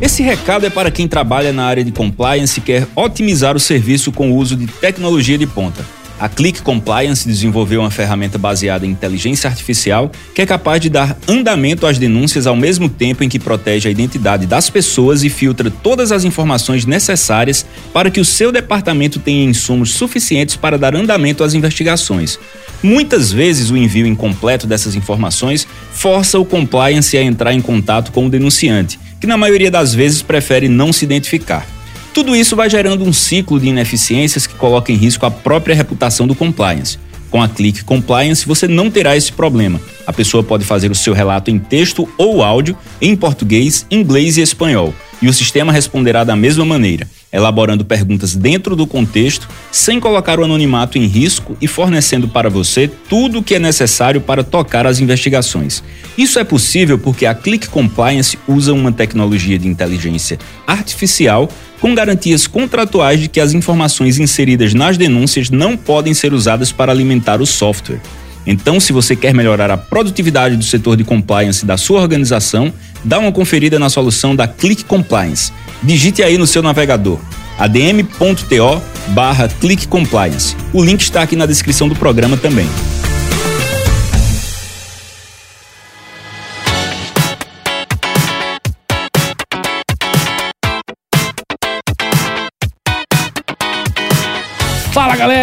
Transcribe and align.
Esse 0.00 0.22
recado 0.22 0.64
é 0.64 0.70
para 0.70 0.92
quem 0.92 1.08
trabalha 1.08 1.52
na 1.52 1.64
área 1.64 1.82
de 1.82 1.90
compliance 1.90 2.60
e 2.60 2.62
quer 2.62 2.86
otimizar 2.94 3.56
o 3.56 3.60
serviço 3.60 4.12
com 4.12 4.30
o 4.30 4.36
uso 4.36 4.54
de 4.54 4.68
tecnologia 4.68 5.36
de 5.36 5.46
ponta. 5.46 5.84
A 6.20 6.28
Click 6.28 6.62
Compliance 6.62 7.26
desenvolveu 7.26 7.80
uma 7.80 7.90
ferramenta 7.90 8.38
baseada 8.38 8.86
em 8.86 8.90
inteligência 8.90 9.50
artificial 9.50 10.10
que 10.34 10.42
é 10.42 10.46
capaz 10.46 10.80
de 10.80 10.88
dar 10.88 11.16
andamento 11.28 11.84
às 11.84 11.98
denúncias 11.98 12.46
ao 12.46 12.54
mesmo 12.54 12.88
tempo 12.88 13.24
em 13.24 13.28
que 13.28 13.40
protege 13.40 13.88
a 13.88 13.90
identidade 13.90 14.46
das 14.46 14.70
pessoas 14.70 15.24
e 15.24 15.28
filtra 15.28 15.70
todas 15.70 16.12
as 16.12 16.24
informações 16.24 16.84
necessárias 16.84 17.66
para 17.92 18.10
que 18.10 18.20
o 18.20 18.24
seu 18.24 18.52
departamento 18.52 19.18
tenha 19.18 19.44
insumos 19.44 19.92
suficientes 19.92 20.54
para 20.54 20.78
dar 20.78 20.94
andamento 20.94 21.42
às 21.42 21.54
investigações. 21.54 22.38
Muitas 22.82 23.32
vezes 23.32 23.70
o 23.70 23.76
envio 23.76 24.06
incompleto 24.06 24.66
dessas 24.66 24.94
informações 24.94 25.66
força 25.92 26.38
o 26.38 26.44
compliance 26.44 27.16
a 27.16 27.22
entrar 27.22 27.52
em 27.52 27.60
contato 27.60 28.12
com 28.12 28.26
o 28.26 28.30
denunciante, 28.30 28.98
que 29.20 29.26
na 29.26 29.36
maioria 29.36 29.70
das 29.70 29.94
vezes 29.94 30.22
prefere 30.22 30.68
não 30.68 30.92
se 30.92 31.04
identificar. 31.04 31.66
Tudo 32.14 32.34
isso 32.34 32.56
vai 32.56 32.68
gerando 32.68 33.04
um 33.04 33.12
ciclo 33.12 33.60
de 33.60 33.68
ineficiências 33.68 34.46
que 34.46 34.54
coloca 34.54 34.90
em 34.90 34.96
risco 34.96 35.26
a 35.26 35.30
própria 35.30 35.74
reputação 35.74 36.26
do 36.26 36.34
compliance. 36.34 36.98
Com 37.30 37.42
a 37.42 37.48
Click 37.48 37.84
Compliance, 37.84 38.46
você 38.46 38.66
não 38.66 38.90
terá 38.90 39.16
esse 39.16 39.30
problema. 39.30 39.80
A 40.06 40.12
pessoa 40.12 40.42
pode 40.42 40.64
fazer 40.64 40.90
o 40.90 40.94
seu 40.94 41.12
relato 41.12 41.50
em 41.50 41.58
texto 41.58 42.08
ou 42.16 42.42
áudio, 42.42 42.76
em 43.00 43.14
português, 43.14 43.86
inglês 43.90 44.38
e 44.38 44.40
espanhol, 44.40 44.94
e 45.20 45.28
o 45.28 45.32
sistema 45.32 45.72
responderá 45.72 46.24
da 46.24 46.34
mesma 46.34 46.64
maneira 46.64 47.06
elaborando 47.32 47.84
perguntas 47.84 48.34
dentro 48.34 48.74
do 48.74 48.86
contexto, 48.86 49.48
sem 49.70 50.00
colocar 50.00 50.38
o 50.38 50.44
anonimato 50.44 50.98
em 50.98 51.06
risco 51.06 51.56
e 51.60 51.66
fornecendo 51.66 52.28
para 52.28 52.48
você 52.48 52.88
tudo 53.08 53.38
o 53.38 53.42
que 53.42 53.54
é 53.54 53.58
necessário 53.58 54.20
para 54.20 54.42
tocar 54.42 54.86
as 54.86 55.00
investigações. 55.00 55.82
Isso 56.16 56.38
é 56.38 56.44
possível 56.44 56.98
porque 56.98 57.26
a 57.26 57.34
Click 57.34 57.68
Compliance 57.68 58.38
usa 58.46 58.72
uma 58.72 58.92
tecnologia 58.92 59.58
de 59.58 59.68
inteligência 59.68 60.38
artificial 60.66 61.48
com 61.80 61.94
garantias 61.94 62.46
contratuais 62.46 63.20
de 63.20 63.28
que 63.28 63.40
as 63.40 63.52
informações 63.52 64.18
inseridas 64.18 64.74
nas 64.74 64.96
denúncias 64.96 65.50
não 65.50 65.76
podem 65.76 66.14
ser 66.14 66.32
usadas 66.32 66.72
para 66.72 66.90
alimentar 66.90 67.40
o 67.40 67.46
software. 67.46 68.00
Então, 68.46 68.80
se 68.80 68.94
você 68.94 69.14
quer 69.14 69.34
melhorar 69.34 69.70
a 69.70 69.76
produtividade 69.76 70.56
do 70.56 70.64
setor 70.64 70.96
de 70.96 71.04
compliance 71.04 71.66
da 71.66 71.76
sua 71.76 72.00
organização, 72.00 72.72
dá 73.04 73.18
uma 73.18 73.32
conferida 73.32 73.78
na 73.78 73.88
solução 73.88 74.34
da 74.34 74.46
Click 74.46 74.84
Compliance. 74.84 75.52
Digite 75.82 76.22
aí 76.22 76.36
no 76.36 76.46
seu 76.46 76.62
navegador 76.62 77.18
adm.to 77.58 78.82
barra 79.08 79.48
Click 79.48 79.88
Compliance. 79.88 80.56
O 80.72 80.82
link 80.82 81.00
está 81.00 81.22
aqui 81.22 81.34
na 81.34 81.44
descrição 81.44 81.88
do 81.88 81.96
programa 81.96 82.36
também. 82.36 82.68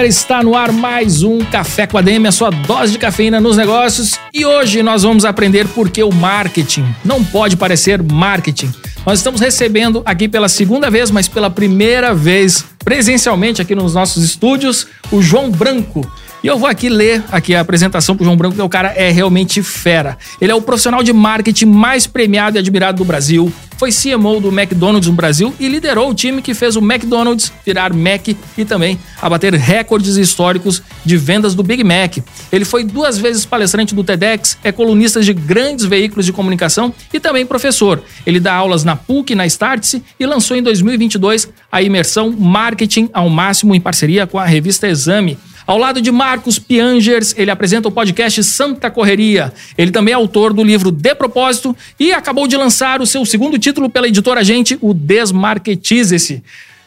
Galera, 0.06 0.08
está 0.08 0.44
no 0.44 0.56
ar 0.56 0.72
mais 0.72 1.24
um 1.24 1.40
Café 1.40 1.88
com 1.88 1.98
a 1.98 2.02
DM, 2.02 2.28
a 2.28 2.32
sua 2.32 2.50
dose 2.50 2.94
de 2.94 2.98
cafeína 3.00 3.40
nos 3.40 3.58
negócios. 3.58 4.20
E 4.34 4.46
hoje 4.46 4.82
nós 4.84 5.04
vamos 5.04 5.26
aprender 5.26 5.68
por 5.70 5.90
que 5.90 6.04
o 6.04 6.12
marketing 6.12 6.86
não 7.04 7.24
pode 7.24 7.58
parecer 7.58 8.02
marketing. 8.02 8.72
Nós 9.06 9.20
estamos 9.20 9.42
recebendo 9.42 10.02
aqui 10.06 10.28
pela 10.28 10.48
segunda 10.48 10.90
vez, 10.90 11.12
mas 11.12 11.28
pela 11.28 11.50
primeira 11.50 12.14
vez 12.14 12.66
presencialmente 12.84 13.62
aqui 13.62 13.74
nos 13.74 13.94
nossos 13.94 14.24
estúdios, 14.24 14.88
o 15.12 15.22
João 15.22 15.50
Branco. 15.50 16.10
E 16.44 16.48
eu 16.48 16.60
vou 16.60 16.70
aqui 16.70 16.90
ler 16.90 17.24
aqui 17.32 17.56
a 17.56 17.62
apresentação 17.62 18.16
pro 18.16 18.24
João 18.24 18.38
Branco, 18.38 18.56
que 18.56 18.62
o 18.62 18.70
cara 18.70 18.94
é 18.96 19.10
realmente 19.10 19.64
fera. 19.64 20.18
Ele 20.40 20.52
é 20.52 20.56
o 20.56 20.62
profissional 20.62 21.02
de 21.02 21.12
marketing 21.12 21.66
mais 21.66 22.06
premiado 22.06 22.58
e 22.58 22.60
admirado 22.60 23.00
do 23.00 23.06
Brasil. 23.06 23.52
Foi 23.78 23.92
CMO 23.92 24.40
do 24.40 24.48
McDonald's 24.48 25.10
no 25.10 25.16
Brasil 25.16 25.54
e 25.60 25.68
liderou 25.68 26.10
o 26.10 26.14
time 26.14 26.42
que 26.42 26.54
fez 26.54 26.76
o 26.76 26.80
McDonald's 26.80 27.52
virar 27.66 27.94
Mac 27.94 28.28
e 28.58 28.66
também 28.66 29.00
abater 29.22 29.54
recordes 29.54 30.16
históricos 30.16 30.82
de 31.04 31.18
vendas 31.18 31.54
do 31.54 31.64
Big 31.64 31.84
Mac. 31.84 32.18
Ele 32.52 32.66
foi 32.66 32.84
duas 32.84 33.18
vezes 33.18 33.46
palestrante 33.46 33.94
do 33.94 34.04
TEDx, 34.04 34.58
é 34.64 34.72
colunista 34.72 35.22
de 35.22 35.34
grandes 35.34 35.86
veículos 35.86 36.26
de 36.26 36.34
comunicação 36.34 36.94
e 37.14 37.20
também 37.20 37.46
professor. 37.46 38.02
Ele 38.26 38.40
dá 38.40 38.54
aulas 38.54 38.84
na 38.84 38.96
PUC, 38.96 39.36
na 39.36 39.46
Startse 39.46 40.04
e 40.20 40.26
lançou 40.26 40.56
em 40.56 40.64
2022 40.64 41.50
a 41.72 41.82
imersão 41.82 42.32
Marketing 42.32 43.10
ao 43.14 43.30
Máximo 43.30 43.76
em 43.76 43.82
parceria 43.82 44.26
com 44.26 44.40
a 44.40 44.46
revista 44.46 44.88
Exame. 44.88 45.38
Ao 45.68 45.78
lado 45.80 46.00
de 46.00 46.12
Marcos 46.12 46.60
Piangers, 46.60 47.34
ele 47.36 47.50
apresenta 47.50 47.88
o 47.88 47.92
podcast 47.92 48.44
Santa 48.44 48.92
Correria. 48.92 49.52
Ele 49.78 49.90
também 49.92 50.12
é 50.12 50.16
autor 50.16 50.54
do 50.54 50.64
livro 50.64 50.92
De 50.92 51.16
Propósito 51.16 51.76
e 52.00 52.14
acabou 52.14 52.48
de 52.48 52.56
lançar 52.56 53.02
o 53.02 53.06
seu 53.06 53.26
segundo 53.26 53.58
título 53.58 53.90
pela 53.90 54.08
editora 54.08 54.44
Gente, 54.44 54.78
o 54.80 54.94
Desmarketize-se. 54.94 56.44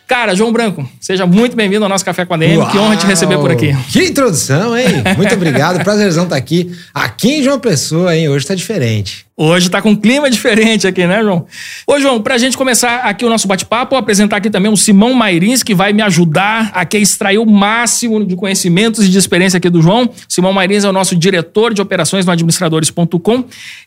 Cara, 0.07 0.35
João 0.35 0.53
Branco, 0.53 0.89
seja 1.01 1.27
muito 1.27 1.55
bem-vindo 1.55 1.85
ao 1.85 1.89
nosso 1.89 2.05
Café 2.05 2.25
com 2.25 2.33
a 2.33 2.37
DM. 2.37 2.57
Uau, 2.57 2.71
que 2.71 2.79
honra 2.79 2.97
te 2.97 3.05
receber 3.05 3.37
por 3.37 3.51
aqui. 3.51 3.77
Que 3.91 4.05
introdução, 4.05 4.77
hein? 4.79 5.03
Muito 5.17 5.35
obrigado. 5.35 5.83
Prazerzão 5.85 6.25
estar 6.25 6.37
aqui. 6.37 6.73
Aqui 6.95 7.33
em 7.33 7.43
João 7.43 7.59
Pessoa, 7.59 8.17
hein? 8.17 8.29
Hoje 8.29 8.45
está 8.45 8.55
diferente. 8.55 9.28
Hoje 9.41 9.71
tá 9.71 9.81
com 9.81 9.91
um 9.91 9.97
clima 9.97 10.29
diferente 10.29 10.85
aqui, 10.85 11.07
né, 11.07 11.23
João? 11.23 11.47
Ô, 11.87 12.01
João, 12.01 12.21
pra 12.21 12.37
gente 12.39 12.59
começar 12.59 13.03
aqui 13.03 13.25
o 13.25 13.29
nosso 13.29 13.47
bate-papo, 13.47 13.91
vou 13.91 13.99
apresentar 14.01 14.39
aqui 14.39 14.51
também 14.51 14.69
o 14.69 14.77
Simão 14.77 15.15
Mairins, 15.15 15.63
que 15.63 15.77
vai 15.77 15.93
me 15.93 16.03
ajudar 16.03 16.73
aqui 16.75 16.97
a 16.97 17.01
extrair 17.01 17.39
o 17.39 17.47
máximo 17.47 18.27
de 18.27 18.35
conhecimentos 18.35 19.07
e 19.07 19.09
de 19.09 19.17
experiência 19.17 19.59
aqui 19.59 19.71
do 19.71 19.81
João. 19.81 20.11
Simão 20.29 20.53
Mairins 20.53 20.83
é 20.83 20.89
o 20.89 20.93
nosso 20.93 21.15
diretor 21.15 21.73
de 21.73 21.81
operações 21.81 22.27
no 22.27 22.33
administradores.com. 22.33 23.45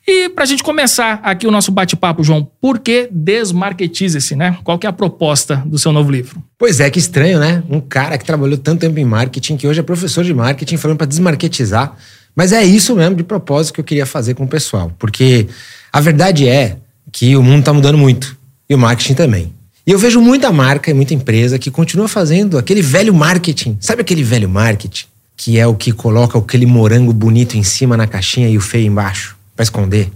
E 0.07 0.29
pra 0.29 0.45
gente 0.45 0.63
começar 0.63 1.19
aqui 1.21 1.45
o 1.45 1.51
nosso 1.51 1.69
bate-papo, 1.69 2.23
João, 2.23 2.49
por 2.61 2.79
que 2.79 3.09
desmarketize-se, 3.11 4.37
né? 4.37 4.57
Qual 4.63 4.79
que 4.79 4.87
é 4.87 4.89
a 4.89 4.93
proposta 4.93 5.61
do 5.65 5.77
seu 5.77 5.91
novo 5.91 6.09
livro? 6.09 6.41
Pois 6.57 6.79
é, 6.79 6.89
que 6.89 6.97
estranho, 6.97 7.39
né? 7.39 7.61
Um 7.69 7.81
cara 7.81 8.17
que 8.17 8.23
trabalhou 8.23 8.57
tanto 8.57 8.79
tempo 8.79 8.97
em 8.97 9.03
marketing, 9.03 9.57
que 9.57 9.67
hoje 9.67 9.81
é 9.81 9.83
professor 9.83 10.23
de 10.23 10.33
marketing, 10.33 10.77
falando 10.77 10.97
para 10.97 11.07
desmarketizar 11.07 11.97
mas 12.35 12.51
é 12.51 12.63
isso 12.63 12.95
mesmo 12.95 13.15
de 13.15 13.23
propósito 13.23 13.75
que 13.75 13.79
eu 13.81 13.85
queria 13.85 14.05
fazer 14.05 14.33
com 14.33 14.43
o 14.43 14.47
pessoal. 14.47 14.91
Porque 14.97 15.47
a 15.91 15.99
verdade 15.99 16.47
é 16.47 16.77
que 17.11 17.35
o 17.35 17.43
mundo 17.43 17.59
está 17.59 17.73
mudando 17.73 17.97
muito. 17.97 18.37
E 18.69 18.75
o 18.75 18.77
marketing 18.77 19.15
também. 19.15 19.53
E 19.85 19.91
eu 19.91 19.99
vejo 19.99 20.21
muita 20.21 20.51
marca 20.51 20.89
e 20.89 20.93
muita 20.93 21.13
empresa 21.13 21.59
que 21.59 21.69
continua 21.69 22.07
fazendo 22.07 22.57
aquele 22.57 22.81
velho 22.81 23.13
marketing. 23.13 23.77
Sabe 23.81 24.01
aquele 24.01 24.23
velho 24.23 24.47
marketing? 24.47 25.05
Que 25.35 25.59
é 25.59 25.67
o 25.67 25.75
que 25.75 25.91
coloca 25.91 26.37
aquele 26.37 26.65
morango 26.65 27.11
bonito 27.11 27.57
em 27.57 27.63
cima 27.63 27.97
na 27.97 28.07
caixinha 28.07 28.47
e 28.47 28.57
o 28.57 28.61
feio 28.61 28.87
embaixo, 28.87 29.35
para 29.55 29.63
esconder. 29.63 30.09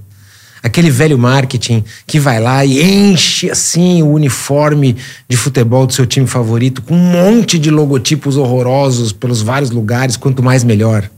Aquele 0.63 0.89
velho 0.89 1.17
marketing 1.17 1.83
que 2.07 2.19
vai 2.19 2.39
lá 2.39 2.63
e 2.63 2.81
enche 2.81 3.51
assim 3.51 4.01
o 4.01 4.11
uniforme 4.11 4.95
de 5.27 5.35
futebol 5.35 5.85
do 5.85 5.93
seu 5.93 6.05
time 6.05 6.25
favorito 6.25 6.81
com 6.81 6.95
um 6.95 7.11
monte 7.11 7.59
de 7.59 7.69
logotipos 7.69 8.37
horrorosos 8.37 9.11
pelos 9.11 9.41
vários 9.41 9.69
lugares, 9.69 10.15
quanto 10.15 10.41
mais 10.41 10.63
melhor. 10.63 11.09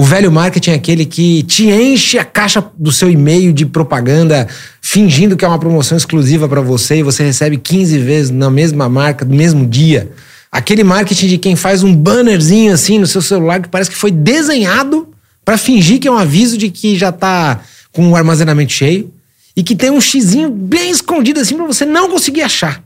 O 0.00 0.02
velho 0.02 0.32
marketing 0.32 0.70
é 0.70 0.74
aquele 0.76 1.04
que 1.04 1.42
te 1.42 1.68
enche 1.68 2.18
a 2.18 2.24
caixa 2.24 2.64
do 2.74 2.90
seu 2.90 3.10
e-mail 3.10 3.52
de 3.52 3.66
propaganda, 3.66 4.48
fingindo 4.80 5.36
que 5.36 5.44
é 5.44 5.48
uma 5.48 5.58
promoção 5.58 5.94
exclusiva 5.94 6.48
para 6.48 6.62
você 6.62 7.00
e 7.00 7.02
você 7.02 7.22
recebe 7.22 7.58
15 7.58 7.98
vezes 7.98 8.30
na 8.30 8.50
mesma 8.50 8.88
marca, 8.88 9.26
no 9.26 9.36
mesmo 9.36 9.66
dia. 9.66 10.10
Aquele 10.50 10.82
marketing 10.82 11.26
de 11.26 11.36
quem 11.36 11.54
faz 11.54 11.82
um 11.82 11.94
bannerzinho 11.94 12.72
assim 12.72 12.98
no 12.98 13.06
seu 13.06 13.20
celular 13.20 13.60
que 13.60 13.68
parece 13.68 13.90
que 13.90 13.96
foi 13.96 14.10
desenhado 14.10 15.06
para 15.44 15.58
fingir 15.58 16.00
que 16.00 16.08
é 16.08 16.10
um 16.10 16.16
aviso 16.16 16.56
de 16.56 16.70
que 16.70 16.96
já 16.96 17.10
está 17.10 17.60
com 17.92 18.08
o 18.08 18.16
armazenamento 18.16 18.72
cheio 18.72 19.12
e 19.54 19.62
que 19.62 19.76
tem 19.76 19.90
um 19.90 20.00
xizinho 20.00 20.48
bem 20.48 20.90
escondido 20.90 21.40
assim 21.40 21.56
para 21.56 21.66
você 21.66 21.84
não 21.84 22.08
conseguir 22.08 22.40
achar. 22.40 22.82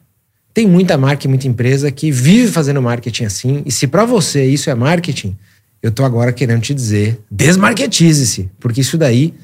Tem 0.53 0.67
muita 0.67 0.99
marca 0.99 1.29
e 1.29 1.29
muita 1.29 1.47
empresa 1.47 1.93
que 1.93 2.11
vive 2.11 2.51
fazendo 2.51 2.83
marketing 2.83 3.27
assim, 3.27 3.63
e 3.65 3.71
se 3.71 3.87
para 3.87 4.05
você 4.05 4.45
isso 4.45 4.69
é 4.69 4.75
marketing, 4.75 5.37
eu 5.85 5.91
tô 5.91 6.03
agora 6.03 6.33
querendo 6.33 6.63
te 6.63 6.73
dizer, 6.73 7.21
desmarketize-se, 7.31 8.49
porque 8.59 8.81
isso 8.81 8.97
daí 8.97 9.35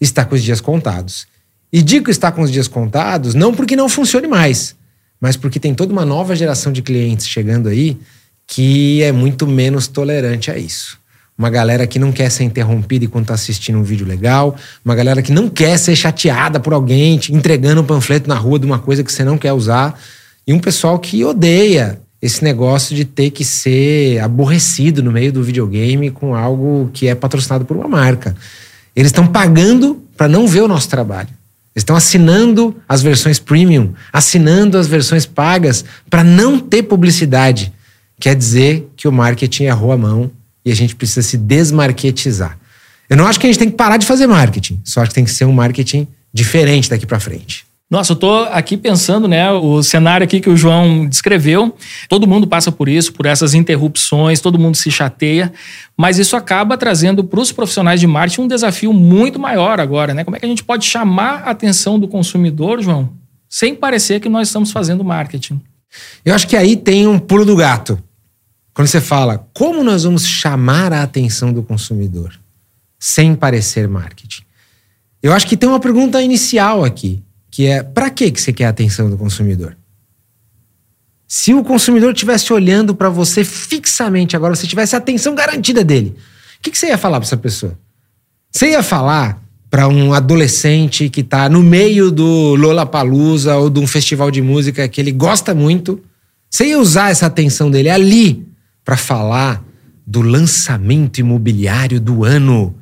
está 0.00 0.24
com 0.24 0.34
os 0.34 0.42
dias 0.42 0.60
contados. 0.60 1.24
E 1.72 1.80
digo 1.80 2.10
está 2.10 2.32
com 2.32 2.42
os 2.42 2.50
dias 2.50 2.66
contados 2.66 3.32
não 3.32 3.54
porque 3.54 3.76
não 3.76 3.88
funcione 3.88 4.26
mais, 4.26 4.74
mas 5.20 5.36
porque 5.36 5.60
tem 5.60 5.72
toda 5.72 5.92
uma 5.92 6.04
nova 6.04 6.34
geração 6.34 6.72
de 6.72 6.82
clientes 6.82 7.28
chegando 7.28 7.68
aí 7.68 7.96
que 8.44 9.04
é 9.04 9.12
muito 9.12 9.46
menos 9.46 9.86
tolerante 9.86 10.50
a 10.50 10.58
isso. 10.58 10.98
Uma 11.38 11.48
galera 11.48 11.86
que 11.86 12.00
não 12.00 12.10
quer 12.10 12.28
ser 12.28 12.42
interrompida 12.42 13.04
enquanto 13.04 13.26
está 13.26 13.34
assistindo 13.34 13.78
um 13.78 13.84
vídeo 13.84 14.04
legal, 14.04 14.56
uma 14.84 14.96
galera 14.96 15.22
que 15.22 15.30
não 15.30 15.48
quer 15.48 15.78
ser 15.78 15.94
chateada 15.94 16.58
por 16.58 16.72
alguém 16.72 17.18
te 17.18 17.32
entregando 17.32 17.82
um 17.82 17.86
panfleto 17.86 18.28
na 18.28 18.34
rua 18.34 18.58
de 18.58 18.66
uma 18.66 18.80
coisa 18.80 19.04
que 19.04 19.12
você 19.12 19.22
não 19.22 19.38
quer 19.38 19.52
usar, 19.52 19.96
e 20.44 20.52
um 20.52 20.58
pessoal 20.58 20.98
que 20.98 21.24
odeia 21.24 22.00
esse 22.24 22.42
negócio 22.42 22.96
de 22.96 23.04
ter 23.04 23.30
que 23.30 23.44
ser 23.44 24.18
aborrecido 24.20 25.02
no 25.02 25.12
meio 25.12 25.30
do 25.30 25.44
videogame 25.44 26.10
com 26.10 26.34
algo 26.34 26.88
que 26.90 27.06
é 27.06 27.14
patrocinado 27.14 27.66
por 27.66 27.76
uma 27.76 27.86
marca. 27.86 28.34
Eles 28.96 29.10
estão 29.10 29.26
pagando 29.26 30.02
para 30.16 30.26
não 30.26 30.48
ver 30.48 30.62
o 30.62 30.68
nosso 30.68 30.88
trabalho. 30.88 31.28
Eles 31.74 31.82
estão 31.82 31.94
assinando 31.94 32.74
as 32.88 33.02
versões 33.02 33.38
premium, 33.38 33.92
assinando 34.10 34.78
as 34.78 34.86
versões 34.86 35.26
pagas 35.26 35.84
para 36.08 36.24
não 36.24 36.58
ter 36.58 36.84
publicidade. 36.84 37.70
Quer 38.18 38.34
dizer 38.34 38.88
que 38.96 39.06
o 39.06 39.12
marketing 39.12 39.64
errou 39.64 39.92
a 39.92 39.98
mão 39.98 40.30
e 40.64 40.72
a 40.72 40.74
gente 40.74 40.96
precisa 40.96 41.20
se 41.20 41.36
desmarketizar. 41.36 42.58
Eu 43.10 43.18
não 43.18 43.26
acho 43.26 43.38
que 43.38 43.46
a 43.46 43.50
gente 43.50 43.58
tem 43.58 43.68
que 43.68 43.76
parar 43.76 43.98
de 43.98 44.06
fazer 44.06 44.26
marketing, 44.26 44.80
só 44.82 45.02
acho 45.02 45.10
que 45.10 45.14
tem 45.14 45.26
que 45.26 45.30
ser 45.30 45.44
um 45.44 45.52
marketing 45.52 46.08
diferente 46.32 46.88
daqui 46.88 47.04
para 47.04 47.20
frente. 47.20 47.66
Nossa, 47.94 48.10
eu 48.10 48.16
tô 48.16 48.38
aqui 48.50 48.76
pensando, 48.76 49.28
né, 49.28 49.52
o 49.52 49.80
cenário 49.80 50.24
aqui 50.24 50.40
que 50.40 50.50
o 50.50 50.56
João 50.56 51.06
descreveu. 51.06 51.72
Todo 52.08 52.26
mundo 52.26 52.44
passa 52.44 52.72
por 52.72 52.88
isso, 52.88 53.12
por 53.12 53.24
essas 53.24 53.54
interrupções, 53.54 54.40
todo 54.40 54.58
mundo 54.58 54.76
se 54.76 54.90
chateia, 54.90 55.52
mas 55.96 56.18
isso 56.18 56.34
acaba 56.34 56.76
trazendo 56.76 57.22
para 57.22 57.38
os 57.38 57.52
profissionais 57.52 58.00
de 58.00 58.08
marketing 58.08 58.40
um 58.40 58.48
desafio 58.48 58.92
muito 58.92 59.38
maior 59.38 59.78
agora, 59.78 60.12
né? 60.12 60.24
Como 60.24 60.36
é 60.36 60.40
que 60.40 60.44
a 60.44 60.48
gente 60.48 60.64
pode 60.64 60.84
chamar 60.84 61.44
a 61.44 61.50
atenção 61.50 61.96
do 61.96 62.08
consumidor, 62.08 62.82
João, 62.82 63.12
sem 63.48 63.76
parecer 63.76 64.18
que 64.18 64.28
nós 64.28 64.48
estamos 64.48 64.72
fazendo 64.72 65.04
marketing? 65.04 65.60
Eu 66.24 66.34
acho 66.34 66.48
que 66.48 66.56
aí 66.56 66.74
tem 66.74 67.06
um 67.06 67.16
pulo 67.16 67.44
do 67.44 67.54
gato. 67.54 67.96
Quando 68.74 68.88
você 68.88 69.00
fala, 69.00 69.46
como 69.54 69.84
nós 69.84 70.02
vamos 70.02 70.26
chamar 70.26 70.92
a 70.92 71.04
atenção 71.04 71.52
do 71.52 71.62
consumidor 71.62 72.34
sem 72.98 73.36
parecer 73.36 73.86
marketing? 73.86 74.42
Eu 75.22 75.32
acho 75.32 75.46
que 75.46 75.56
tem 75.56 75.68
uma 75.68 75.78
pergunta 75.78 76.20
inicial 76.20 76.82
aqui, 76.82 77.22
que 77.54 77.66
é: 77.66 77.84
para 77.84 78.10
que 78.10 78.28
você 78.30 78.52
quer 78.52 78.64
a 78.64 78.70
atenção 78.70 79.08
do 79.08 79.16
consumidor? 79.16 79.76
Se 81.28 81.54
o 81.54 81.62
consumidor 81.62 82.12
estivesse 82.12 82.52
olhando 82.52 82.96
para 82.96 83.08
você 83.08 83.44
fixamente 83.44 84.34
agora, 84.34 84.56
você 84.56 84.66
tivesse 84.66 84.96
a 84.96 84.98
atenção 84.98 85.36
garantida 85.36 85.84
dele, 85.84 86.16
o 86.58 86.62
que, 86.62 86.72
que 86.72 86.76
você 86.76 86.88
ia 86.88 86.98
falar 86.98 87.20
para 87.20 87.28
essa 87.28 87.36
pessoa? 87.36 87.78
Você 88.50 88.70
ia 88.70 88.82
falar 88.82 89.40
para 89.70 89.86
um 89.86 90.12
adolescente 90.12 91.08
que 91.08 91.20
está 91.20 91.48
no 91.48 91.62
meio 91.62 92.10
do 92.10 92.56
Lollapalooza 92.56 93.56
ou 93.56 93.70
de 93.70 93.78
um 93.78 93.86
festival 93.86 94.32
de 94.32 94.42
música 94.42 94.88
que 94.88 95.00
ele 95.00 95.12
gosta 95.12 95.54
muito, 95.54 96.02
você 96.50 96.66
ia 96.66 96.78
usar 96.78 97.10
essa 97.10 97.26
atenção 97.26 97.70
dele 97.70 97.88
ali 97.88 98.48
para 98.84 98.96
falar 98.96 99.64
do 100.04 100.22
lançamento 100.22 101.18
imobiliário 101.18 102.00
do 102.00 102.24
ano 102.24 102.74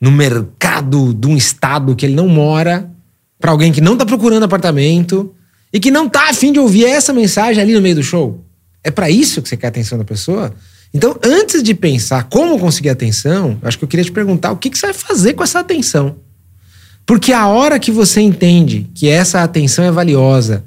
no 0.00 0.10
mercado 0.10 1.14
de 1.14 1.28
um 1.28 1.36
estado 1.36 1.94
que 1.94 2.04
ele 2.04 2.16
não 2.16 2.28
mora, 2.28 2.90
para 3.38 3.50
alguém 3.50 3.72
que 3.72 3.80
não 3.80 3.92
está 3.92 4.04
procurando 4.04 4.42
apartamento 4.42 5.34
e 5.72 5.78
que 5.78 5.90
não 5.90 6.06
está 6.06 6.30
afim 6.30 6.52
de 6.52 6.58
ouvir 6.58 6.86
essa 6.86 7.12
mensagem 7.12 7.62
ali 7.62 7.74
no 7.74 7.80
meio 7.80 7.96
do 7.96 8.02
show. 8.02 8.44
É 8.82 8.90
para 8.90 9.10
isso 9.10 9.42
que 9.42 9.48
você 9.48 9.56
quer 9.56 9.66
a 9.66 9.70
atenção 9.70 9.98
da 9.98 10.04
pessoa? 10.04 10.52
Então, 10.92 11.18
antes 11.22 11.62
de 11.62 11.74
pensar 11.74 12.24
como 12.24 12.58
conseguir 12.58 12.88
atenção, 12.88 13.58
acho 13.62 13.78
que 13.78 13.84
eu 13.84 13.88
queria 13.88 14.04
te 14.04 14.12
perguntar 14.12 14.52
o 14.52 14.56
que, 14.56 14.70
que 14.70 14.78
você 14.78 14.86
vai 14.86 14.94
fazer 14.94 15.34
com 15.34 15.42
essa 15.42 15.60
atenção. 15.60 16.16
Porque 17.04 17.32
a 17.32 17.46
hora 17.46 17.78
que 17.78 17.90
você 17.90 18.20
entende 18.20 18.86
que 18.94 19.08
essa 19.08 19.42
atenção 19.42 19.84
é 19.84 19.90
valiosa 19.90 20.64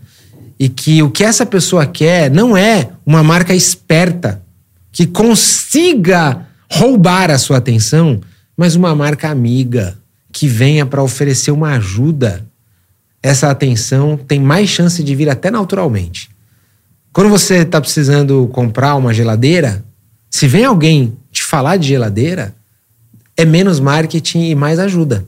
e 0.60 0.70
que 0.70 1.02
o 1.02 1.10
que 1.10 1.24
essa 1.24 1.46
pessoa 1.46 1.86
quer 1.86 2.30
não 2.30 2.56
é 2.56 2.90
uma 3.06 3.24
marca 3.24 3.54
esperta 3.54 4.44
que 4.92 5.08
consiga 5.08 6.46
roubar 6.72 7.32
a 7.32 7.38
sua 7.38 7.58
atenção, 7.58 8.22
mas 8.56 8.76
uma 8.76 8.96
marca 8.96 9.30
amiga 9.30 9.98
que 10.32 10.48
venha 10.48 10.86
para 10.86 11.04
oferecer 11.04 11.52
uma 11.52 11.76
ajuda, 11.76 12.46
essa 13.22 13.50
atenção 13.50 14.18
tem 14.18 14.40
mais 14.40 14.70
chance 14.70 15.04
de 15.04 15.16
vir 15.16 15.30
até 15.30 15.52
naturalmente. 15.52 16.30
Quando 17.14 17.30
você 17.30 17.58
está 17.58 17.80
precisando 17.80 18.48
comprar 18.54 18.96
uma 18.96 19.14
geladeira, 19.14 19.84
se 20.30 20.48
vem 20.48 20.64
alguém 20.66 21.18
te 21.32 21.44
falar 21.44 21.78
de 21.78 21.90
geladeira, 21.90 22.56
é 23.36 23.46
menos 23.46 23.80
marketing 23.80 24.50
e 24.50 24.56
mais 24.56 24.80
ajuda. 24.80 25.26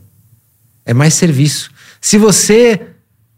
É 0.85 0.93
mais 0.93 1.13
serviço. 1.13 1.71
Se 1.99 2.17
você 2.17 2.79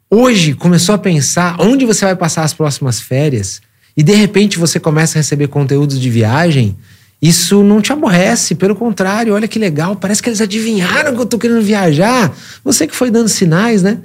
hoje 0.10 0.54
começou 0.54 0.96
a 0.96 0.98
pensar 0.98 1.58
onde 1.60 1.86
você 1.86 2.06
vai 2.06 2.16
passar 2.16 2.44
as 2.44 2.54
próximas 2.54 3.00
férias, 3.00 3.62
e 3.98 4.04
de 4.04 4.14
repente 4.14 4.60
você 4.60 4.80
começa 4.80 5.18
a 5.18 5.22
receber 5.22 5.48
conteúdos 5.48 6.00
de 6.00 6.10
viagem, 6.10 6.78
isso 7.22 7.64
não 7.64 7.82
te 7.82 7.92
aborrece, 7.92 8.56
pelo 8.56 8.76
contrário, 8.76 9.34
olha 9.34 9.48
que 9.48 9.58
legal, 9.58 9.96
parece 9.96 10.22
que 10.22 10.30
eles 10.30 10.42
adivinharam 10.42 11.16
que 11.16 11.22
eu 11.22 11.26
tô 11.26 11.40
querendo 11.40 11.62
viajar. 11.62 12.36
Você 12.64 12.86
que 12.86 12.96
foi 12.96 13.10
dando 13.10 13.30
sinais, 13.30 13.82
né? 13.82 14.00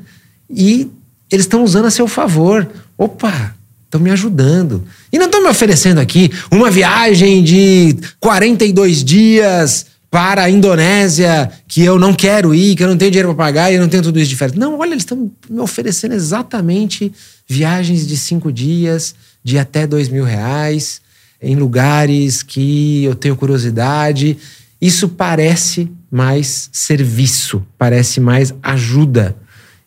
E 0.51 0.91
eles 1.31 1.45
estão 1.45 1.63
usando 1.63 1.87
a 1.87 1.91
seu 1.91 2.09
favor. 2.09 2.69
Opa, 2.99 3.55
estão 3.85 4.01
me 4.01 4.11
ajudando. 4.11 4.85
E 5.13 5.19
não 5.19 5.27
estão 5.27 5.43
me 5.43 5.49
oferecendo 5.49 5.99
aqui 5.99 6.31
uma 6.51 6.71
viagem 6.71 7.43
de 7.43 7.97
42 8.19 9.05
dias 9.05 9.87
para 10.11 10.43
a 10.43 10.51
Indonésia 10.51 11.51
que 11.69 11.83
eu 11.83 11.99
não 11.99 12.13
quero 12.13 12.53
ir, 12.53 12.75
que 12.75 12.83
eu 12.83 12.89
não 12.89 12.97
tenho 12.97 13.11
dinheiro 13.13 13.29
para 13.35 13.45
pagar 13.47 13.71
e 13.71 13.77
eu 13.77 13.81
não 13.81 13.89
tenho 13.89 14.03
tudo 14.03 14.19
isso 14.19 14.29
de 14.29 14.37
férias. 14.37 14.59
Não, 14.59 14.79
olha, 14.79 14.91
eles 14.91 15.03
estão 15.03 15.31
me 15.49 15.61
oferecendo 15.61 16.15
exatamente 16.15 17.13
viagens 17.49 18.07
de 18.07 18.17
cinco 18.17 18.53
dias 18.53 19.15
de 19.43 19.57
até 19.59 19.87
dois 19.87 20.09
mil 20.09 20.25
reais 20.25 21.01
em 21.41 21.55
lugares 21.55 22.43
que 22.43 23.05
eu 23.05 23.15
tenho 23.15 23.37
curiosidade. 23.37 24.37
Isso 24.81 25.09
parece 25.09 25.91
mais 26.11 26.69
serviço, 26.73 27.65
parece 27.79 28.21
mais 28.21 28.53
ajuda. 28.63 29.37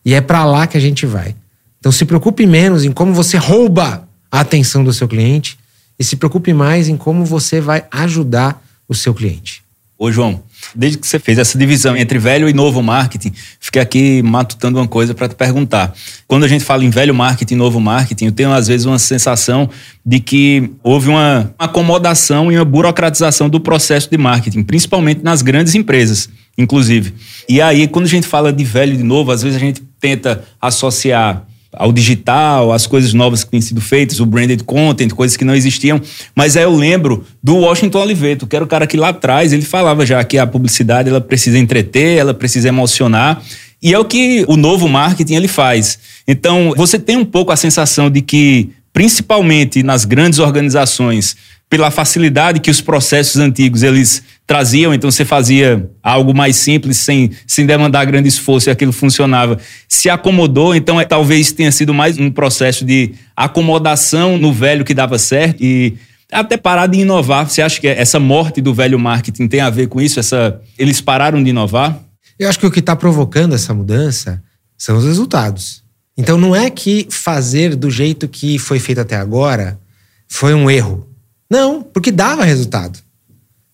E 0.06 0.14
é 0.14 0.22
para 0.22 0.46
lá 0.46 0.68
que 0.68 0.78
a 0.78 0.82
gente 0.82 1.06
vai. 1.06 1.36
Então 1.80 1.92
se 1.92 2.06
preocupe 2.06 2.46
menos 2.46 2.86
em 2.86 2.92
como 2.92 3.14
você 3.14 3.38
rouba 3.38 4.08
a 4.32 4.40
atenção 4.40 4.84
do 4.84 4.94
seu 4.94 5.08
cliente 5.08 5.58
e 6.00 6.04
se 6.04 6.16
preocupe 6.16 6.54
mais 6.54 6.88
em 6.88 6.98
como 6.98 7.26
você 7.26 7.62
vai 7.62 7.86
ajudar 7.92 8.64
o 8.88 8.96
seu 8.96 9.14
cliente. 9.14 9.64
Ô, 9.98 10.12
João, 10.12 10.42
desde 10.76 10.98
que 10.98 11.08
você 11.08 11.20
fez 11.20 11.38
essa 11.38 11.58
divisão 11.58 11.96
entre 11.96 12.18
velho 12.18 12.50
e 12.50 12.54
novo 12.54 12.82
marketing, 12.82 13.32
fiquei 13.60 13.82
aqui 13.82 14.22
matutando 14.22 14.80
uma 14.80 14.88
coisa 14.88 15.14
para 15.14 15.30
te 15.30 15.36
perguntar. 15.36 15.94
Quando 16.28 16.44
a 16.44 16.48
gente 16.48 16.64
fala 16.64 16.84
em 16.84 16.90
velho 16.90 17.14
marketing 17.14 17.54
e 17.54 17.58
novo 17.58 17.80
marketing, 17.80 18.26
eu 18.26 18.32
tenho 18.32 18.52
às 18.52 18.68
vezes 18.68 18.86
uma 18.86 19.00
sensação 19.00 19.70
de 20.06 20.20
que 20.20 20.72
houve 20.82 21.10
uma 21.10 21.54
acomodação 21.60 22.52
e 22.52 22.58
uma 22.58 22.66
burocratização 22.66 23.48
do 23.50 23.60
processo 23.60 24.10
de 24.10 24.18
marketing, 24.18 24.64
principalmente 24.64 25.22
nas 25.24 25.42
grandes 25.42 25.76
empresas, 25.76 26.28
inclusive. 26.58 27.14
E 27.48 27.62
aí, 27.62 27.88
quando 27.88 28.06
a 28.06 28.10
gente 28.10 28.28
fala 28.28 28.52
de 28.52 28.64
velho 28.64 28.96
e 28.96 28.98
de 28.98 29.04
novo, 29.04 29.32
às 29.32 29.44
vezes 29.44 29.56
a 29.56 29.60
gente 29.60 29.84
tenta 30.04 30.44
associar 30.62 31.46
ao 31.72 31.94
digital, 31.94 32.74
as 32.74 32.86
coisas 32.86 33.14
novas 33.14 33.44
que 33.44 33.50
têm 33.50 33.62
sido 33.62 33.80
feitas, 33.80 34.20
o 34.20 34.26
branded 34.26 34.62
content, 34.66 35.10
coisas 35.14 35.38
que 35.38 35.46
não 35.46 35.56
existiam. 35.56 36.00
Mas 36.36 36.58
aí 36.58 36.64
eu 36.64 36.76
lembro 36.76 37.26
do 37.42 37.56
Washington 37.56 38.02
Oliveto, 38.02 38.46
que 38.46 38.54
era 38.54 38.66
o 38.66 38.68
cara 38.68 38.86
que 38.86 38.98
lá 38.98 39.10
atrás 39.10 39.54
ele 39.54 39.64
falava 39.64 40.06
já 40.06 40.22
que 40.26 40.38
a 40.38 40.46
publicidade 40.46 41.10
ela 41.10 41.22
precisa 41.22 41.58
entreter, 41.58 42.18
ela 42.18 42.34
precisa 42.34 42.68
emocionar. 42.68 43.42
E 43.82 43.94
é 43.94 43.98
o 43.98 44.06
que 44.06 44.46
o 44.48 44.58
novo 44.58 44.88
marketing 44.90 45.36
ele 45.36 45.48
faz. 45.48 45.98
Então, 46.28 46.74
você 46.76 47.00
tem 47.00 47.18
um 47.18 47.26
pouco 47.26 47.52
a 47.52 47.56
sensação 47.56 48.10
de 48.10 48.22
que, 48.22 48.70
principalmente 48.92 49.82
nas 49.82 50.06
grandes 50.06 50.40
organizações, 50.40 51.36
pela 51.70 51.90
facilidade 51.90 52.60
que 52.60 52.70
os 52.70 52.82
processos 52.82 53.38
antigos 53.38 53.82
eles 53.82 54.22
traziam, 54.46 54.94
então 54.94 55.10
você 55.10 55.24
fazia 55.24 55.90
algo 56.02 56.34
mais 56.34 56.58
simples, 56.58 56.98
sem, 56.98 57.32
sem 57.48 57.66
demandar 57.66 58.06
grande 58.06 58.28
esforço 58.28 58.70
e 58.70 58.72
aquilo 58.72 58.92
funcionava. 58.92 59.58
Se 59.88 60.10
acomodou, 60.10 60.76
então 60.76 61.00
é, 61.00 61.06
talvez 61.06 61.52
tenha 61.52 61.72
sido 61.72 61.94
mais 61.94 62.18
um 62.18 62.30
processo 62.30 62.84
de 62.84 63.14
acomodação 63.36 64.38
no 64.38 64.52
velho 64.52 64.84
que 64.84 64.94
dava 64.94 65.18
certo 65.18 65.64
e 65.64 65.98
até 66.32 66.58
parar 66.58 66.88
de 66.88 67.00
inovar. 67.00 67.50
Você 67.50 67.62
acha 67.62 67.80
que 67.80 67.88
essa 67.88 68.20
morte 68.20 68.60
do 68.60 68.74
velho 68.74 69.00
marketing 69.00 69.48
tem 69.48 69.62
a 69.62 69.70
ver 69.70 69.88
com 69.88 70.02
isso? 70.02 70.20
Essa, 70.20 70.60
eles 70.78 71.00
pararam 71.00 71.42
de 71.42 71.50
inovar? 71.52 72.00
Eu 72.38 72.50
acho 72.50 72.60
que 72.60 72.66
o 72.66 72.72
que 72.72 72.80
está 72.80 72.96
provocando 72.96 73.56
essa 73.56 73.74
mudança 73.74 74.44
são 74.78 74.98
os 74.98 75.06
resultados. 75.06 75.84
Então 76.18 76.38
não 76.38 76.56
é 76.56 76.70
que 76.70 77.08
fazer 77.10 77.76
do 77.76 77.90
jeito 77.90 78.28
que 78.28 78.60
foi 78.60 78.80
feito 78.80 79.00
até 79.00 79.16
agora 79.16 79.80
foi 80.28 80.54
um 80.54 80.70
erro. 80.70 81.08
Não, 81.50 81.82
porque 81.84 82.12
dava 82.12 82.44
resultado. 82.44 83.00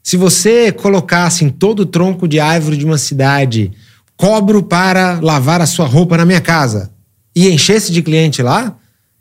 Se 0.03 0.18
você 0.18 0.72
colocasse 0.72 1.46
em 1.46 1.50
todo 1.50 1.82
o 1.82 1.86
tronco 1.86 2.27
de 2.27 2.39
árvore 2.39 2.77
de 2.77 2.86
uma 2.86 2.98
cidade, 2.98 3.72
cobro 4.18 4.63
para 4.63 5.20
lavar 5.22 5.62
a 5.62 5.65
sua 5.65 5.86
roupa 5.86 6.18
na 6.18 6.25
minha 6.25 6.41
casa, 6.41 6.91
e 7.36 7.48
enchesse 7.50 7.91
de 7.91 8.01
cliente 8.01 8.41
lá, 8.41 8.75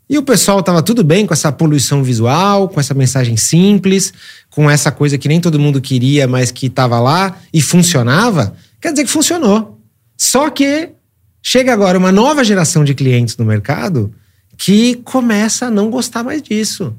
e 0.09 0.17
o 0.17 0.23
pessoal 0.23 0.59
estava 0.59 0.81
tudo 0.81 1.03
bem 1.03 1.25
com 1.25 1.33
essa 1.33 1.51
poluição 1.51 2.03
visual, 2.03 2.67
com 2.67 2.79
essa 2.79 2.95
mensagem 2.95 3.37
simples, 3.37 4.11
com 4.49 4.69
essa 4.69 4.91
coisa 4.91 5.17
que 5.17 5.27
nem 5.27 5.39
todo 5.39 5.59
mundo 5.59 5.79
queria, 5.79 6.27
mas 6.27 6.51
que 6.51 6.65
estava 6.65 6.99
lá 6.99 7.37
e 7.53 7.61
funcionava, 7.61 8.55
quer 8.81 8.91
dizer 8.91 9.03
que 9.03 9.11
funcionou. 9.11 9.79
Só 10.17 10.49
que 10.49 10.89
chega 11.43 11.71
agora 11.71 11.97
uma 11.97 12.11
nova 12.11 12.43
geração 12.43 12.83
de 12.83 12.95
clientes 12.95 13.37
no 13.37 13.45
mercado 13.45 14.11
que 14.57 14.95
começa 14.95 15.67
a 15.67 15.71
não 15.71 15.91
gostar 15.91 16.23
mais 16.23 16.41
disso 16.41 16.95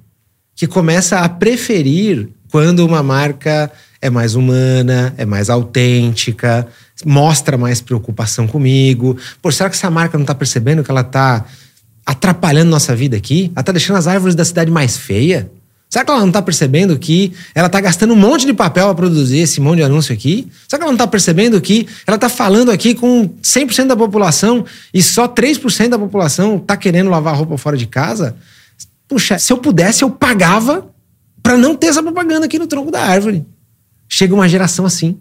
que 0.61 0.67
começa 0.67 1.21
a 1.21 1.27
preferir 1.27 2.29
quando 2.51 2.81
uma 2.81 3.03
marca 3.03 3.71
é 4.01 4.11
mais 4.11 4.35
humana, 4.35 5.15
é 5.17 5.25
mais 5.25 5.51
autêntica, 5.51 6.67
mostra 7.05 7.57
mais 7.57 7.81
preocupação 7.81 8.47
comigo. 8.47 9.17
Pô, 9.41 9.51
será 9.53 9.69
que 9.69 9.77
essa 9.77 9.91
marca 9.91 10.17
não 10.17 10.25
está 10.25 10.35
percebendo 10.35 10.83
que 10.83 10.91
ela 10.91 11.03
está 11.03 11.45
atrapalhando 12.05 12.71
nossa 12.71 12.95
vida 12.97 13.17
aqui? 13.17 13.51
Ela 13.55 13.61
está 13.61 13.73
deixando 13.73 13.97
as 13.97 14.07
árvores 14.07 14.35
da 14.35 14.45
cidade 14.45 14.71
mais 14.71 14.97
feia? 14.97 15.51
Será 15.89 16.05
que 16.05 16.11
ela 16.11 16.21
não 16.21 16.29
está 16.29 16.41
percebendo 16.41 16.97
que 16.99 17.33
ela 17.53 17.67
está 17.67 17.81
gastando 17.81 18.13
um 18.13 18.17
monte 18.17 18.47
de 18.47 18.55
papel 18.55 18.87
para 18.87 18.95
produzir 18.95 19.41
esse 19.41 19.61
monte 19.61 19.79
de 19.79 19.83
anúncio 19.83 20.15
aqui? 20.15 20.49
Será 20.69 20.79
que 20.79 20.85
ela 20.85 20.93
não 20.93 20.97
está 20.97 21.07
percebendo 21.07 21.61
que 21.61 21.87
ela 22.07 22.15
está 22.15 22.29
falando 22.29 22.71
aqui 22.71 22.95
com 22.95 23.29
100% 23.43 23.89
da 23.89 23.97
população 23.97 24.65
e 24.95 25.03
só 25.03 25.27
3% 25.27 25.89
da 25.89 25.99
população 25.99 26.57
está 26.57 26.77
querendo 26.77 27.11
lavar 27.11 27.35
roupa 27.37 27.59
fora 27.59 27.77
de 27.77 27.87
casa? 27.87 28.37
Puxa, 29.09 29.37
se 29.37 29.53
eu 29.53 29.59
pudesse, 29.59 30.05
eu 30.05 30.11
pagava 30.11 30.89
para 31.43 31.57
não 31.57 31.75
ter 31.75 31.89
essa 31.89 32.03
propaganda 32.03 32.47
aqui 32.47 32.59
no 32.59 32.67
tronco 32.67 32.91
da 32.91 33.01
árvore. 33.01 33.47
Chega 34.09 34.35
uma 34.35 34.49
geração 34.49 34.85
assim. 34.85 35.19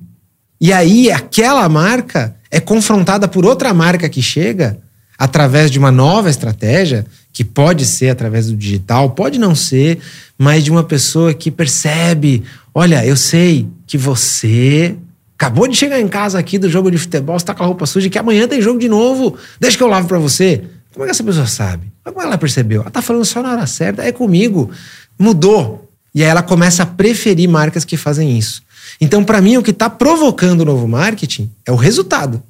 E 0.59 0.73
aí, 0.73 1.11
aquela 1.11 1.67
marca 1.69 2.35
é 2.51 2.59
confrontada 2.59 3.27
por 3.27 3.45
outra 3.45 3.73
marca 3.73 4.09
que 4.09 4.21
chega 4.21 4.79
através 5.17 5.69
de 5.69 5.77
uma 5.77 5.91
nova 5.91 6.29
estratégia, 6.29 7.05
que 7.31 7.43
pode 7.43 7.85
ser 7.85 8.09
através 8.09 8.47
do 8.47 8.55
digital, 8.55 9.11
pode 9.11 9.37
não 9.37 9.53
ser, 9.53 9.99
mas 10.37 10.63
de 10.63 10.71
uma 10.71 10.83
pessoa 10.83 11.33
que 11.33 11.51
percebe: 11.51 12.43
olha, 12.73 13.05
eu 13.05 13.17
sei 13.17 13.67
que 13.85 13.97
você 13.97 14.95
acabou 15.35 15.67
de 15.67 15.75
chegar 15.75 15.99
em 15.99 16.07
casa 16.07 16.39
aqui 16.39 16.57
do 16.57 16.69
jogo 16.69 16.89
de 16.91 16.97
futebol, 16.97 17.37
está 17.37 17.53
com 17.53 17.63
a 17.63 17.65
roupa 17.65 17.85
suja, 17.85 18.09
que 18.09 18.17
amanhã 18.17 18.47
tem 18.47 18.61
jogo 18.61 18.79
de 18.79 18.89
novo, 18.89 19.37
deixa 19.59 19.77
que 19.77 19.83
eu 19.83 19.87
lavo 19.87 20.07
para 20.07 20.19
você. 20.19 20.63
Como 20.93 21.05
é 21.05 21.07
que 21.07 21.11
essa 21.11 21.23
pessoa 21.23 21.47
sabe? 21.47 21.91
Como 22.03 22.21
ela 22.21 22.37
percebeu? 22.37 22.81
Ela 22.81 22.91
tá 22.91 23.01
falando 23.01 23.23
só 23.23 23.41
na 23.41 23.51
hora 23.51 23.67
certa, 23.67 24.03
é 24.03 24.11
comigo. 24.11 24.71
Mudou. 25.17 25.88
E 26.13 26.23
aí 26.23 26.29
ela 26.29 26.41
começa 26.41 26.83
a 26.83 26.85
preferir 26.85 27.49
marcas 27.49 27.85
que 27.85 27.97
fazem 27.97 28.37
isso. 28.37 28.61
Então, 28.99 29.23
para 29.23 29.41
mim, 29.41 29.57
o 29.57 29.63
que 29.63 29.71
está 29.71 29.89
provocando 29.89 30.61
o 30.61 30.65
novo 30.65 30.87
marketing 30.87 31.49
é 31.65 31.71
o 31.71 31.75
resultado. 31.75 32.41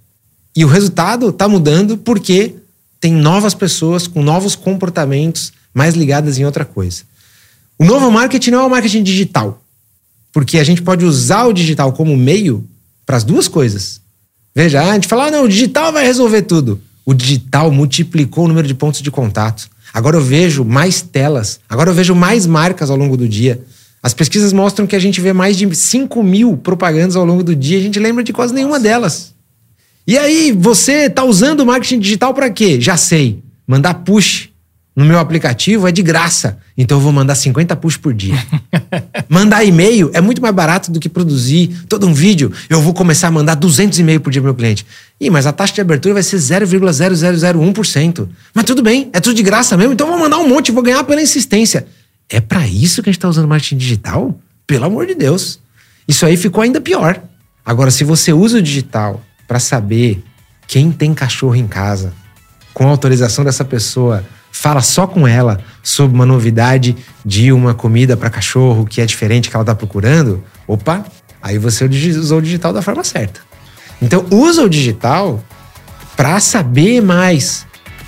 E 0.55 0.63
o 0.63 0.67
resultado 0.67 1.29
está 1.29 1.47
mudando 1.47 1.97
porque 1.97 2.55
tem 2.99 3.13
novas 3.13 3.53
pessoas 3.53 4.07
com 4.07 4.21
novos 4.21 4.55
comportamentos 4.55 5.51
mais 5.73 5.95
ligadas 5.95 6.37
em 6.37 6.45
outra 6.45 6.65
coisa. 6.65 7.03
O 7.77 7.85
novo 7.85 8.09
marketing 8.09 8.51
não 8.51 8.61
é 8.61 8.65
o 8.65 8.69
marketing 8.69 9.03
digital, 9.03 9.61
porque 10.33 10.57
a 10.57 10.63
gente 10.63 10.81
pode 10.81 11.05
usar 11.05 11.45
o 11.45 11.53
digital 11.53 11.93
como 11.93 12.15
meio 12.17 12.67
para 13.05 13.17
as 13.17 13.23
duas 13.23 13.47
coisas. 13.47 14.01
Veja, 14.53 14.81
a 14.81 14.93
gente 14.93 15.07
fala, 15.07 15.27
ah, 15.27 15.31
não, 15.31 15.43
o 15.43 15.47
digital 15.47 15.93
vai 15.93 16.05
resolver 16.05 16.41
tudo 16.41 16.81
o 17.09 17.13
digital 17.15 17.71
multiplicou 17.71 18.45
o 18.45 18.47
número 18.47 18.67
de 18.67 18.75
pontos 18.75 19.01
de 19.01 19.09
contato. 19.09 19.67
Agora 19.93 20.17
eu 20.17 20.21
vejo 20.21 20.63
mais 20.63 21.01
telas, 21.01 21.59
agora 21.67 21.89
eu 21.89 21.93
vejo 21.93 22.13
mais 22.15 22.45
marcas 22.45 22.89
ao 22.89 22.97
longo 22.97 23.17
do 23.17 23.27
dia. 23.27 23.61
As 24.01 24.13
pesquisas 24.13 24.53
mostram 24.53 24.87
que 24.87 24.95
a 24.95 24.99
gente 24.99 25.19
vê 25.19 25.33
mais 25.33 25.57
de 25.57 25.75
5 25.75 26.23
mil 26.23 26.55
propagandas 26.55 27.15
ao 27.15 27.25
longo 27.25 27.43
do 27.43 27.55
dia 27.55 27.77
e 27.77 27.81
a 27.81 27.83
gente 27.83 27.99
lembra 27.99 28.23
de 28.23 28.31
quase 28.31 28.53
nenhuma 28.53 28.79
delas. 28.79 29.33
E 30.07 30.17
aí, 30.17 30.51
você 30.51 31.05
está 31.05 31.23
usando 31.23 31.59
o 31.59 31.65
marketing 31.65 31.99
digital 31.99 32.33
para 32.33 32.49
quê? 32.49 32.79
Já 32.79 32.97
sei. 32.97 33.43
Mandar 33.67 33.93
push 34.05 34.49
no 34.99 35.05
meu 35.05 35.17
aplicativo 35.17 35.87
é 35.87 35.93
de 35.93 36.03
graça. 36.03 36.59
Então 36.77 36.97
eu 36.97 37.01
vou 37.01 37.13
mandar 37.13 37.33
50 37.33 37.73
push 37.77 37.95
por 37.95 38.13
dia. 38.13 38.35
mandar 39.29 39.63
e-mail 39.63 40.11
é 40.13 40.19
muito 40.19 40.41
mais 40.41 40.53
barato 40.53 40.91
do 40.91 40.99
que 40.99 41.07
produzir 41.07 41.85
todo 41.87 42.05
um 42.05 42.13
vídeo. 42.13 42.51
Eu 42.69 42.81
vou 42.81 42.93
começar 42.93 43.29
a 43.29 43.31
mandar 43.31 43.55
200 43.55 43.97
e-mails 43.97 44.21
por 44.21 44.29
dia 44.29 44.41
pro 44.41 44.49
meu 44.49 44.55
cliente. 44.55 44.85
Ih, 45.17 45.29
mas 45.29 45.47
a 45.47 45.53
taxa 45.53 45.73
de 45.73 45.79
abertura 45.79 46.15
vai 46.15 46.23
ser 46.23 46.35
0,0001%. 46.35 48.27
Mas 48.53 48.65
tudo 48.65 48.83
bem, 48.83 49.09
é 49.13 49.21
tudo 49.21 49.35
de 49.35 49.41
graça 49.41 49.77
mesmo. 49.77 49.93
Então 49.93 50.05
eu 50.05 50.11
vou 50.11 50.21
mandar 50.21 50.37
um 50.37 50.49
monte, 50.49 50.69
vou 50.69 50.83
ganhar 50.83 51.01
pela 51.05 51.21
insistência. 51.21 51.87
É 52.29 52.41
para 52.41 52.67
isso 52.67 53.01
que 53.01 53.09
a 53.09 53.13
gente 53.13 53.19
está 53.19 53.29
usando 53.29 53.47
marketing 53.47 53.77
digital? 53.77 54.37
Pelo 54.67 54.83
amor 54.83 55.05
de 55.05 55.15
Deus. 55.15 55.61
Isso 56.05 56.25
aí 56.25 56.35
ficou 56.35 56.61
ainda 56.61 56.81
pior. 56.81 57.21
Agora, 57.65 57.89
se 57.89 58.03
você 58.03 58.33
usa 58.33 58.57
o 58.57 58.61
digital 58.61 59.23
para 59.47 59.59
saber 59.59 60.21
quem 60.67 60.91
tem 60.91 61.13
cachorro 61.13 61.55
em 61.55 61.67
casa, 61.67 62.11
com 62.73 62.85
autorização 62.85 63.45
dessa 63.45 63.63
pessoa, 63.63 64.25
fala 64.59 64.81
só 64.81 65.07
com 65.07 65.25
ela 65.25 65.61
sobre 65.81 66.13
uma 66.13 66.25
novidade 66.25 66.93
de 67.25 67.49
uma 67.49 67.73
comida 67.73 68.17
para 68.17 68.29
cachorro 68.29 68.85
que 68.85 68.99
é 68.99 69.05
diferente 69.05 69.49
que 69.49 69.55
ela 69.55 69.63
está 69.63 69.73
procurando, 69.73 70.43
opa, 70.67 71.05
aí 71.41 71.57
você 71.57 71.85
usou 71.85 72.39
o 72.39 72.41
digital 72.41 72.73
da 72.73 72.81
forma 72.81 73.01
certa. 73.05 73.39
Então 74.01 74.25
usa 74.29 74.61
o 74.61 74.69
digital 74.69 75.41
para 76.17 76.41
saber 76.41 77.01
mais 77.01 77.65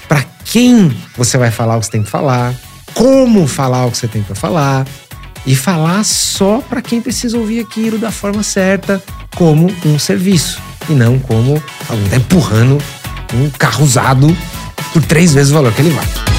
para 0.10 0.25
quem 0.43 0.93
você 1.15 1.38
vai 1.38 1.51
falar 1.51 1.77
o 1.77 1.79
que 1.79 1.86
você 1.86 1.91
tem 1.93 2.03
que 2.03 2.10
falar, 2.10 2.53
como 2.93 3.48
falar 3.48 3.86
o 3.86 3.91
que 3.91 3.98
você 3.98 4.10
tem 4.10 4.22
para 4.22 4.36
falar 4.36 4.86
e 5.46 5.55
falar 5.55 6.03
só 6.03 6.60
para 6.60 6.81
quem 6.81 7.00
precisa 7.00 7.38
ouvir 7.38 7.62
aquilo 7.62 7.98
da 7.98 8.12
forma 8.12 8.43
certa, 8.43 9.01
como 9.38 9.74
um 9.86 9.98
serviço 9.98 10.62
e 10.89 10.91
não 10.91 11.17
como 11.17 11.63
alguém 11.88 12.10
tá 12.10 12.17
empurrando 12.17 12.77
um 13.34 13.50
carro 13.51 13.86
usado 13.86 14.36
por 14.91 15.01
três 15.03 15.34
vezes 15.34 15.50
o 15.51 15.53
valor 15.53 15.72
que 15.72 15.79
ele 15.79 15.91
vale. 15.91 16.31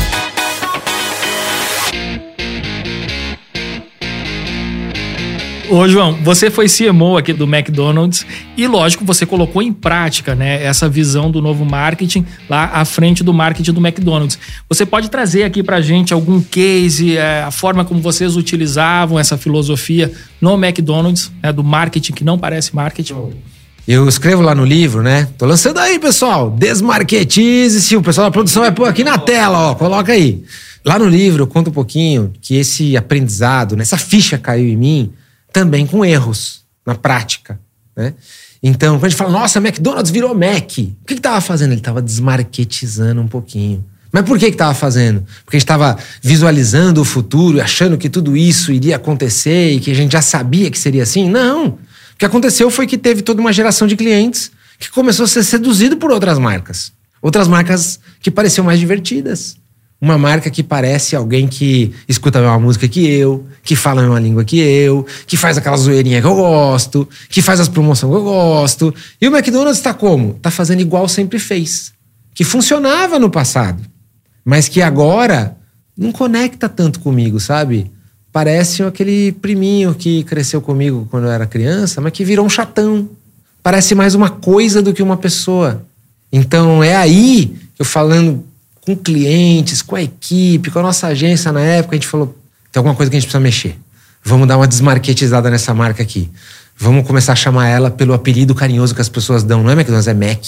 Ô, 5.73 5.89
João, 5.89 6.19
você 6.23 6.51
foi 6.51 6.67
CMO 6.69 7.17
aqui 7.17 7.33
do 7.33 7.45
McDonald's 7.45 8.27
e, 8.59 8.69
lógico, 8.69 9.07
você 9.07 9.25
colocou 9.25 9.63
em 9.63 9.73
prática 9.73 10.35
né, 10.35 10.63
essa 10.63 10.87
visão 10.87 11.31
do 11.31 11.41
novo 11.41 11.65
marketing 11.65 12.27
lá 12.47 12.67
à 12.75 12.85
frente 12.85 13.25
do 13.25 13.33
marketing 13.33 13.73
do 13.73 13.81
McDonald's. 13.81 14.39
Você 14.69 14.85
pode 14.85 15.09
trazer 15.09 15.45
aqui 15.45 15.63
pra 15.63 15.81
gente 15.81 16.13
algum 16.13 16.43
case, 16.43 17.17
é, 17.17 17.43
a 17.43 17.51
forma 17.51 17.87
como 17.87 18.03
vocês 18.03 18.37
utilizavam 18.37 19.19
essa 19.19 19.39
filosofia 19.39 20.13
no 20.43 20.63
McDonald's, 20.63 21.33
né, 21.43 21.51
do 21.51 21.65
marketing 21.65 22.13
que 22.13 22.23
não 22.23 22.39
parece 22.39 22.77
marketing? 22.77 23.31
Eu 23.89 24.07
escrevo 24.07 24.43
lá 24.43 24.55
no 24.55 24.67
livro, 24.67 25.03
né? 25.03 25.27
Tô 25.39 25.47
lançando 25.47 25.79
aí, 25.79 25.99
pessoal. 25.99 26.51
Desmarketize-se. 26.51 27.97
O 27.97 28.03
pessoal 28.03 28.27
da 28.27 28.31
produção 28.31 28.61
vai 28.61 28.73
pôr 28.73 28.85
aqui 28.85 29.03
na 29.03 29.17
tela, 29.17 29.71
ó. 29.71 29.75
Coloca 29.75 30.13
aí. 30.13 30.45
Lá 30.85 30.99
no 30.99 31.09
livro 31.09 31.45
eu 31.45 31.47
conto 31.47 31.71
um 31.71 31.73
pouquinho 31.73 32.31
que 32.43 32.57
esse 32.57 32.95
aprendizado, 32.95 33.75
né, 33.75 33.81
essa 33.81 33.97
ficha 33.97 34.37
caiu 34.37 34.69
em 34.69 34.77
mim 34.77 35.13
também 35.53 35.87
com 35.87 36.05
erros 36.05 36.63
na 36.85 36.95
prática. 36.95 37.61
Né? 37.97 38.15
Então, 38.63 38.97
quando 38.97 39.07
a 39.07 39.09
gente 39.09 39.19
fala, 39.19 39.31
nossa, 39.31 39.59
McDonald's 39.59 40.11
virou 40.11 40.35
Mac, 40.35 40.79
o 40.79 41.05
que 41.07 41.15
estava 41.15 41.41
fazendo? 41.41 41.73
Ele 41.73 41.81
estava 41.81 42.01
desmarketizando 42.01 43.21
um 43.21 43.29
pouquinho. 43.29 43.85
Mas 44.13 44.25
por 44.25 44.39
que 44.39 44.47
estava 44.47 44.75
fazendo? 44.75 45.25
Porque 45.45 45.57
a 45.57 45.59
gente 45.59 45.65
estava 45.65 45.99
visualizando 46.23 47.01
o 47.01 47.05
futuro, 47.05 47.61
achando 47.61 47.97
que 47.97 48.11
tudo 48.11 48.37
isso 48.37 48.71
iria 48.71 48.97
acontecer 48.97 49.73
e 49.73 49.81
que 49.81 49.91
a 49.91 49.95
gente 49.95 50.13
já 50.13 50.21
sabia 50.21 50.71
que 50.71 50.79
seria 50.79 51.03
assim? 51.03 51.31
Não. 51.31 51.67
O 51.69 51.79
que 52.19 52.27
aconteceu 52.27 52.71
foi 52.71 52.87
que 52.87 52.99
teve 52.99 53.23
toda 53.23 53.41
uma 53.41 53.53
geração 53.53 53.89
de 53.89 53.97
clientes 53.97 54.53
que 54.79 54.91
começou 54.91 55.25
a 55.25 55.29
ser 55.29 55.43
seduzido 55.43 55.97
por 55.97 56.11
outras 56.11 56.39
marcas. 56.39 56.93
Outras 57.23 57.49
marcas 57.49 57.99
que 58.21 58.31
pareciam 58.31 58.65
mais 58.67 58.79
divertidas 58.79 59.57
uma 60.03 60.19
marca 60.19 60.51
que 60.51 60.65
parece 60.65 61.15
alguém 61.15 61.47
que 61.47 61.95
escuta 62.09 62.41
a 62.41 62.43
mesma 62.43 62.59
música 62.59 62.89
que 62.89 63.07
eu, 63.07 63.47
que 63.63 63.77
fala 63.77 64.01
a 64.01 64.03
mesma 64.03 64.19
língua 64.19 64.45
que 64.45 64.59
eu, 64.59 65.07
que 65.29 65.37
faz 65.37 65.57
aquela 65.57 65.77
zoeirinha 65.77 66.21
que 66.21 66.27
eu 66.27 66.35
gosto, 66.35 67.09
que 67.29 67.41
faz 67.41 67.61
as 67.61 67.69
promoções 67.69 68.11
que 68.11 68.19
eu 68.19 68.25
gosto. 68.25 68.93
E 69.21 69.29
o 69.29 69.33
McDonald's 69.33 69.79
está 69.79 69.95
como? 69.95 70.33
Está 70.33 70.51
fazendo 70.51 70.81
igual 70.81 71.09
sempre 71.09 71.39
fez. 71.39 71.93
Que 72.35 72.43
funcionava 72.43 73.17
no 73.17 73.31
passado, 73.31 73.81
mas 74.45 74.67
que 74.67 74.83
agora 74.83 75.57
não 75.97 76.11
conecta 76.11 76.69
tanto 76.69 76.99
comigo, 76.99 77.39
sabe? 77.39 77.89
Parece 78.33 78.83
aquele 78.83 79.31
priminho 79.31 79.95
que 79.95 80.25
cresceu 80.25 80.61
comigo 80.61 81.07
quando 81.13 81.27
eu 81.27 81.31
era 81.31 81.47
criança, 81.47 82.01
mas 82.01 82.13
que 82.13 82.25
virou 82.25 82.45
um 82.45 82.51
chatão. 82.51 83.09
Parece 83.63 83.95
mais 83.95 84.17
uma 84.17 84.31
coisa 84.31 84.83
do 84.83 84.93
que 84.93 85.03
uma 85.03 85.17
pessoa. 85.17 85.87
Então 86.33 86.83
é 86.83 86.97
aí, 86.97 87.55
eu 87.79 87.85
falando 87.85 88.45
com 88.83 88.97
clientes, 88.97 89.81
com 89.81 89.97
a 89.97 90.03
equipe, 90.03 90.71
com 90.71 90.79
a 90.81 90.83
nossa 90.83 91.07
agência 91.07 91.51
na 91.51 91.61
época, 91.61 91.95
a 91.95 91.97
gente 91.97 92.09
falou: 92.09 92.37
tem 92.71 92.79
alguma 92.79 92.95
coisa 92.95 93.11
que 93.11 93.17
a 93.17 93.21
gente 93.21 93.27
precisa 93.29 93.41
mexer. 93.41 93.79
Vamos 94.25 94.47
dar 94.47 94.57
uma 94.57 94.69
desmarketizada 94.69 95.51
nessa 95.51 95.73
marca 95.73 96.03
aqui. 96.03 96.31
Vamos 96.77 97.07
começar 97.07 97.33
a 97.33 97.37
chamar 97.37 97.69
ela 97.69 97.91
pelo 97.91 98.13
apelido 98.13 98.55
carinhoso 98.55 98.95
que 98.95 99.01
as 99.01 99.09
pessoas 99.09 99.43
dão. 99.43 99.63
Não 99.63 99.71
é 99.71 99.75
McDonald's, 99.75 100.09
é 100.09 100.15
Mac. 100.15 100.45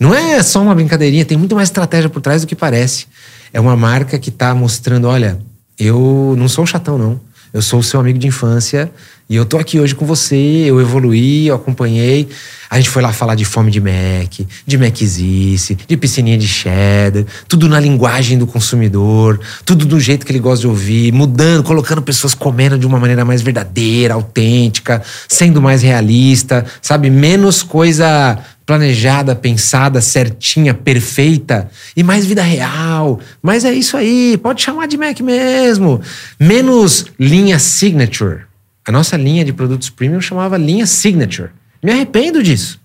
Não 0.00 0.14
é 0.14 0.42
só 0.42 0.60
uma 0.62 0.74
brincadeirinha, 0.74 1.24
tem 1.24 1.38
muito 1.38 1.54
mais 1.54 1.68
estratégia 1.68 2.08
por 2.08 2.20
trás 2.20 2.42
do 2.42 2.48
que 2.48 2.56
parece. 2.56 3.06
É 3.52 3.60
uma 3.60 3.76
marca 3.76 4.18
que 4.18 4.30
está 4.30 4.54
mostrando: 4.54 5.06
olha, 5.06 5.38
eu 5.78 6.34
não 6.38 6.48
sou 6.48 6.64
um 6.64 6.66
chatão, 6.66 6.96
não. 6.98 7.20
Eu 7.52 7.60
sou 7.60 7.80
o 7.80 7.82
seu 7.82 8.00
amigo 8.00 8.18
de 8.18 8.26
infância 8.26 8.90
e 9.32 9.36
eu 9.36 9.46
tô 9.46 9.56
aqui 9.56 9.80
hoje 9.80 9.94
com 9.94 10.04
você, 10.04 10.36
eu 10.36 10.78
evoluí, 10.78 11.46
eu 11.46 11.54
acompanhei. 11.54 12.28
A 12.68 12.76
gente 12.76 12.90
foi 12.90 13.00
lá 13.00 13.14
falar 13.14 13.34
de 13.34 13.46
fome 13.46 13.70
de 13.70 13.80
Mac, 13.80 14.46
de 14.66 14.76
Macizice, 14.76 15.78
de 15.88 15.96
piscininha 15.96 16.36
de 16.36 16.46
cheddar, 16.46 17.24
tudo 17.48 17.66
na 17.66 17.80
linguagem 17.80 18.36
do 18.36 18.46
consumidor, 18.46 19.40
tudo 19.64 19.86
do 19.86 19.98
jeito 19.98 20.26
que 20.26 20.32
ele 20.32 20.38
gosta 20.38 20.60
de 20.60 20.66
ouvir, 20.66 21.14
mudando, 21.14 21.62
colocando 21.62 22.02
pessoas 22.02 22.34
comendo 22.34 22.78
de 22.78 22.86
uma 22.86 23.00
maneira 23.00 23.24
mais 23.24 23.40
verdadeira, 23.40 24.12
autêntica, 24.12 25.02
sendo 25.26 25.62
mais 25.62 25.80
realista, 25.80 26.66
sabe? 26.82 27.08
Menos 27.08 27.62
coisa 27.62 28.38
planejada, 28.66 29.34
pensada, 29.34 30.02
certinha, 30.02 30.74
perfeita 30.74 31.70
e 31.96 32.02
mais 32.02 32.26
vida 32.26 32.42
real. 32.42 33.18
Mas 33.42 33.64
é 33.64 33.72
isso 33.72 33.96
aí, 33.96 34.36
pode 34.36 34.60
chamar 34.60 34.88
de 34.88 34.98
Mac 34.98 35.18
mesmo. 35.20 36.02
Menos 36.38 37.06
linha 37.18 37.58
signature. 37.58 38.51
A 38.86 38.92
nossa 38.92 39.16
linha 39.16 39.44
de 39.44 39.52
produtos 39.52 39.90
premium 39.90 40.20
chamava 40.20 40.56
linha 40.56 40.86
signature. 40.86 41.50
Me 41.82 41.92
arrependo 41.92 42.42
disso. 42.42 42.80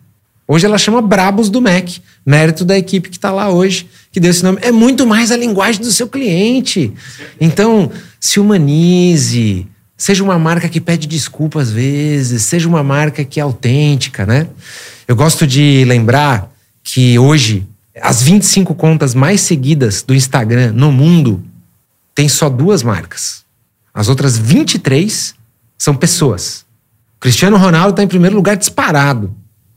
Hoje 0.47 0.65
ela 0.65 0.77
chama 0.77 1.01
Brabos 1.01 1.49
do 1.49 1.61
Mac. 1.61 1.89
Mérito 2.25 2.63
da 2.63 2.77
equipe 2.77 3.09
que 3.09 3.17
está 3.17 3.31
lá 3.31 3.49
hoje, 3.49 3.87
que 4.11 4.19
deu 4.19 4.31
esse 4.31 4.43
nome. 4.43 4.59
É 4.61 4.71
muito 4.71 5.05
mais 5.05 5.31
a 5.31 5.37
linguagem 5.37 5.81
do 5.81 5.91
seu 5.91 6.07
cliente. 6.07 6.93
Então, 7.39 7.91
se 8.19 8.39
humanize, 8.39 9.67
seja 9.97 10.23
uma 10.23 10.37
marca 10.37 10.69
que 10.69 10.79
pede 10.79 11.07
desculpa 11.07 11.61
às 11.61 11.71
vezes, 11.71 12.43
seja 12.43 12.67
uma 12.67 12.83
marca 12.83 13.25
que 13.25 13.39
é 13.39 13.43
autêntica, 13.43 14.25
né? 14.25 14.47
Eu 15.07 15.15
gosto 15.15 15.47
de 15.47 15.83
lembrar 15.85 16.51
que 16.83 17.17
hoje 17.17 17.65
as 18.01 18.21
25 18.21 18.75
contas 18.75 19.15
mais 19.15 19.41
seguidas 19.41 20.03
do 20.03 20.13
Instagram 20.13 20.71
no 20.73 20.91
mundo 20.91 21.43
tem 22.13 22.29
só 22.29 22.49
duas 22.49 22.83
marcas. 22.83 23.43
As 23.93 24.09
outras 24.09 24.37
23 24.37 25.36
são 25.77 25.95
pessoas. 25.95 26.65
Cristiano 27.19 27.57
Ronaldo 27.57 27.91
está 27.91 28.03
em 28.03 28.07
primeiro 28.07 28.35
lugar 28.35 28.55
disparado. 28.55 29.35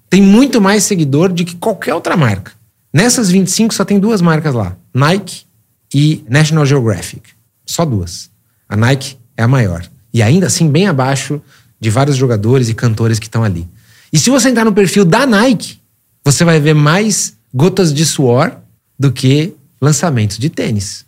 Tem 0.09 0.21
muito 0.21 0.61
mais 0.61 0.85
seguidor 0.85 1.33
do 1.33 1.45
que 1.45 1.55
qualquer 1.57 1.95
outra 1.95 2.17
marca. 2.17 2.53
Nessas 2.93 3.31
25 3.31 3.75
só 3.75 3.85
tem 3.85 3.99
duas 3.99 4.21
marcas 4.21 4.55
lá: 4.55 4.77
Nike 4.93 5.45
e 5.95 6.25
National 6.29 6.67
Geographic. 6.67 7.31
Só 7.65 7.85
duas. 7.85 8.31
A 8.69 8.77
Nike 8.77 9.17
é 9.37 9.43
a 9.43 9.49
maior. 9.49 9.89
E 10.13 10.23
ainda 10.23 10.47
assim, 10.47 10.69
bem 10.69 10.87
abaixo 10.87 11.41
de 11.79 11.89
vários 11.89 12.17
jogadores 12.17 12.69
e 12.69 12.75
cantores 12.75 13.19
que 13.19 13.27
estão 13.27 13.45
ali. 13.45 13.69
E 14.13 14.19
se 14.19 14.29
você 14.29 14.49
entrar 14.49 14.65
no 14.65 14.73
perfil 14.73 15.05
da 15.05 15.25
Nike, 15.25 15.79
você 16.25 16.45
vai 16.45 16.61
ver 16.61 16.75
mais 16.75 17.37
gotas 17.55 17.95
de 17.95 18.05
suor 18.05 18.57
do 18.99 19.13
que 19.13 19.55
lançamentos 19.81 20.39
de 20.39 20.51
tênis. 20.51 21.07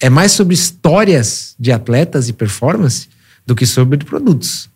É 0.00 0.10
mais 0.10 0.32
sobre 0.32 0.54
histórias 0.54 1.54
de 1.58 1.70
atletas 1.70 2.28
e 2.28 2.32
performance 2.32 3.08
do 3.46 3.54
que 3.54 3.66
sobre 3.66 3.98
produtos. 3.98 4.70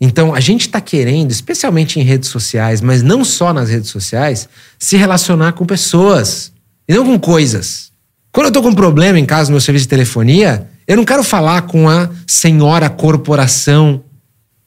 Então, 0.00 0.34
a 0.34 0.40
gente 0.40 0.62
está 0.62 0.80
querendo, 0.80 1.30
especialmente 1.30 2.00
em 2.00 2.02
redes 2.02 2.30
sociais, 2.30 2.80
mas 2.80 3.02
não 3.02 3.24
só 3.24 3.52
nas 3.52 3.68
redes 3.68 3.90
sociais, 3.90 4.48
se 4.78 4.96
relacionar 4.96 5.52
com 5.52 5.66
pessoas 5.66 6.52
e 6.88 6.94
não 6.94 7.04
com 7.04 7.18
coisas. 7.18 7.92
Quando 8.32 8.46
eu 8.46 8.48
estou 8.48 8.62
com 8.62 8.70
um 8.70 8.74
problema 8.74 9.18
em 9.18 9.26
casa 9.26 9.50
no 9.50 9.54
meu 9.54 9.60
serviço 9.60 9.84
de 9.84 9.90
telefonia, 9.90 10.68
eu 10.86 10.96
não 10.96 11.04
quero 11.04 11.22
falar 11.22 11.62
com 11.62 11.88
a 11.88 12.08
senhora 12.26 12.88
corporação, 12.88 14.02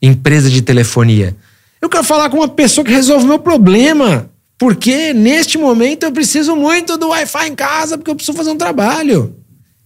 empresa 0.01 0.49
de 0.49 0.61
telefonia. 0.61 1.35
Eu 1.81 1.89
quero 1.89 2.03
falar 2.03 2.29
com 2.29 2.37
uma 2.37 2.47
pessoa 2.47 2.85
que 2.85 2.91
resolve 2.91 3.25
o 3.25 3.27
meu 3.27 3.39
problema. 3.39 4.29
Porque 4.57 5.13
neste 5.13 5.57
momento 5.57 6.03
eu 6.03 6.11
preciso 6.11 6.55
muito 6.55 6.97
do 6.97 7.09
Wi-Fi 7.09 7.49
em 7.49 7.55
casa, 7.55 7.97
porque 7.97 8.11
eu 8.11 8.15
preciso 8.15 8.37
fazer 8.37 8.51
um 8.51 8.57
trabalho. 8.57 9.35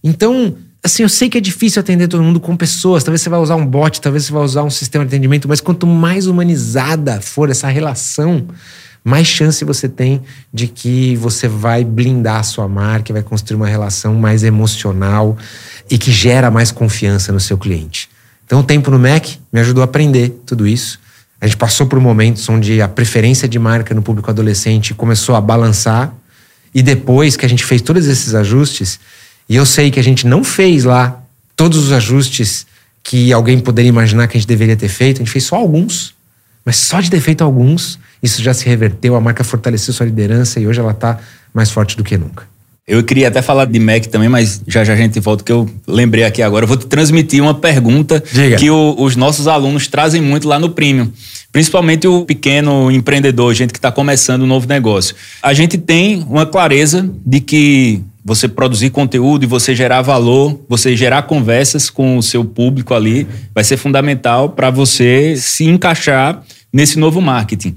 Então, 0.04 0.56
assim, 0.88 1.02
eu 1.02 1.08
sei 1.08 1.28
que 1.28 1.38
é 1.38 1.40
difícil 1.40 1.80
atender 1.80 2.08
todo 2.08 2.22
mundo 2.22 2.40
com 2.40 2.56
pessoas. 2.56 3.04
Talvez 3.04 3.22
você 3.22 3.28
vai 3.28 3.38
usar 3.38 3.56
um 3.56 3.64
bot, 3.64 4.00
talvez 4.00 4.24
você 4.24 4.32
vai 4.32 4.42
usar 4.42 4.62
um 4.62 4.70
sistema 4.70 5.04
de 5.04 5.08
atendimento, 5.08 5.48
mas 5.48 5.60
quanto 5.60 5.86
mais 5.86 6.26
humanizada 6.26 7.20
for 7.20 7.50
essa 7.50 7.68
relação, 7.68 8.46
mais 9.04 9.26
chance 9.26 9.64
você 9.64 9.88
tem 9.88 10.22
de 10.52 10.66
que 10.66 11.16
você 11.16 11.46
vai 11.46 11.84
blindar 11.84 12.40
a 12.40 12.42
sua 12.42 12.66
marca, 12.68 13.12
vai 13.12 13.22
construir 13.22 13.56
uma 13.56 13.68
relação 13.68 14.14
mais 14.14 14.42
emocional 14.42 15.36
e 15.88 15.96
que 15.96 16.10
gera 16.10 16.50
mais 16.50 16.70
confiança 16.72 17.32
no 17.32 17.40
seu 17.40 17.56
cliente. 17.56 18.08
Então, 18.44 18.60
o 18.60 18.62
tempo 18.62 18.90
no 18.90 18.98
Mac 18.98 19.26
me 19.52 19.60
ajudou 19.60 19.82
a 19.82 19.84
aprender 19.84 20.40
tudo 20.46 20.66
isso. 20.66 20.98
A 21.40 21.46
gente 21.46 21.56
passou 21.56 21.86
por 21.86 22.00
momentos 22.00 22.48
onde 22.48 22.80
a 22.82 22.88
preferência 22.88 23.46
de 23.46 23.58
marca 23.58 23.94
no 23.94 24.02
público 24.02 24.30
adolescente 24.30 24.94
começou 24.94 25.36
a 25.36 25.40
balançar. 25.40 26.12
E 26.74 26.82
depois 26.82 27.36
que 27.36 27.46
a 27.46 27.48
gente 27.48 27.64
fez 27.64 27.80
todos 27.80 28.06
esses 28.06 28.34
ajustes, 28.34 28.98
e 29.48 29.56
eu 29.56 29.64
sei 29.64 29.90
que 29.90 29.98
a 29.98 30.02
gente 30.02 30.26
não 30.26 30.44
fez 30.44 30.84
lá 30.84 31.22
todos 31.56 31.78
os 31.78 31.92
ajustes 31.92 32.66
que 33.02 33.32
alguém 33.32 33.58
poderia 33.58 33.88
imaginar 33.88 34.28
que 34.28 34.36
a 34.36 34.40
gente 34.40 34.48
deveria 34.48 34.76
ter 34.76 34.88
feito, 34.88 35.16
a 35.16 35.24
gente 35.24 35.32
fez 35.32 35.44
só 35.44 35.56
alguns, 35.56 36.14
mas 36.64 36.76
só 36.76 37.00
de 37.00 37.10
ter 37.10 37.20
feito 37.20 37.42
alguns, 37.42 37.98
isso 38.22 38.42
já 38.42 38.52
se 38.52 38.66
reverteu, 38.66 39.16
a 39.16 39.20
marca 39.20 39.42
fortaleceu 39.42 39.94
sua 39.94 40.06
liderança 40.06 40.60
e 40.60 40.66
hoje 40.66 40.80
ela 40.80 40.92
está 40.92 41.18
mais 41.54 41.70
forte 41.70 41.96
do 41.96 42.04
que 42.04 42.18
nunca. 42.18 42.46
Eu 42.86 43.04
queria 43.04 43.28
até 43.28 43.42
falar 43.42 43.66
de 43.66 43.78
Mac 43.78 44.06
também, 44.06 44.30
mas 44.30 44.62
já 44.66 44.82
já 44.82 44.94
a 44.94 44.96
gente 44.96 45.20
volta 45.20 45.44
que 45.44 45.52
eu 45.52 45.68
lembrei 45.86 46.24
aqui 46.24 46.40
agora. 46.40 46.64
Eu 46.64 46.68
vou 46.68 46.76
te 46.76 46.86
transmitir 46.86 47.42
uma 47.42 47.52
pergunta 47.52 48.22
Diga. 48.32 48.56
que 48.56 48.70
o, 48.70 48.94
os 48.98 49.14
nossos 49.14 49.46
alunos 49.46 49.86
trazem 49.88 50.22
muito 50.22 50.48
lá 50.48 50.58
no 50.58 50.70
Premium. 50.70 51.12
Principalmente 51.52 52.06
o 52.08 52.24
pequeno 52.24 52.90
empreendedor, 52.90 53.52
gente 53.52 53.72
que 53.72 53.78
está 53.78 53.92
começando 53.92 54.42
um 54.42 54.46
novo 54.46 54.66
negócio. 54.66 55.14
A 55.42 55.52
gente 55.52 55.76
tem 55.76 56.24
uma 56.30 56.46
clareza 56.46 57.10
de 57.26 57.40
que 57.40 58.02
você 58.28 58.46
produzir 58.46 58.90
conteúdo 58.90 59.44
e 59.44 59.46
você 59.46 59.74
gerar 59.74 60.02
valor, 60.02 60.60
você 60.68 60.94
gerar 60.94 61.22
conversas 61.22 61.88
com 61.88 62.18
o 62.18 62.22
seu 62.22 62.44
público 62.44 62.92
ali, 62.92 63.26
vai 63.54 63.64
ser 63.64 63.78
fundamental 63.78 64.50
para 64.50 64.70
você 64.70 65.34
se 65.34 65.64
encaixar 65.64 66.44
nesse 66.70 66.98
novo 66.98 67.22
marketing. 67.22 67.74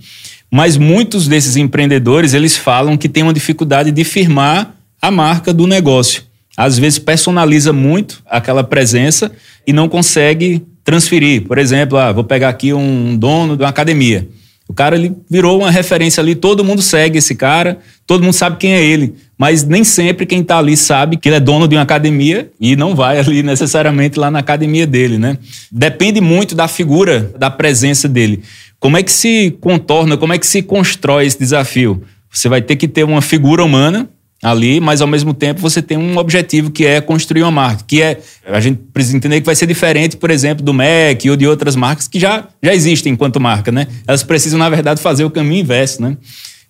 Mas 0.52 0.76
muitos 0.76 1.26
desses 1.26 1.56
empreendedores, 1.56 2.34
eles 2.34 2.58
falam 2.58 2.98
que 2.98 3.08
tem 3.08 3.24
uma 3.24 3.34
dificuldade 3.34 3.92
de 3.92 4.04
firmar 4.04 4.76
a 5.02 5.10
marca 5.10 5.54
do 5.54 5.66
negócio. 5.66 6.24
Às 6.58 6.78
vezes 6.78 7.00
personaliza 7.00 7.72
muito 7.72 8.22
aquela 8.30 8.62
presença 8.62 9.32
e 9.66 9.72
não 9.72 9.88
consegue 9.88 10.62
transferir. 10.84 11.44
Por 11.44 11.58
exemplo, 11.58 11.98
ah, 11.98 12.12
vou 12.12 12.26
pegar 12.26 12.50
aqui 12.50 12.74
um 12.74 13.16
dono 13.16 13.56
de 13.56 13.64
uma 13.64 13.70
academia. 13.70 14.28
O 14.72 14.74
cara 14.74 14.96
ele 14.96 15.14
virou 15.30 15.60
uma 15.60 15.70
referência 15.70 16.22
ali, 16.22 16.34
todo 16.34 16.64
mundo 16.64 16.82
segue 16.82 17.18
esse 17.18 17.36
cara, 17.36 17.80
todo 18.08 18.24
mundo 18.24 18.32
sabe 18.32 18.56
quem 18.56 18.72
é 18.72 18.82
ele, 18.82 19.16
mas 19.38 19.66
nem 19.66 19.84
sempre 19.84 20.26
quem 20.26 20.40
está 20.40 20.60
ali 20.60 20.78
sabe 20.78 21.18
que 21.18 21.28
ele 21.28 21.36
é 21.36 21.42
dono 21.42 21.68
de 21.68 21.76
uma 21.76 21.82
academia 21.82 22.50
e 22.58 22.74
não 22.78 22.96
vai 22.96 23.20
ali 23.20 23.44
necessariamente 23.44 24.18
lá 24.18 24.32
na 24.32 24.40
academia 24.40 24.88
dele, 24.88 25.18
né? 25.18 25.38
Depende 25.70 26.22
muito 26.22 26.56
da 26.56 26.70
figura, 26.70 27.34
da 27.38 27.52
presença 27.52 28.08
dele. 28.08 28.44
Como 28.80 28.96
é 28.96 29.04
que 29.04 29.12
se 29.12 29.58
contorna, 29.60 30.16
como 30.16 30.32
é 30.32 30.38
que 30.38 30.48
se 30.48 30.62
constrói 30.62 31.26
esse 31.26 31.38
desafio? 31.38 32.02
Você 32.32 32.48
vai 32.48 32.62
ter 32.62 32.78
que 32.78 32.88
ter 32.88 33.04
uma 33.04 33.22
figura 33.22 33.66
humana 33.66 34.08
ali, 34.42 34.80
mas 34.80 35.02
ao 35.02 35.08
mesmo 35.08 35.34
tempo 35.34 35.62
você 35.62 35.82
tem 35.82 35.98
um 35.98 36.18
objetivo 36.18 36.72
que 36.72 36.86
é 36.86 37.00
construir 37.00 37.44
uma 37.44 37.52
marca, 37.52 37.84
que 37.86 38.02
é 38.02 38.20
a 38.46 38.60
gente 38.60 38.80
precisa 38.92 39.16
entender 39.16 39.40
que 39.40 39.46
vai 39.46 39.56
ser 39.56 39.68
diferente, 39.68 40.18
por 40.18 40.32
exemplo, 40.32 40.66
do 40.66 40.74
Mac 40.74 41.24
ou 41.30 41.36
de 41.36 41.48
outras 41.48 41.76
marcas 41.76 42.08
que 42.08 42.20
já, 42.20 42.48
já 42.62 42.74
existem 42.74 43.14
enquanto 43.14 43.40
marca, 43.40 43.72
né? 43.72 43.88
Elas 44.08 44.24
precisam 44.24 44.58
na 44.58 44.70
verdade 44.70 45.02
fazer 45.02 45.24
o 45.24 45.30
caminho 45.30 45.62
inverso, 45.62 46.02
né? 46.02 46.18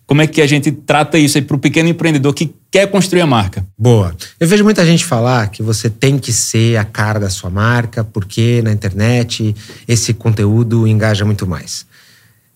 Como 0.04 0.20
é 0.20 0.26
que 0.26 0.42
a 0.42 0.46
gente 0.46 0.70
trata 0.70 1.16
isso 1.16 1.38
aí 1.38 1.42
para 1.42 1.56
o 1.56 1.58
pequeno 1.58 1.88
empreendedor 1.88 2.34
que 2.34 2.52
quer 2.70 2.90
construir 2.90 3.22
a 3.22 3.26
marca? 3.26 3.66
Boa. 3.78 4.14
Eu 4.38 4.46
vejo 4.46 4.62
muita 4.62 4.84
gente 4.84 5.04
falar 5.04 5.48
que 5.48 5.62
você 5.62 5.88
tem 5.88 6.18
que 6.18 6.32
ser 6.32 6.76
a 6.76 6.84
cara 6.84 7.18
da 7.18 7.30
sua 7.30 7.48
marca, 7.48 8.04
porque 8.04 8.60
na 8.62 8.72
internet 8.72 9.54
esse 9.88 10.12
conteúdo 10.12 10.86
engaja 10.86 11.24
muito 11.24 11.46
mais. 11.46 11.86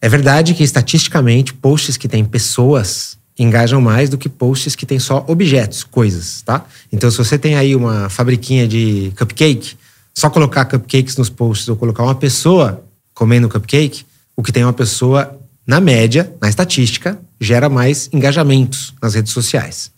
É 0.02 0.08
verdade 0.08 0.52
que 0.52 0.62
estatisticamente 0.62 1.54
posts 1.54 1.96
que 1.96 2.08
têm 2.08 2.24
pessoas 2.24 3.16
engajam 3.38 3.80
mais 3.80 4.08
do 4.08 4.16
que 4.18 4.28
posts 4.28 4.74
que 4.74 4.86
têm 4.86 4.98
só 4.98 5.24
objetos, 5.28 5.84
coisas, 5.84 6.42
tá? 6.42 6.64
Então, 6.92 7.10
se 7.10 7.18
você 7.18 7.38
tem 7.38 7.56
aí 7.56 7.76
uma 7.76 8.08
fabriquinha 8.08 8.66
de 8.66 9.12
cupcake, 9.16 9.76
só 10.14 10.30
colocar 10.30 10.64
cupcakes 10.64 11.16
nos 11.16 11.28
posts 11.28 11.68
ou 11.68 11.76
colocar 11.76 12.02
uma 12.02 12.14
pessoa 12.14 12.82
comendo 13.12 13.48
cupcake, 13.48 14.04
o 14.36 14.42
que 14.42 14.52
tem 14.52 14.62
uma 14.62 14.72
pessoa, 14.72 15.38
na 15.66 15.80
média, 15.80 16.32
na 16.40 16.48
estatística, 16.48 17.18
gera 17.40 17.68
mais 17.68 18.08
engajamentos 18.12 18.94
nas 19.02 19.14
redes 19.14 19.32
sociais. 19.32 19.90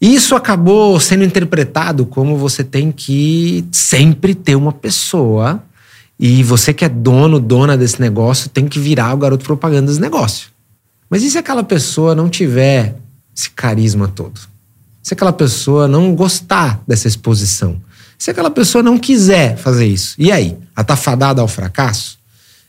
Isso 0.00 0.36
acabou 0.36 0.98
sendo 1.00 1.24
interpretado 1.24 2.06
como 2.06 2.36
você 2.36 2.62
tem 2.62 2.92
que 2.92 3.66
sempre 3.72 4.34
ter 4.34 4.54
uma 4.54 4.72
pessoa 4.72 5.62
e 6.18 6.42
você 6.42 6.72
que 6.72 6.84
é 6.84 6.88
dono, 6.88 7.40
dona 7.40 7.76
desse 7.76 8.00
negócio, 8.00 8.48
tem 8.48 8.66
que 8.66 8.78
virar 8.78 9.14
o 9.14 9.18
garoto 9.18 9.44
propaganda 9.44 9.88
desse 9.88 10.00
negócio. 10.00 10.50
Mas 11.10 11.22
e 11.22 11.30
se 11.30 11.38
aquela 11.38 11.62
pessoa 11.62 12.14
não 12.14 12.28
tiver 12.28 12.96
esse 13.36 13.50
carisma 13.50 14.08
todo? 14.08 14.40
Se 15.02 15.14
aquela 15.14 15.32
pessoa 15.32 15.88
não 15.88 16.14
gostar 16.14 16.82
dessa 16.86 17.08
exposição? 17.08 17.80
Se 18.18 18.30
aquela 18.30 18.50
pessoa 18.50 18.82
não 18.82 18.98
quiser 18.98 19.56
fazer 19.56 19.86
isso? 19.86 20.14
E 20.18 20.30
aí? 20.30 20.56
Ela 20.76 20.84
tá 20.84 20.96
fadada 20.96 21.40
ao 21.40 21.48
fracasso? 21.48 22.18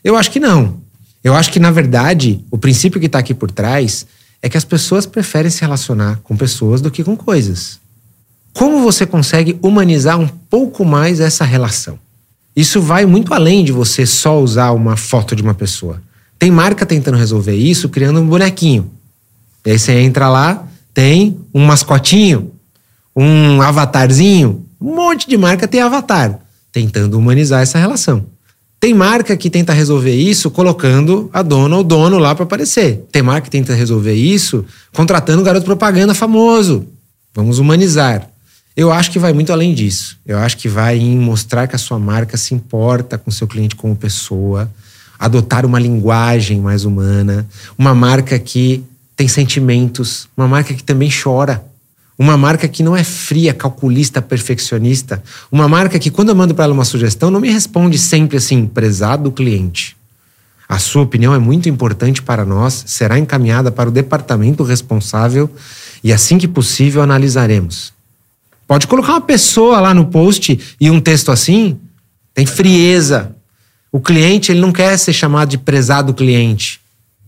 Eu 0.02 0.16
acho 0.16 0.30
que 0.30 0.40
não. 0.40 0.80
Eu 1.22 1.34
acho 1.34 1.52
que, 1.52 1.60
na 1.60 1.70
verdade, 1.70 2.42
o 2.50 2.56
princípio 2.56 2.98
que 2.98 3.06
está 3.06 3.18
aqui 3.18 3.34
por 3.34 3.50
trás 3.50 4.06
é 4.40 4.48
que 4.48 4.56
as 4.56 4.64
pessoas 4.64 5.04
preferem 5.04 5.50
se 5.50 5.60
relacionar 5.60 6.20
com 6.22 6.36
pessoas 6.36 6.80
do 6.80 6.90
que 6.90 7.04
com 7.04 7.16
coisas. 7.16 7.78
Como 8.54 8.82
você 8.82 9.04
consegue 9.04 9.58
humanizar 9.62 10.18
um 10.18 10.26
pouco 10.26 10.84
mais 10.84 11.20
essa 11.20 11.44
relação? 11.44 11.98
Isso 12.56 12.80
vai 12.80 13.04
muito 13.06 13.32
além 13.34 13.64
de 13.64 13.72
você 13.72 14.06
só 14.06 14.40
usar 14.40 14.70
uma 14.72 14.96
foto 14.96 15.36
de 15.36 15.42
uma 15.42 15.54
pessoa. 15.54 16.02
Tem 16.40 16.50
marca 16.50 16.86
tentando 16.86 17.18
resolver 17.18 17.54
isso 17.54 17.90
criando 17.90 18.18
um 18.18 18.26
bonequinho. 18.26 18.90
E 19.62 19.72
aí 19.72 19.78
você 19.78 19.92
entra 20.00 20.26
lá, 20.26 20.66
tem 20.94 21.38
um 21.52 21.66
mascotinho, 21.66 22.50
um 23.14 23.60
avatarzinho. 23.60 24.64
Um 24.80 24.94
monte 24.94 25.28
de 25.28 25.36
marca 25.36 25.68
tem 25.68 25.82
avatar, 25.82 26.40
tentando 26.72 27.18
humanizar 27.18 27.60
essa 27.60 27.78
relação. 27.78 28.24
Tem 28.80 28.94
marca 28.94 29.36
que 29.36 29.50
tenta 29.50 29.74
resolver 29.74 30.14
isso 30.14 30.50
colocando 30.50 31.28
a 31.30 31.42
dona 31.42 31.76
ou 31.76 31.84
dono 31.84 32.16
lá 32.16 32.34
para 32.34 32.44
aparecer. 32.44 33.06
Tem 33.12 33.20
marca 33.20 33.42
que 33.42 33.50
tenta 33.50 33.74
resolver 33.74 34.14
isso 34.14 34.64
contratando 34.94 35.42
um 35.42 35.44
garoto 35.44 35.66
propaganda 35.66 36.14
famoso. 36.14 36.86
Vamos 37.34 37.58
humanizar. 37.58 38.26
Eu 38.74 38.90
acho 38.90 39.10
que 39.10 39.18
vai 39.18 39.34
muito 39.34 39.52
além 39.52 39.74
disso. 39.74 40.16
Eu 40.24 40.38
acho 40.38 40.56
que 40.56 40.70
vai 40.70 40.96
em 40.96 41.18
mostrar 41.18 41.66
que 41.66 41.76
a 41.76 41.78
sua 41.78 41.98
marca 41.98 42.38
se 42.38 42.54
importa 42.54 43.18
com 43.18 43.30
seu 43.30 43.46
cliente 43.46 43.76
como 43.76 43.94
pessoa, 43.94 44.70
adotar 45.20 45.66
uma 45.66 45.78
linguagem 45.78 46.58
mais 46.62 46.86
humana, 46.86 47.46
uma 47.76 47.94
marca 47.94 48.38
que 48.38 48.82
tem 49.14 49.28
sentimentos, 49.28 50.26
uma 50.34 50.48
marca 50.48 50.72
que 50.72 50.82
também 50.82 51.10
chora. 51.10 51.62
Uma 52.18 52.36
marca 52.36 52.68
que 52.68 52.82
não 52.82 52.94
é 52.94 53.02
fria, 53.02 53.54
calculista, 53.54 54.20
perfeccionista. 54.20 55.22
Uma 55.50 55.66
marca 55.66 55.98
que, 55.98 56.10
quando 56.10 56.28
eu 56.28 56.34
mando 56.34 56.54
para 56.54 56.64
ela 56.64 56.74
uma 56.74 56.84
sugestão, 56.84 57.30
não 57.30 57.40
me 57.40 57.50
responde 57.50 57.98
sempre 57.98 58.36
assim, 58.36 58.66
prezado 58.66 59.32
cliente. 59.32 59.96
A 60.68 60.78
sua 60.78 61.02
opinião 61.02 61.34
é 61.34 61.38
muito 61.38 61.68
importante 61.68 62.20
para 62.20 62.44
nós, 62.44 62.84
será 62.86 63.18
encaminhada 63.18 63.72
para 63.72 63.88
o 63.88 63.92
departamento 63.92 64.62
responsável 64.62 65.50
e, 66.04 66.12
assim 66.12 66.36
que 66.36 66.46
possível, 66.46 67.00
analisaremos. 67.00 67.92
Pode 68.66 68.86
colocar 68.86 69.12
uma 69.12 69.20
pessoa 69.22 69.80
lá 69.80 69.94
no 69.94 70.06
post 70.06 70.76
e 70.78 70.90
um 70.90 71.00
texto 71.00 71.32
assim, 71.32 71.78
tem 72.34 72.44
frieza. 72.44 73.34
O 73.92 74.00
cliente 74.00 74.52
ele 74.52 74.60
não 74.60 74.72
quer 74.72 74.96
ser 74.98 75.12
chamado 75.12 75.48
de 75.48 75.58
prezado 75.58 76.14
cliente. 76.14 76.80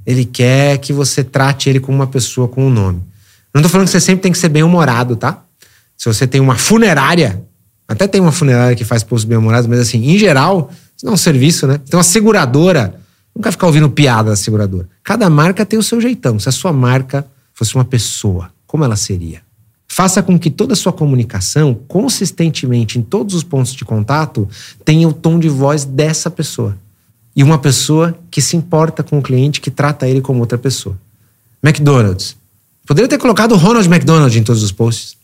Ele 0.06 0.24
quer 0.24 0.78
que 0.78 0.92
você 0.92 1.22
trate 1.24 1.68
ele 1.68 1.80
como 1.80 1.98
uma 1.98 2.06
pessoa 2.06 2.48
com 2.48 2.66
um 2.66 2.70
nome. 2.70 3.02
Não 3.54 3.60
estou 3.60 3.70
falando 3.70 3.86
que 3.86 3.92
você 3.92 4.00
sempre 4.00 4.22
tem 4.22 4.32
que 4.32 4.38
ser 4.38 4.48
bem-humorado, 4.48 5.16
tá? 5.16 5.44
Se 5.96 6.06
você 6.06 6.26
tem 6.26 6.40
uma 6.40 6.56
funerária, 6.56 7.42
até 7.86 8.08
tem 8.08 8.20
uma 8.20 8.32
funerária 8.32 8.74
que 8.74 8.84
faz 8.84 9.02
posts 9.02 9.28
bem-humorados, 9.28 9.68
mas 9.68 9.78
assim, 9.78 10.04
em 10.10 10.18
geral, 10.18 10.70
isso 10.96 11.04
não 11.04 11.12
é 11.12 11.14
um 11.14 11.18
serviço, 11.18 11.66
né? 11.66 11.80
Então, 11.86 12.00
a 12.00 12.02
seguradora, 12.02 12.98
quer 13.42 13.52
ficar 13.52 13.66
ouvindo 13.66 13.90
piada 13.90 14.30
da 14.30 14.36
seguradora. 14.36 14.88
Cada 15.04 15.28
marca 15.28 15.66
tem 15.66 15.78
o 15.78 15.82
seu 15.82 16.00
jeitão. 16.00 16.38
Se 16.38 16.48
a 16.48 16.52
sua 16.52 16.72
marca 16.72 17.26
fosse 17.52 17.74
uma 17.74 17.84
pessoa, 17.84 18.50
como 18.66 18.84
ela 18.84 18.96
seria? 18.96 19.42
Faça 19.94 20.22
com 20.22 20.38
que 20.38 20.48
toda 20.48 20.72
a 20.72 20.76
sua 20.76 20.90
comunicação, 20.90 21.78
consistentemente 21.86 22.98
em 22.98 23.02
todos 23.02 23.34
os 23.34 23.42
pontos 23.42 23.74
de 23.74 23.84
contato, 23.84 24.48
tenha 24.86 25.06
o 25.06 25.12
tom 25.12 25.38
de 25.38 25.50
voz 25.50 25.84
dessa 25.84 26.30
pessoa. 26.30 26.78
E 27.36 27.42
uma 27.42 27.58
pessoa 27.58 28.18
que 28.30 28.40
se 28.40 28.56
importa 28.56 29.02
com 29.02 29.18
o 29.18 29.22
cliente, 29.22 29.60
que 29.60 29.70
trata 29.70 30.08
ele 30.08 30.22
como 30.22 30.40
outra 30.40 30.56
pessoa. 30.56 30.98
McDonald's. 31.62 32.34
Poderia 32.86 33.06
ter 33.06 33.18
colocado 33.18 33.54
Ronald 33.54 33.86
McDonald 33.86 34.34
em 34.34 34.42
todos 34.42 34.62
os 34.62 34.72
posts. 34.72 35.14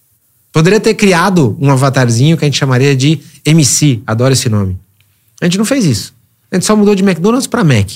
Poderia 0.52 0.78
ter 0.78 0.92
criado 0.92 1.56
um 1.58 1.70
avatarzinho 1.70 2.36
que 2.36 2.44
a 2.44 2.46
gente 2.46 2.58
chamaria 2.58 2.94
de 2.94 3.20
MC. 3.46 4.02
Adoro 4.06 4.34
esse 4.34 4.50
nome. 4.50 4.78
A 5.40 5.46
gente 5.46 5.56
não 5.56 5.64
fez 5.64 5.86
isso. 5.86 6.14
A 6.52 6.56
gente 6.56 6.66
só 6.66 6.76
mudou 6.76 6.94
de 6.94 7.02
McDonald's 7.02 7.46
para 7.46 7.64
Mac. 7.64 7.88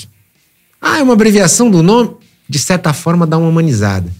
Ah, 0.81 0.97
é 0.97 1.03
uma 1.03 1.13
abreviação 1.13 1.69
do 1.69 1.83
nome? 1.83 2.15
De 2.49 2.57
certa 2.57 2.93
forma, 2.93 3.27
dá 3.27 3.37
uma 3.37 3.47
humanizada. 3.47 4.11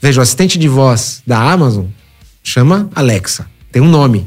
Veja, 0.00 0.20
o 0.20 0.22
assistente 0.22 0.58
de 0.58 0.68
voz 0.68 1.22
da 1.26 1.38
Amazon 1.38 1.84
chama 2.48 2.88
Alexa. 2.94 3.46
Tem 3.70 3.82
um 3.82 3.88
nome. 3.88 4.26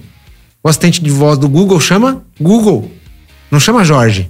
O 0.64 0.70
assistente 0.70 1.02
de 1.02 1.10
voz 1.10 1.40
do 1.40 1.50
Google 1.50 1.80
chama 1.80 2.24
Google. 2.40 2.92
Não 3.50 3.60
chama 3.60 3.84
Jorge. 3.84 4.30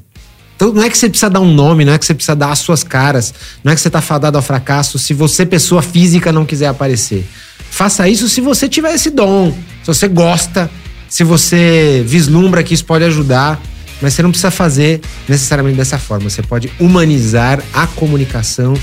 Então 0.56 0.71
não 0.71 0.84
é 0.84 0.89
que 0.89 0.97
você 0.97 1.10
precisa 1.10 1.30
dar 1.30 1.41
um 1.41 1.54
nome, 1.54 1.84
não 1.84 1.91
é 1.91 1.97
que 1.97 2.06
você 2.06 2.13
precisa 2.13 2.36
dar 2.36 2.51
as 2.51 2.60
suas 2.60 2.84
caras, 2.84 3.34
não 3.63 3.71
é 3.71 3.75
que 3.75 3.82
você 3.82 3.89
está 3.89 3.99
fadado 3.99 4.38
ao 4.38 4.43
fracasso 4.43 4.97
se 4.97 5.13
você, 5.13 5.45
pessoa 5.45 5.82
física, 5.82 6.32
não 6.32 6.45
quiser 6.45 6.67
aparecer. 6.67 7.27
Faça 7.69 8.08
isso 8.08 8.30
se 8.30 8.39
você 8.39 8.69
tiver 8.69 8.93
esse 8.93 9.10
dom, 9.10 9.51
se 9.82 9.88
você 9.88 10.08
gosta, 10.08 10.69
se 11.10 11.23
você 11.23 12.04
vislumbra 12.06 12.63
que 12.63 12.73
isso 12.73 12.86
pode 12.86 13.04
ajudar, 13.04 13.60
mas 14.01 14.13
você 14.13 14.23
não 14.23 14.30
precisa 14.30 14.51
fazer 14.51 15.01
necessariamente 15.27 15.77
dessa 15.77 15.97
forma. 15.97 16.30
Você 16.30 16.41
pode 16.41 16.71
humanizar 16.80 17.62
a 17.73 17.88
comunicação 17.88 18.73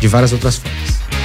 de 0.00 0.08
várias 0.08 0.32
outras 0.32 0.56
formas. 0.56 1.23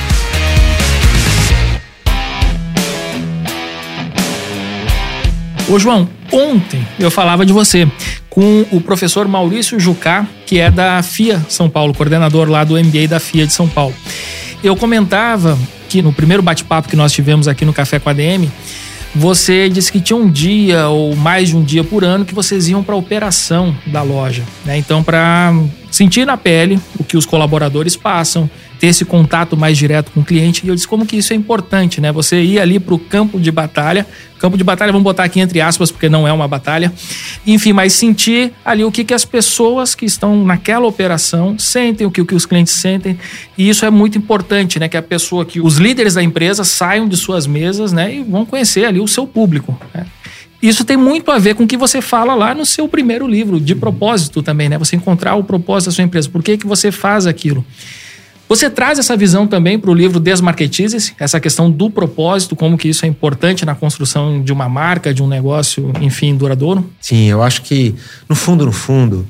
Ô 5.69 5.77
João, 5.77 6.09
ontem 6.31 6.83
eu 6.99 7.11
falava 7.11 7.45
de 7.45 7.53
você 7.53 7.87
com 8.27 8.65
o 8.71 8.81
professor 8.81 9.27
Maurício 9.27 9.79
Jucá, 9.79 10.25
que 10.47 10.59
é 10.59 10.71
da 10.71 11.03
FIA 11.03 11.45
São 11.47 11.69
Paulo, 11.69 11.93
coordenador 11.93 12.49
lá 12.49 12.63
do 12.63 12.73
MBA 12.73 13.07
da 13.07 13.19
FIA 13.19 13.45
de 13.45 13.53
São 13.53 13.67
Paulo. 13.67 13.93
Eu 14.63 14.75
comentava 14.75 15.55
que 15.87 16.01
no 16.01 16.11
primeiro 16.11 16.41
bate-papo 16.41 16.89
que 16.89 16.95
nós 16.95 17.11
tivemos 17.11 17.47
aqui 17.47 17.65
no 17.65 17.71
Café 17.71 17.99
com 17.99 18.09
a 18.09 18.13
DM, 18.13 18.49
você 19.13 19.69
disse 19.69 19.91
que 19.91 20.01
tinha 20.01 20.17
um 20.17 20.27
dia 20.27 20.87
ou 20.87 21.15
mais 21.15 21.49
de 21.49 21.55
um 21.55 21.63
dia 21.63 21.83
por 21.83 22.03
ano 22.03 22.25
que 22.25 22.33
vocês 22.33 22.67
iam 22.67 22.81
para 22.83 22.95
a 22.95 22.97
operação 22.97 23.75
da 23.85 24.01
loja. 24.01 24.43
Né? 24.65 24.75
Então, 24.75 25.03
para 25.03 25.53
sentir 25.91 26.25
na 26.25 26.35
pele 26.35 26.79
o 26.99 27.03
que 27.03 27.15
os 27.15 27.27
colaboradores 27.27 27.95
passam, 27.95 28.49
ter 28.79 28.87
esse 28.87 29.03
contato 29.03 29.57
mais 29.57 29.77
direto 29.77 30.11
com 30.11 30.21
o 30.21 30.25
cliente. 30.25 30.65
E 30.65 30.69
eu 30.69 30.75
disse 30.75 30.87
como 30.87 31.05
que 31.05 31.17
isso 31.17 31.33
é 31.33 31.35
importante, 31.35 31.99
né? 31.99 32.11
Você 32.11 32.41
ir 32.41 32.59
ali 32.59 32.79
para 32.79 32.93
o 32.95 32.99
campo 32.99 33.39
de 33.39 33.51
batalha, 33.51 34.07
campo 34.39 34.57
de 34.57 34.63
batalha, 34.63 34.91
vamos 34.91 35.03
botar 35.03 35.25
aqui 35.25 35.41
entre 35.41 35.59
aspas, 35.59 35.91
porque 35.91 36.07
não 36.07 36.25
é 36.25 36.31
uma 36.31 36.47
batalha. 36.47 36.91
Enfim, 37.45 37.73
mas 37.73 37.91
sentir 37.93 38.53
ali 38.63 38.83
o 38.85 38.91
que, 38.91 39.03
que 39.03 39.13
as 39.13 39.25
pessoas 39.25 39.93
que 39.93 40.05
estão 40.05 40.45
naquela 40.45 40.87
operação 40.87 41.59
sentem, 41.59 42.07
o 42.07 42.11
que, 42.11 42.21
o 42.21 42.25
que 42.25 42.33
os 42.33 42.45
clientes 42.45 42.73
sentem. 42.73 43.19
E 43.57 43.67
isso 43.67 43.85
é 43.85 43.89
muito 43.89 44.17
importante, 44.17 44.79
né? 44.79 44.87
Que 44.87 44.95
a 44.95 45.01
pessoa, 45.01 45.45
que 45.45 45.59
os 45.59 45.77
líderes 45.77 46.13
da 46.13 46.23
empresa 46.23 46.63
saiam 46.63 47.07
de 47.07 47.17
suas 47.17 47.45
mesas, 47.45 47.91
né? 47.91 48.15
E 48.15 48.23
vão 48.23 48.45
conhecer 48.45 48.85
ali 48.85 49.01
o 49.01 49.07
seu 49.07 49.27
público. 49.27 49.77
Né? 49.93 50.05
Isso 50.61 50.85
tem 50.85 50.95
muito 50.95 51.31
a 51.31 51.37
ver 51.37 51.55
com 51.55 51.63
o 51.63 51.67
que 51.67 51.77
você 51.77 52.01
fala 52.01 52.33
lá 52.33 52.53
no 52.53 52.65
seu 52.65 52.87
primeiro 52.87 53.27
livro, 53.27 53.59
de 53.59 53.75
propósito 53.75 54.41
também, 54.41 54.69
né? 54.69 54.77
Você 54.77 54.95
encontrar 54.95 55.35
o 55.35 55.43
propósito 55.43 55.89
da 55.89 55.95
sua 55.95 56.03
empresa. 56.03 56.29
Por 56.29 56.41
que, 56.41 56.57
que 56.57 56.67
você 56.67 56.91
faz 56.91 57.27
aquilo? 57.27 57.65
Você 58.49 58.67
traz 58.67 58.97
essa 58.97 59.15
visão 59.15 59.45
também 59.45 59.77
para 59.77 59.91
o 59.91 59.93
livro 59.93 60.19
Desmarketize-se, 60.19 61.13
essa 61.19 61.39
questão 61.39 61.69
do 61.69 61.87
propósito, 61.87 62.55
como 62.55 62.79
que 62.79 62.89
isso 62.89 63.05
é 63.05 63.07
importante 63.07 63.63
na 63.63 63.75
construção 63.75 64.41
de 64.41 64.51
uma 64.51 64.67
marca, 64.67 65.13
de 65.13 65.21
um 65.21 65.27
negócio, 65.27 65.93
enfim, 66.01 66.35
duradouro? 66.35 66.89
Sim, 66.99 67.25
eu 67.25 67.43
acho 67.43 67.61
que, 67.61 67.93
no 68.27 68.35
fundo, 68.35 68.65
no 68.65 68.71
fundo, 68.71 69.27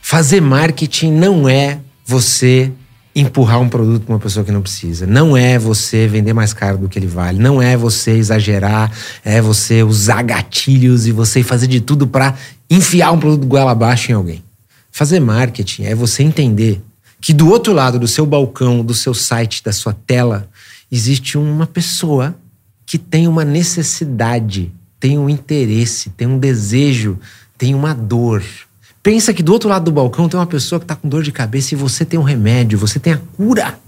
fazer 0.00 0.40
marketing 0.40 1.12
não 1.12 1.46
é 1.46 1.78
você 2.06 2.72
empurrar 3.14 3.60
um 3.60 3.68
produto 3.68 4.06
para 4.06 4.14
uma 4.14 4.18
pessoa 4.18 4.42
que 4.42 4.50
não 4.50 4.62
precisa. 4.62 5.06
Não 5.06 5.36
é 5.36 5.58
você 5.58 6.08
vender 6.08 6.32
mais 6.32 6.54
caro 6.54 6.78
do 6.78 6.88
que 6.88 6.98
ele 6.98 7.06
vale. 7.06 7.38
Não 7.38 7.60
é 7.60 7.76
você 7.76 8.12
exagerar. 8.12 8.90
É 9.22 9.42
você 9.42 9.82
usar 9.82 10.22
gatilhos 10.22 11.06
e 11.06 11.12
você 11.12 11.42
fazer 11.42 11.66
de 11.66 11.82
tudo 11.82 12.06
para 12.06 12.34
enfiar 12.70 13.12
um 13.12 13.20
produto 13.20 13.46
goela 13.46 13.72
abaixo 13.72 14.10
em 14.10 14.14
alguém. 14.14 14.42
Fazer 14.90 15.20
marketing 15.20 15.84
é 15.84 15.94
você 15.94 16.22
entender 16.22 16.82
que 17.24 17.32
do 17.32 17.48
outro 17.48 17.72
lado 17.72 17.98
do 17.98 18.06
seu 18.06 18.26
balcão, 18.26 18.84
do 18.84 18.92
seu 18.92 19.14
site, 19.14 19.64
da 19.64 19.72
sua 19.72 19.94
tela, 19.94 20.46
existe 20.92 21.38
uma 21.38 21.66
pessoa 21.66 22.36
que 22.84 22.98
tem 22.98 23.26
uma 23.26 23.46
necessidade, 23.46 24.70
tem 25.00 25.18
um 25.18 25.30
interesse, 25.30 26.10
tem 26.10 26.26
um 26.26 26.38
desejo, 26.38 27.18
tem 27.56 27.74
uma 27.74 27.94
dor. 27.94 28.44
Pensa 29.02 29.32
que 29.32 29.42
do 29.42 29.54
outro 29.54 29.70
lado 29.70 29.86
do 29.86 29.90
balcão 29.90 30.28
tem 30.28 30.38
uma 30.38 30.46
pessoa 30.46 30.78
que 30.78 30.84
está 30.84 30.94
com 30.94 31.08
dor 31.08 31.22
de 31.22 31.32
cabeça 31.32 31.72
e 31.72 31.78
você 31.78 32.04
tem 32.04 32.20
um 32.20 32.22
remédio, 32.22 32.78
você 32.78 33.00
tem 33.00 33.14
a 33.14 33.20
cura. 33.38 33.78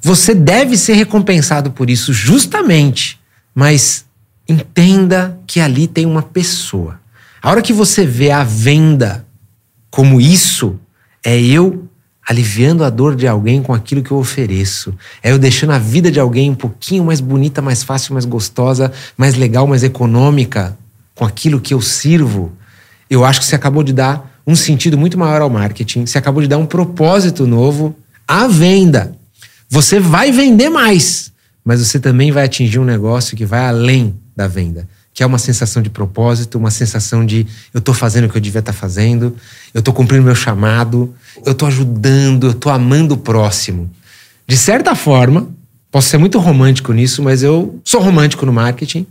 Você 0.00 0.34
deve 0.34 0.74
ser 0.74 0.94
recompensado 0.94 1.70
por 1.70 1.90
isso, 1.90 2.14
justamente. 2.14 3.20
Mas 3.54 4.06
entenda 4.48 5.38
que 5.46 5.60
ali 5.60 5.86
tem 5.86 6.06
uma 6.06 6.22
pessoa. 6.22 6.98
A 7.42 7.50
hora 7.50 7.60
que 7.60 7.74
você 7.74 8.06
vê 8.06 8.30
a 8.30 8.42
venda 8.44 9.26
como 9.90 10.18
isso, 10.18 10.80
é 11.22 11.38
eu 11.38 11.86
aliviando 12.28 12.84
a 12.84 12.90
dor 12.90 13.16
de 13.16 13.26
alguém 13.26 13.62
com 13.62 13.72
aquilo 13.72 14.02
que 14.02 14.10
eu 14.10 14.18
ofereço. 14.18 14.94
É 15.22 15.32
eu 15.32 15.38
deixando 15.38 15.72
a 15.72 15.78
vida 15.78 16.10
de 16.10 16.20
alguém 16.20 16.50
um 16.50 16.54
pouquinho 16.54 17.02
mais 17.02 17.22
bonita, 17.22 17.62
mais 17.62 17.82
fácil, 17.82 18.12
mais 18.12 18.26
gostosa, 18.26 18.92
mais 19.16 19.34
legal, 19.34 19.66
mais 19.66 19.82
econômica 19.82 20.76
com 21.14 21.24
aquilo 21.24 21.58
que 21.58 21.72
eu 21.72 21.80
sirvo. 21.80 22.52
Eu 23.08 23.24
acho 23.24 23.40
que 23.40 23.46
você 23.46 23.54
acabou 23.54 23.82
de 23.82 23.94
dar 23.94 24.30
um 24.46 24.54
sentido 24.54 24.98
muito 24.98 25.18
maior 25.18 25.40
ao 25.40 25.48
marketing, 25.48 26.04
você 26.04 26.18
acabou 26.18 26.42
de 26.42 26.48
dar 26.48 26.58
um 26.58 26.66
propósito 26.66 27.46
novo 27.46 27.96
à 28.26 28.46
venda. 28.46 29.16
Você 29.70 29.98
vai 29.98 30.30
vender 30.30 30.68
mais, 30.68 31.32
mas 31.64 31.80
você 31.80 31.98
também 31.98 32.30
vai 32.30 32.44
atingir 32.44 32.78
um 32.78 32.84
negócio 32.84 33.38
que 33.38 33.46
vai 33.46 33.66
além 33.66 34.14
da 34.36 34.46
venda, 34.46 34.86
que 35.18 35.22
é 35.24 35.26
uma 35.26 35.36
sensação 35.36 35.82
de 35.82 35.90
propósito, 35.90 36.58
uma 36.58 36.70
sensação 36.70 37.26
de 37.26 37.44
eu 37.74 37.80
estou 37.80 37.92
fazendo 37.92 38.26
o 38.26 38.28
que 38.28 38.36
eu 38.36 38.40
devia 38.40 38.60
estar 38.60 38.72
tá 38.72 38.78
fazendo, 38.78 39.34
eu 39.74 39.80
estou 39.80 39.92
cumprindo 39.92 40.22
meu 40.22 40.34
chamado, 40.36 41.12
eu 41.44 41.50
estou 41.50 41.66
ajudando, 41.66 42.46
eu 42.46 42.50
estou 42.52 42.70
amando 42.70 43.14
o 43.14 43.16
próximo. 43.16 43.90
De 44.46 44.56
certa 44.56 44.94
forma, 44.94 45.48
posso 45.90 46.08
ser 46.08 46.18
muito 46.18 46.38
romântico 46.38 46.92
nisso, 46.92 47.20
mas 47.20 47.42
eu 47.42 47.80
sou 47.82 48.00
romântico 48.00 48.46
no 48.46 48.52
marketing. 48.52 49.08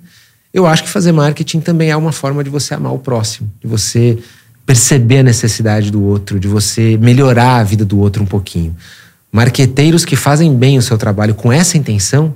Eu 0.53 0.65
acho 0.65 0.81
que 0.81 0.89
fazer 0.89 1.11
marketing 1.11 1.59
também 1.59 1.89
é 1.89 1.97
uma 1.97 2.13
forma 2.13 2.41
de 2.41 2.49
você 2.49 2.73
amar 2.73 2.93
o 2.93 2.99
próximo, 2.99 3.51
de 3.59 3.67
você 3.67 4.17
perceber 4.65 5.17
a 5.17 5.23
necessidade 5.23 5.91
do 5.91 6.01
outro, 6.01 6.39
de 6.39 6.47
você 6.47 6.95
melhorar 6.95 7.57
a 7.57 7.63
vida 7.65 7.83
do 7.83 7.99
outro 7.99 8.23
um 8.23 8.25
pouquinho. 8.25 8.73
Marqueteiros 9.29 10.05
que 10.05 10.15
fazem 10.15 10.55
bem 10.55 10.77
o 10.77 10.81
seu 10.81 10.97
trabalho 10.97 11.35
com 11.35 11.51
essa 11.51 11.77
intenção 11.77 12.33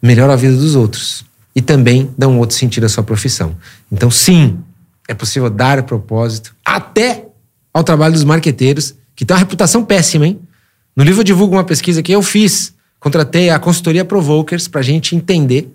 melhoram 0.00 0.32
a 0.32 0.36
vida 0.36 0.54
dos 0.54 0.76
outros 0.76 1.26
e 1.54 1.60
também 1.60 2.10
dão 2.16 2.38
outro 2.38 2.56
sentido 2.56 2.84
à 2.84 2.88
sua 2.88 3.02
profissão. 3.02 3.56
Então, 3.90 4.10
sim, 4.10 4.58
é 5.08 5.14
possível 5.14 5.50
dar 5.50 5.82
propósito 5.82 6.54
até 6.64 7.26
ao 7.72 7.82
trabalho 7.82 8.14
dos 8.14 8.24
marqueteiros, 8.24 8.94
que 9.14 9.24
tem 9.24 9.34
uma 9.34 9.40
reputação 9.40 9.84
péssima, 9.84 10.26
hein? 10.26 10.40
No 10.94 11.04
livro 11.04 11.20
eu 11.20 11.24
divulgo 11.24 11.56
uma 11.56 11.64
pesquisa 11.64 12.02
que 12.02 12.12
eu 12.12 12.22
fiz. 12.22 12.74
Contratei 13.00 13.50
a 13.50 13.58
consultoria 13.58 14.04
Provokers 14.04 14.66
para 14.66 14.80
a 14.80 14.84
gente 14.84 15.14
entender 15.14 15.72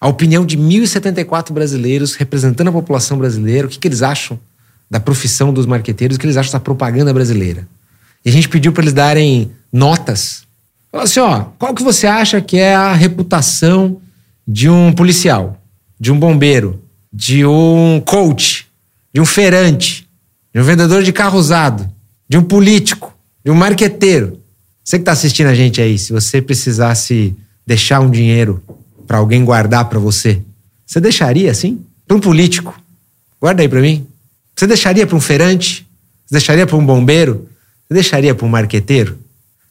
a 0.00 0.08
opinião 0.08 0.44
de 0.44 0.58
1.074 0.58 1.52
brasileiros 1.52 2.14
representando 2.14 2.68
a 2.68 2.72
população 2.72 3.16
brasileira, 3.16 3.66
o 3.66 3.70
que, 3.70 3.78
que 3.78 3.88
eles 3.88 4.02
acham 4.02 4.38
da 4.90 5.00
profissão 5.00 5.52
dos 5.52 5.66
marqueteiros, 5.66 6.16
o 6.16 6.20
que 6.20 6.26
eles 6.26 6.36
acham 6.36 6.52
da 6.52 6.60
propaganda 6.60 7.12
brasileira. 7.12 7.66
E 8.24 8.28
a 8.28 8.32
gente 8.32 8.48
pediu 8.48 8.72
para 8.72 8.82
eles 8.82 8.92
darem 8.92 9.50
notas 9.72 10.46
Fala 10.96 11.04
assim, 11.04 11.20
ó, 11.20 11.44
qual 11.58 11.74
que 11.74 11.82
você 11.82 12.06
acha 12.06 12.40
que 12.40 12.56
é 12.56 12.74
a 12.74 12.94
reputação 12.94 14.00
de 14.46 14.68
um 14.68 14.92
policial, 14.92 15.60
de 15.98 16.12
um 16.12 16.18
bombeiro, 16.18 16.82
de 17.12 17.44
um 17.44 18.00
coach, 18.04 18.66
de 19.12 19.20
um 19.20 19.24
feirante, 19.24 20.08
de 20.54 20.60
um 20.60 20.64
vendedor 20.64 21.02
de 21.02 21.12
carro 21.12 21.38
usado, 21.38 21.90
de 22.28 22.38
um 22.38 22.42
político, 22.42 23.16
de 23.44 23.50
um 23.50 23.54
marqueteiro? 23.54 24.40
Você 24.84 24.98
que 24.98 25.02
está 25.02 25.12
assistindo 25.12 25.48
a 25.48 25.54
gente 25.54 25.80
aí, 25.80 25.98
se 25.98 26.12
você 26.12 26.40
precisasse 26.40 27.34
deixar 27.66 28.00
um 28.00 28.10
dinheiro 28.10 28.62
para 29.06 29.18
alguém 29.18 29.44
guardar 29.44 29.88
para 29.88 29.98
você, 29.98 30.40
você 30.86 31.00
deixaria 31.00 31.50
assim? 31.50 31.84
Para 32.06 32.16
um 32.16 32.20
político? 32.20 32.80
Guarda 33.40 33.62
aí 33.62 33.68
para 33.68 33.80
mim. 33.80 34.06
Você 34.54 34.66
deixaria 34.66 35.06
para 35.06 35.16
um 35.16 35.20
feirante? 35.20 35.86
Você 36.24 36.34
deixaria 36.34 36.66
para 36.66 36.76
um 36.76 36.86
bombeiro? 36.86 37.48
Você 37.86 37.94
deixaria 37.94 38.34
para 38.34 38.46
um 38.46 38.48
marqueteiro? 38.48 39.18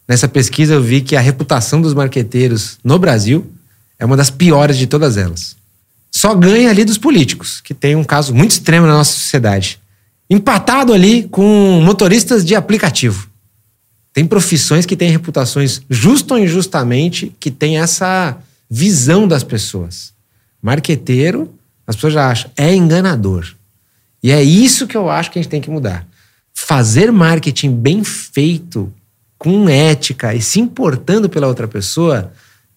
Nessa 0.08 0.28
pesquisa 0.28 0.74
eu 0.74 0.84
vi 0.84 1.02
que 1.02 1.16
a 1.16 1.22
reputação 1.22 1.82
dos 1.82 1.94
marqueteiros 1.94 2.78
no 2.84 3.00
Brasil 3.00 3.50
é 3.98 4.06
uma 4.06 4.18
das 4.18 4.30
piores 4.30 4.78
de 4.78 4.88
todas 4.88 5.18
elas. 5.18 5.56
Só 6.12 6.34
ganha 6.34 6.70
ali 6.70 6.86
dos 6.86 6.98
políticos, 6.98 7.62
que 7.62 7.74
tem 7.74 7.96
um 7.96 8.04
caso 8.04 8.34
muito 8.34 8.52
extremo 8.52 8.88
na 8.88 8.94
nossa 8.94 9.14
sociedade. 9.14 9.80
Empatado 10.30 10.94
ali 10.94 11.28
com 11.30 11.82
motoristas 11.84 12.44
de 12.46 12.56
aplicativo. 12.56 13.30
Tem 14.14 14.26
profissões 14.26 14.86
que 14.86 14.96
têm 14.96 15.12
reputações, 15.12 15.82
justo 15.90 16.34
ou 16.34 16.40
injustamente, 16.40 17.36
que 17.40 17.52
tem 17.52 17.80
essa 17.80 18.38
visão 18.70 19.28
das 19.28 19.44
pessoas. 19.44 20.14
Marqueteiro, 20.62 21.54
as 21.86 21.96
pessoas 21.96 22.14
já 22.14 22.32
acham, 22.32 22.50
é 22.56 22.74
enganador. 22.74 23.54
E 24.24 24.32
é 24.32 24.42
isso 24.42 24.88
que 24.88 24.96
eu 24.96 25.10
acho 25.10 25.30
que 25.30 25.38
a 25.38 25.42
gente 25.42 25.52
tem 25.52 25.62
que 25.62 25.70
mudar. 25.70 26.08
Fazer 26.54 27.12
marketing 27.12 27.76
bem 27.76 28.04
feito, 28.04 28.92
com 29.38 29.70
ética 29.70 30.34
e 30.34 30.42
se 30.42 30.60
importando 30.60 31.30
pela 31.30 31.48
outra 31.48 31.68
pessoa, 31.68 32.32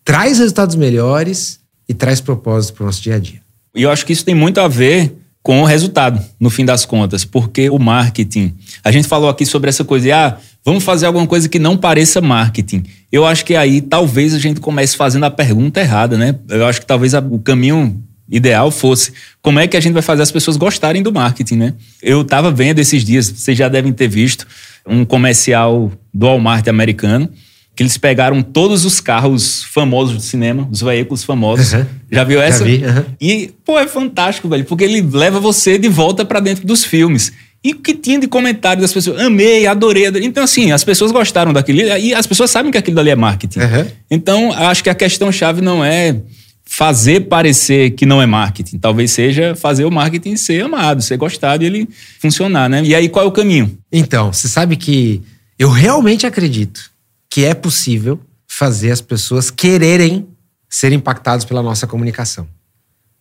traz 0.09 0.38
resultados 0.38 0.75
melhores 0.75 1.61
e 1.87 1.92
traz 1.92 2.18
propósito 2.18 2.73
para 2.73 2.85
o 2.85 2.87
nosso 2.87 3.03
dia 3.03 3.16
a 3.16 3.18
dia. 3.18 3.42
E 3.75 3.83
eu 3.83 3.90
acho 3.90 4.07
que 4.07 4.12
isso 4.14 4.25
tem 4.25 4.35
muito 4.35 4.59
a 4.59 4.66
ver 4.66 5.14
com 5.42 5.61
o 5.61 5.66
resultado, 5.66 6.18
no 6.40 6.49
fim 6.49 6.64
das 6.64 6.87
contas, 6.87 7.27
porque 7.27 7.68
o 7.68 7.79
marketing. 7.79 8.55
A 8.83 8.90
gente 8.90 9.07
falou 9.07 9.29
aqui 9.29 9.44
sobre 9.44 9.68
essa 9.68 9.85
coisa 9.85 10.05
de, 10.07 10.12
ah, 10.12 10.38
vamos 10.64 10.83
fazer 10.83 11.05
alguma 11.05 11.27
coisa 11.27 11.47
que 11.47 11.59
não 11.59 11.77
pareça 11.77 12.23
marketing. 12.23 12.85
Eu 13.12 13.27
acho 13.27 13.44
que 13.44 13.55
aí 13.55 13.83
talvez 13.83 14.33
a 14.33 14.38
gente 14.38 14.61
comece 14.61 14.97
fazendo 14.97 15.25
a 15.25 15.31
pergunta 15.31 15.79
errada, 15.79 16.16
né? 16.16 16.35
Eu 16.49 16.64
acho 16.64 16.81
que 16.81 16.87
talvez 16.87 17.12
o 17.12 17.38
caminho 17.40 18.03
ideal 18.31 18.71
fosse 18.71 19.12
como 19.42 19.59
é 19.59 19.68
que 19.68 19.77
a 19.77 19.81
gente 19.81 19.92
vai 19.92 20.03
fazer 20.03 20.23
as 20.23 20.33
pessoas 20.33 20.57
gostarem 20.57 21.03
do 21.03 21.12
marketing, 21.12 21.57
né? 21.57 21.75
Eu 22.01 22.23
estava 22.23 22.51
vendo 22.51 22.79
esses 22.79 23.05
dias, 23.05 23.27
vocês 23.27 23.59
já 23.59 23.68
devem 23.68 23.92
ter 23.92 24.09
visto, 24.09 24.47
um 24.87 25.05
comercial 25.05 25.92
do 26.14 26.25
Walmart 26.25 26.66
americano, 26.66 27.31
que 27.78 27.84
eles 27.84 27.96
pegaram 27.96 28.42
todos 28.42 28.84
os 28.84 28.98
carros 28.98 29.62
famosos 29.62 30.16
do 30.16 30.20
cinema, 30.20 30.68
os 30.68 30.80
veículos 30.80 31.22
famosos. 31.22 31.74
Uhum. 31.74 31.86
Já 32.10 32.24
viu 32.24 32.42
essa? 32.42 32.58
Já 32.58 32.64
vi, 32.64 32.84
uhum. 32.84 33.04
E, 33.20 33.54
pô, 33.64 33.78
é 33.78 33.86
fantástico, 33.86 34.48
velho, 34.48 34.64
porque 34.64 34.82
ele 34.82 35.00
leva 35.00 35.38
você 35.38 35.78
de 35.78 35.88
volta 35.88 36.24
para 36.24 36.40
dentro 36.40 36.66
dos 36.66 36.82
filmes. 36.82 37.32
E 37.62 37.70
o 37.70 37.76
que 37.76 37.94
tinha 37.94 38.18
de 38.18 38.26
comentário 38.26 38.82
das 38.82 38.92
pessoas? 38.92 39.20
Amei, 39.20 39.64
adorei, 39.68 40.08
adorei. 40.08 40.26
Então, 40.26 40.42
assim, 40.42 40.72
as 40.72 40.82
pessoas 40.82 41.12
gostaram 41.12 41.52
daquilo. 41.52 41.78
E 41.78 42.12
as 42.12 42.26
pessoas 42.26 42.50
sabem 42.50 42.72
que 42.72 42.78
aquilo 42.78 42.96
dali 42.96 43.10
é 43.10 43.14
marketing. 43.14 43.60
Uhum. 43.60 43.86
Então, 44.10 44.52
acho 44.54 44.82
que 44.82 44.90
a 44.90 44.94
questão-chave 44.94 45.60
não 45.60 45.84
é 45.84 46.16
fazer 46.64 47.28
parecer 47.28 47.90
que 47.90 48.04
não 48.04 48.20
é 48.20 48.26
marketing. 48.26 48.78
Talvez 48.78 49.12
seja 49.12 49.54
fazer 49.54 49.84
o 49.84 49.90
marketing 49.92 50.34
ser 50.34 50.64
amado, 50.64 51.00
ser 51.00 51.16
gostado 51.16 51.62
e 51.62 51.66
ele 51.68 51.88
funcionar, 52.20 52.68
né? 52.68 52.82
E 52.84 52.92
aí, 52.92 53.08
qual 53.08 53.24
é 53.24 53.28
o 53.28 53.30
caminho? 53.30 53.78
Então, 53.92 54.32
você 54.32 54.48
sabe 54.48 54.74
que 54.74 55.22
eu 55.56 55.70
realmente 55.70 56.26
acredito 56.26 56.97
que 57.38 57.44
é 57.44 57.55
possível 57.55 58.20
fazer 58.48 58.90
as 58.90 59.01
pessoas 59.01 59.48
quererem 59.48 60.27
ser 60.68 60.90
impactados 60.90 61.44
pela 61.44 61.62
nossa 61.62 61.87
comunicação. 61.87 62.48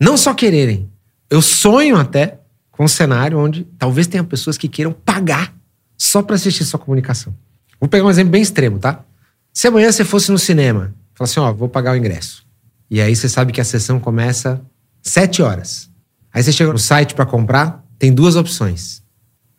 Não 0.02 0.18
só 0.18 0.34
quererem. 0.34 0.92
Eu 1.30 1.40
sonho 1.40 1.96
até 1.96 2.40
com 2.72 2.86
um 2.86 2.88
cenário 2.88 3.38
onde 3.38 3.64
talvez 3.78 4.08
tenha 4.08 4.24
pessoas 4.24 4.58
que 4.58 4.68
queiram 4.68 4.92
pagar 4.92 5.54
só 5.96 6.24
para 6.24 6.36
assistir 6.36 6.66
sua 6.66 6.80
comunicação. 6.80 7.32
Vou 7.80 7.88
pegar 7.88 8.06
um 8.06 8.10
exemplo 8.10 8.32
bem 8.32 8.42
extremo, 8.42 8.80
tá? 8.80 9.06
Se 9.54 9.68
amanhã 9.68 9.92
você 9.92 10.04
fosse 10.04 10.32
no 10.32 10.40
cinema, 10.40 10.96
fala 11.14 11.30
assim, 11.30 11.40
ó, 11.40 11.54
vou 11.54 11.70
pagar 11.70 11.92
o 11.92 11.96
ingresso. 11.96 12.44
E 12.90 13.00
aí 13.00 13.16
você 13.16 13.30
sabe 13.30 13.54
que 13.54 13.62
a 13.62 13.64
sessão 13.64 14.00
começa 14.00 14.60
sete 15.00 15.44
horas. 15.44 15.92
Aí 16.34 16.42
você 16.42 16.52
chega 16.52 16.74
no 16.74 16.80
site 16.80 17.14
para 17.14 17.28
comprar, 17.28 17.86
tem 18.00 18.12
duas 18.12 18.36
opções. 18.36 19.04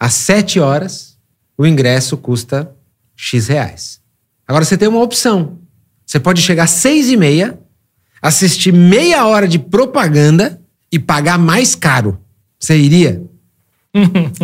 Às 0.01 0.15
sete 0.15 0.59
horas, 0.59 1.17
o 1.57 1.65
ingresso 1.65 2.17
custa 2.17 2.75
X 3.15 3.47
reais. 3.47 3.99
Agora 4.49 4.65
você 4.65 4.79
tem 4.79 4.89
uma 4.89 5.03
opção. 5.03 5.59
Você 6.07 6.19
pode 6.19 6.41
chegar 6.41 6.65
às 6.65 6.71
seis 6.71 7.11
e 7.11 7.17
meia, 7.19 7.59
assistir 8.23 8.73
meia 8.73 9.27
hora 9.27 9.47
de 9.47 9.59
propaganda 9.59 10.59
e 10.91 10.99
pagar 10.99 11.39
mais 11.39 11.75
caro. 11.75 12.19
Você 12.59 12.77
iria? 12.79 13.23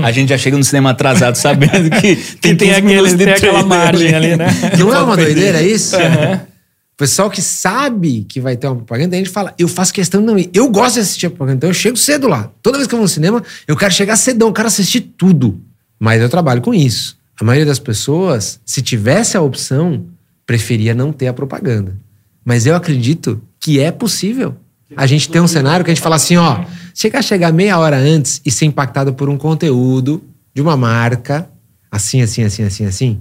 A 0.03 0.13
gente 0.13 0.29
já 0.29 0.39
chega 0.39 0.57
no 0.57 0.65
cinema 0.65 0.91
atrasado 0.91 1.37
sabendo 1.37 1.91
que 2.01 2.17
tem, 2.41 2.57
tem, 2.57 2.73
aquele, 2.73 3.17
tem 3.17 3.31
aquela 3.31 3.63
margem 3.63 4.15
ali, 4.15 4.37
né? 4.37 4.47
Não 4.79 4.93
é 4.93 5.01
uma 5.01 5.17
doideira 5.17 5.63
isso? 5.63 5.97
Uhum. 5.97 6.35
O 6.35 6.97
pessoal 6.97 7.31
que 7.31 7.43
sabe 7.43 8.25
que 8.29 8.41
vai 8.41 8.57
ter 8.57 8.69
uma 8.69 8.77
propaganda, 8.77 9.17
a 9.17 9.19
gente 9.19 9.31
fala, 9.31 9.53
eu 9.59 9.67
faço 9.67 9.93
questão 9.93 10.21
de 10.21 10.27
não 10.29 10.39
ir. 10.39 10.49
Eu 10.55 10.71
gosto 10.71 10.95
de 10.95 11.01
assistir 11.01 11.27
a 11.27 11.31
propaganda, 11.31 11.57
então 11.57 11.71
eu 11.71 11.75
chego 11.75 11.97
cedo 11.97 12.29
lá. 12.29 12.51
Toda 12.63 12.79
vez 12.79 12.87
que 12.87 12.95
eu 12.95 12.99
vou 12.99 13.05
no 13.05 13.09
cinema, 13.09 13.43
eu 13.67 13.77
quero 13.77 13.93
chegar 13.93 14.15
cedão, 14.15 14.49
eu 14.49 14.55
quero 14.55 14.69
assistir 14.69 15.01
tudo. 15.01 15.61
Mas 15.99 16.23
eu 16.23 16.29
trabalho 16.29 16.61
com 16.61 16.73
isso. 16.73 17.17
A 17.41 17.45
maioria 17.45 17.67
das 17.67 17.79
pessoas, 17.79 18.61
se 18.65 18.81
tivesse 18.81 19.37
a 19.37 19.43
opção, 19.43 20.07
preferia 20.47 20.95
não 20.95 21.13
ter 21.13 21.27
a 21.27 21.33
propaganda. 21.33 21.97
Mas 22.45 22.67
eu 22.67 22.77
acredito 22.77 23.41
que 23.59 23.81
é 23.81 23.91
possível. 23.91 24.57
A 24.97 25.07
gente 25.07 25.29
tem 25.29 25.41
um 25.41 25.49
cenário 25.49 25.85
que 25.85 25.91
a 25.91 25.95
gente 25.95 26.03
fala 26.03 26.17
assim, 26.17 26.37
ó, 26.37 26.65
chegar 26.95 27.21
a 27.21 27.23
chegar 27.23 27.53
meia 27.53 27.79
hora 27.79 27.97
antes 27.97 28.41
e 28.45 28.51
ser 28.51 28.67
impactado 28.67 29.15
por 29.15 29.29
um 29.29 29.37
conteúdo 29.37 30.23
de 30.55 30.63
uma 30.63 30.77
marca, 30.77 31.49
assim, 31.91 32.23
assim, 32.23 32.45
assim, 32.45 32.63
assim, 32.63 32.85
assim, 32.85 33.21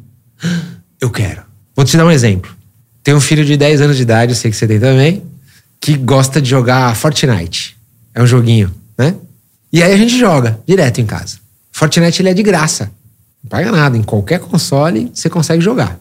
eu 1.02 1.10
quero. 1.10 1.42
Vou 1.76 1.86
te 1.86 1.98
dar 1.98 2.06
um 2.06 2.12
exemplo. 2.12 2.56
Tem 3.02 3.14
um 3.14 3.20
filho 3.20 3.44
de 3.44 3.58
10 3.58 3.82
anos 3.82 3.98
de 3.98 4.04
idade, 4.04 4.34
eu 4.34 4.36
sei 4.36 4.52
que 4.52 4.58
você 4.58 4.68
tem 4.68 4.80
também, 4.80 5.24
que 5.80 5.98
gosta 5.98 6.42
de 6.42 6.50
jogar 6.50 6.96
Fortnite. 6.96 7.76
É 8.14 8.22
um 8.22 8.28
joguinho, 8.28 8.74
né? 8.98 9.16
E 9.72 9.82
aí 9.82 9.92
a 9.92 9.98
gente 9.98 10.18
joga 10.18 10.60
direto 10.68 11.02
em 11.02 11.06
casa. 11.06 11.38
Fortnite 11.72 12.22
ele 12.22 12.30
é 12.30 12.34
de 12.34 12.44
graça. 12.44 12.92
Não 13.44 13.50
paga 13.50 13.72
nada. 13.72 13.98
Em 13.98 14.04
qualquer 14.04 14.40
console 14.40 15.12
você 15.14 15.30
consegue 15.30 15.62
jogar. 15.62 16.00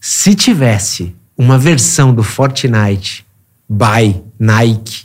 Se 0.00 0.34
tivesse 0.34 1.14
uma 1.36 1.58
versão 1.58 2.14
do 2.14 2.22
Fortnite 2.22 3.26
by 3.68 4.22
Nike 4.38 5.04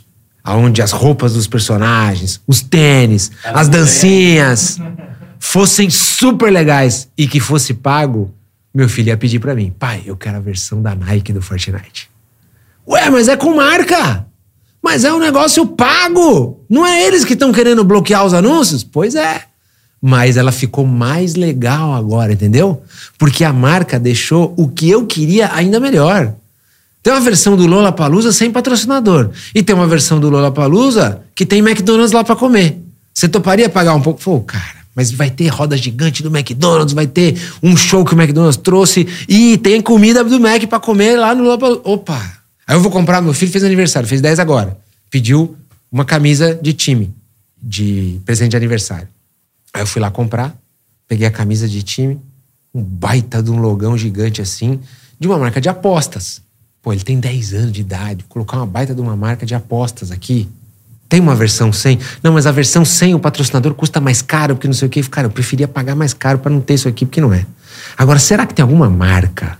onde 0.56 0.82
as 0.82 0.92
roupas 0.92 1.34
dos 1.34 1.46
personagens, 1.46 2.40
os 2.46 2.62
tênis, 2.62 3.30
as 3.44 3.68
dancinhas 3.68 4.78
fossem 5.38 5.90
super 5.90 6.50
legais 6.50 7.08
e 7.16 7.26
que 7.26 7.40
fosse 7.40 7.74
pago, 7.74 8.34
meu 8.74 8.88
filho 8.88 9.08
ia 9.08 9.16
pedir 9.16 9.38
para 9.38 9.54
mim, 9.54 9.72
pai, 9.76 10.02
eu 10.06 10.16
quero 10.16 10.36
a 10.36 10.40
versão 10.40 10.80
da 10.80 10.94
Nike 10.94 11.32
do 11.32 11.42
Fortnite. 11.42 12.10
Ué, 12.86 13.10
mas 13.10 13.28
é 13.28 13.36
com 13.36 13.54
marca. 13.54 14.26
Mas 14.82 15.04
é 15.04 15.12
um 15.12 15.18
negócio 15.18 15.66
pago. 15.66 16.64
Não 16.68 16.86
é 16.86 17.04
eles 17.06 17.24
que 17.24 17.34
estão 17.34 17.52
querendo 17.52 17.84
bloquear 17.84 18.24
os 18.24 18.32
anúncios? 18.32 18.82
Pois 18.82 19.14
é. 19.14 19.44
Mas 20.00 20.36
ela 20.36 20.50
ficou 20.50 20.86
mais 20.86 21.34
legal 21.34 21.92
agora, 21.94 22.32
entendeu? 22.32 22.82
Porque 23.18 23.44
a 23.44 23.52
marca 23.52 23.98
deixou 23.98 24.54
o 24.56 24.68
que 24.68 24.88
eu 24.88 25.06
queria 25.06 25.52
ainda 25.52 25.78
melhor. 25.78 26.34
Tem 27.02 27.12
uma 27.12 27.20
versão 27.20 27.56
do 27.56 27.66
Lola 27.66 27.92
Palusa 27.92 28.32
sem 28.32 28.50
patrocinador. 28.50 29.30
E 29.54 29.62
tem 29.62 29.74
uma 29.74 29.86
versão 29.86 30.20
do 30.20 30.28
Lola 30.28 30.50
Palusa 30.50 31.22
que 31.34 31.46
tem 31.46 31.60
McDonald's 31.60 32.12
lá 32.12 32.22
para 32.22 32.36
comer. 32.36 32.78
Você 33.12 33.28
toparia 33.28 33.68
pagar 33.68 33.94
um 33.94 34.00
pouco? 34.00 34.22
Pô, 34.22 34.40
cara, 34.40 34.80
mas 34.94 35.10
vai 35.10 35.30
ter 35.30 35.48
roda 35.48 35.76
gigante 35.76 36.22
do 36.22 36.34
McDonald's, 36.34 36.94
vai 36.94 37.06
ter 37.06 37.40
um 37.62 37.76
show 37.76 38.04
que 38.04 38.14
o 38.14 38.18
McDonald's 38.20 38.56
trouxe 38.56 39.06
e 39.28 39.58
tem 39.58 39.80
comida 39.80 40.22
do 40.24 40.40
Mac 40.40 40.62
para 40.66 40.80
comer 40.80 41.16
lá 41.16 41.34
no 41.34 41.44
Lola 41.44 41.58
Palusa. 41.58 41.80
Opa! 41.84 42.40
Aí 42.66 42.76
eu 42.76 42.80
vou 42.80 42.90
comprar, 42.90 43.20
meu 43.20 43.34
filho 43.34 43.50
fez 43.50 43.64
aniversário, 43.64 44.08
fez 44.08 44.20
10 44.20 44.38
agora. 44.38 44.78
Pediu 45.10 45.56
uma 45.90 46.04
camisa 46.04 46.58
de 46.60 46.72
time, 46.72 47.12
de 47.60 48.20
presente 48.24 48.50
de 48.50 48.56
aniversário. 48.56 49.08
Aí 49.72 49.82
eu 49.82 49.86
fui 49.86 50.00
lá 50.00 50.10
comprar, 50.10 50.54
peguei 51.06 51.26
a 51.26 51.30
camisa 51.30 51.68
de 51.68 51.82
time, 51.82 52.20
um 52.74 52.82
baita 52.82 53.42
de 53.42 53.50
um 53.50 53.58
logão 53.58 53.96
gigante 53.96 54.40
assim, 54.40 54.80
de 55.18 55.26
uma 55.26 55.38
marca 55.38 55.60
de 55.60 55.68
apostas. 55.68 56.42
Pô, 56.82 56.92
ele 56.92 57.02
tem 57.02 57.20
10 57.20 57.54
anos 57.54 57.72
de 57.72 57.80
idade, 57.80 58.24
colocar 58.28 58.56
uma 58.56 58.66
baita 58.66 58.94
de 58.94 59.00
uma 59.00 59.14
marca 59.14 59.44
de 59.44 59.54
apostas 59.54 60.10
aqui. 60.10 60.48
Tem 61.08 61.20
uma 61.20 61.34
versão 61.34 61.72
100? 61.72 61.98
Não, 62.22 62.32
mas 62.32 62.46
a 62.46 62.52
versão 62.52 62.84
100 62.84 63.16
o 63.16 63.18
patrocinador 63.18 63.74
custa 63.74 64.00
mais 64.00 64.22
caro, 64.22 64.54
porque 64.54 64.68
não 64.68 64.74
sei 64.74 64.86
o 64.86 64.90
quê. 64.90 65.02
Cara, 65.02 65.26
eu 65.26 65.30
preferia 65.30 65.66
pagar 65.66 65.96
mais 65.96 66.14
caro 66.14 66.38
para 66.38 66.52
não 66.52 66.60
ter 66.60 66.74
isso 66.74 66.88
aqui, 66.88 67.04
porque 67.04 67.20
não 67.20 67.34
é. 67.34 67.44
Agora, 67.98 68.18
será 68.18 68.46
que 68.46 68.54
tem 68.54 68.62
alguma 68.62 68.88
marca 68.88 69.58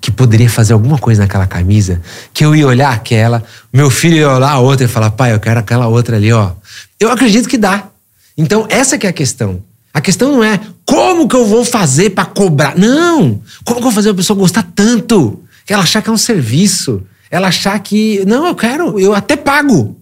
que 0.00 0.10
poderia 0.10 0.48
fazer 0.48 0.72
alguma 0.72 0.98
coisa 0.98 1.22
naquela 1.22 1.46
camisa 1.46 2.00
que 2.32 2.44
eu 2.44 2.54
ia 2.54 2.66
olhar 2.66 2.92
aquela, 2.92 3.42
meu 3.72 3.90
filho 3.90 4.16
ia 4.16 4.32
olhar 4.32 4.50
a 4.50 4.58
outra 4.58 4.86
e 4.86 4.88
falar, 4.88 5.10
pai, 5.10 5.34
eu 5.34 5.40
quero 5.40 5.60
aquela 5.60 5.88
outra 5.88 6.16
ali, 6.16 6.32
ó. 6.32 6.52
Eu 6.98 7.10
acredito 7.10 7.48
que 7.48 7.58
dá. 7.58 7.88
Então, 8.38 8.66
essa 8.70 8.96
que 8.96 9.06
é 9.06 9.10
a 9.10 9.12
questão. 9.12 9.62
A 9.92 10.00
questão 10.00 10.30
não 10.30 10.44
é 10.44 10.60
como 10.86 11.28
que 11.28 11.36
eu 11.36 11.44
vou 11.44 11.64
fazer 11.64 12.10
para 12.10 12.24
cobrar. 12.24 12.78
Não! 12.78 13.42
Como 13.64 13.80
que 13.80 13.86
eu 13.86 13.90
vou 13.90 13.92
fazer 13.92 14.10
a 14.10 14.14
pessoa 14.14 14.38
gostar 14.38 14.62
tanto? 14.74 15.42
ela 15.72 15.82
achar 15.82 16.02
que 16.02 16.08
é 16.08 16.12
um 16.12 16.16
serviço, 16.16 17.02
ela 17.30 17.48
achar 17.48 17.78
que, 17.80 18.24
não, 18.26 18.46
eu 18.46 18.54
quero, 18.54 18.98
eu 18.98 19.14
até 19.14 19.36
pago 19.36 19.96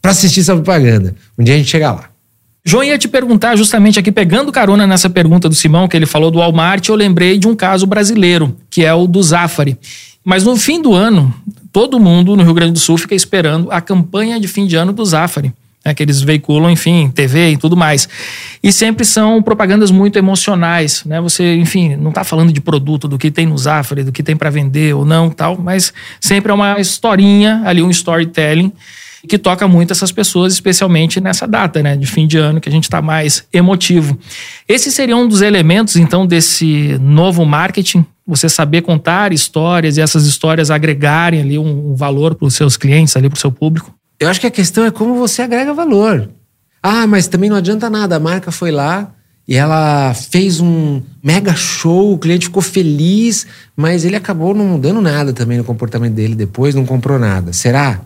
para 0.00 0.12
assistir 0.12 0.40
essa 0.40 0.54
propaganda. 0.54 1.14
Um 1.36 1.44
dia 1.44 1.54
a 1.54 1.58
gente 1.58 1.68
chega 1.68 1.92
lá. 1.92 2.10
João 2.64 2.84
ia 2.84 2.98
te 2.98 3.08
perguntar 3.08 3.56
justamente 3.56 3.98
aqui, 3.98 4.12
pegando 4.12 4.52
carona 4.52 4.86
nessa 4.86 5.08
pergunta 5.08 5.48
do 5.48 5.54
Simão, 5.54 5.88
que 5.88 5.96
ele 5.96 6.06
falou 6.06 6.30
do 6.30 6.38
Walmart, 6.38 6.86
eu 6.88 6.94
lembrei 6.94 7.38
de 7.38 7.48
um 7.48 7.56
caso 7.56 7.86
brasileiro, 7.86 8.56
que 8.68 8.84
é 8.84 8.92
o 8.92 9.06
do 9.06 9.22
Zafari. 9.22 9.78
Mas 10.24 10.44
no 10.44 10.56
fim 10.56 10.80
do 10.80 10.92
ano, 10.92 11.34
todo 11.72 11.98
mundo 11.98 12.36
no 12.36 12.42
Rio 12.42 12.54
Grande 12.54 12.72
do 12.72 12.78
Sul 12.78 12.98
fica 12.98 13.14
esperando 13.14 13.70
a 13.72 13.80
campanha 13.80 14.38
de 14.38 14.46
fim 14.46 14.66
de 14.66 14.76
ano 14.76 14.92
do 14.92 15.04
Zafari. 15.04 15.52
Né, 15.84 15.94
que 15.94 16.02
eles 16.02 16.20
veiculam, 16.20 16.70
enfim, 16.70 17.08
TV 17.08 17.50
e 17.50 17.56
tudo 17.56 17.76
mais. 17.76 18.08
E 18.62 18.72
sempre 18.72 19.04
são 19.04 19.40
propagandas 19.40 19.92
muito 19.92 20.18
emocionais, 20.18 21.04
né? 21.04 21.20
Você, 21.20 21.54
enfim, 21.54 21.94
não 21.94 22.10
está 22.10 22.24
falando 22.24 22.52
de 22.52 22.60
produto, 22.60 23.06
do 23.06 23.16
que 23.16 23.30
tem 23.30 23.46
no 23.46 23.56
Zafari, 23.56 24.02
do 24.02 24.10
que 24.10 24.22
tem 24.22 24.36
para 24.36 24.50
vender 24.50 24.94
ou 24.94 25.04
não, 25.04 25.30
tal, 25.30 25.56
mas 25.56 25.92
sempre 26.20 26.50
é 26.50 26.54
uma 26.54 26.80
historinha 26.80 27.62
ali, 27.64 27.80
um 27.80 27.90
storytelling 27.90 28.72
que 29.26 29.38
toca 29.38 29.66
muito 29.66 29.92
essas 29.92 30.12
pessoas, 30.12 30.52
especialmente 30.52 31.20
nessa 31.20 31.46
data, 31.46 31.82
né, 31.82 31.96
de 31.96 32.06
fim 32.06 32.26
de 32.26 32.38
ano, 32.38 32.60
que 32.60 32.68
a 32.68 32.72
gente 32.72 32.84
está 32.84 33.02
mais 33.02 33.44
emotivo. 33.52 34.18
Esse 34.68 34.92
seria 34.92 35.16
um 35.16 35.26
dos 35.26 35.42
elementos, 35.42 35.96
então, 35.96 36.26
desse 36.26 36.98
novo 37.00 37.44
marketing, 37.44 38.04
você 38.26 38.48
saber 38.48 38.82
contar 38.82 39.32
histórias 39.32 39.96
e 39.96 40.00
essas 40.00 40.26
histórias 40.26 40.70
agregarem 40.70 41.40
ali 41.40 41.58
um, 41.58 41.94
valor 41.94 42.34
para 42.34 42.46
os 42.46 42.54
seus 42.54 42.76
clientes, 42.76 43.16
ali 43.16 43.28
para 43.28 43.36
o 43.36 43.40
seu 43.40 43.50
público? 43.50 43.97
Eu 44.20 44.28
acho 44.28 44.40
que 44.40 44.46
a 44.46 44.50
questão 44.50 44.84
é 44.84 44.90
como 44.90 45.14
você 45.14 45.42
agrega 45.42 45.72
valor. 45.72 46.28
Ah, 46.82 47.06
mas 47.06 47.26
também 47.26 47.48
não 47.48 47.56
adianta 47.56 47.88
nada. 47.88 48.16
A 48.16 48.20
marca 48.20 48.50
foi 48.50 48.70
lá 48.70 49.12
e 49.46 49.54
ela 49.54 50.12
fez 50.14 50.60
um 50.60 51.00
mega 51.22 51.54
show, 51.54 52.12
o 52.12 52.18
cliente 52.18 52.46
ficou 52.46 52.62
feliz, 52.62 53.46
mas 53.76 54.04
ele 54.04 54.16
acabou 54.16 54.54
não 54.54 54.66
mudando 54.66 55.00
nada 55.00 55.32
também 55.32 55.56
no 55.56 55.64
comportamento 55.64 56.14
dele 56.14 56.34
depois, 56.34 56.74
não 56.74 56.84
comprou 56.84 57.18
nada. 57.18 57.52
Será? 57.52 58.00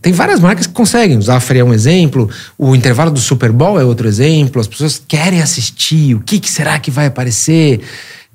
Tem 0.00 0.12
várias 0.12 0.38
marcas 0.38 0.66
que 0.66 0.72
conseguem. 0.72 1.18
O 1.18 1.22
Zafre 1.22 1.58
é 1.58 1.64
um 1.64 1.74
exemplo, 1.74 2.30
o 2.56 2.76
intervalo 2.76 3.10
do 3.10 3.18
Super 3.18 3.50
Bowl 3.50 3.80
é 3.80 3.84
outro 3.84 4.06
exemplo. 4.06 4.60
As 4.60 4.68
pessoas 4.68 5.02
querem 5.08 5.42
assistir. 5.42 6.14
O 6.14 6.20
que, 6.20 6.38
que 6.38 6.50
será 6.50 6.78
que 6.78 6.90
vai 6.90 7.06
aparecer? 7.06 7.80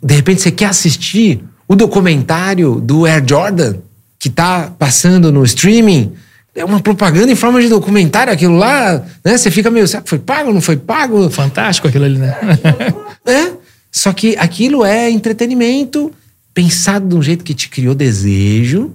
De 0.03 0.13
repente 0.13 0.41
você 0.41 0.51
quer 0.51 0.65
assistir 0.65 1.41
o 1.67 1.75
documentário 1.75 2.81
do 2.81 3.05
Air 3.05 3.23
Jordan, 3.25 3.75
que 4.19 4.27
está 4.27 4.73
passando 4.77 5.31
no 5.31 5.45
streaming. 5.45 6.11
É 6.53 6.65
uma 6.65 6.81
propaganda 6.81 7.31
em 7.31 7.35
forma 7.35 7.61
de 7.61 7.69
documentário, 7.69 8.33
aquilo 8.33 8.57
lá, 8.57 9.03
né? 9.23 9.37
Você 9.37 9.49
fica 9.49 9.69
meio, 9.69 9.87
será 9.87 10.03
que 10.03 10.09
foi 10.09 10.19
pago, 10.19 10.49
ou 10.49 10.53
não 10.53 10.61
foi 10.61 10.75
pago? 10.75 11.29
Fantástico 11.29 11.87
aquilo 11.87 12.05
ali, 12.05 12.17
né? 12.17 12.35
é. 13.25 13.53
Só 13.91 14.11
que 14.11 14.35
aquilo 14.37 14.85
é 14.85 15.09
entretenimento 15.09 16.11
pensado 16.53 17.07
de 17.07 17.15
um 17.15 17.23
jeito 17.23 17.43
que 17.43 17.53
te 17.53 17.69
criou 17.69 17.95
desejo, 17.95 18.93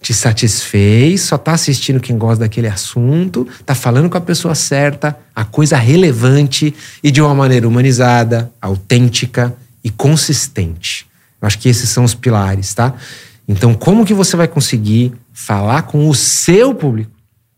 te 0.00 0.12
satisfez, 0.12 1.22
só 1.22 1.38
tá 1.38 1.52
assistindo 1.52 2.00
quem 2.00 2.16
gosta 2.18 2.40
daquele 2.40 2.68
assunto, 2.68 3.48
tá 3.64 3.74
falando 3.74 4.10
com 4.10 4.18
a 4.18 4.20
pessoa 4.20 4.54
certa, 4.54 5.16
a 5.34 5.44
coisa 5.44 5.76
relevante 5.76 6.74
e 7.02 7.10
de 7.10 7.22
uma 7.22 7.34
maneira 7.34 7.66
humanizada, 7.66 8.52
autêntica 8.60 9.54
e 9.82 9.90
consistente. 9.90 11.06
Eu 11.40 11.46
acho 11.46 11.58
que 11.58 11.68
esses 11.68 11.88
são 11.88 12.04
os 12.04 12.14
pilares, 12.14 12.74
tá? 12.74 12.94
Então, 13.46 13.74
como 13.74 14.06
que 14.06 14.14
você 14.14 14.36
vai 14.36 14.48
conseguir 14.48 15.12
falar 15.32 15.82
com 15.82 16.08
o 16.08 16.14
seu 16.14 16.74
público 16.74 17.12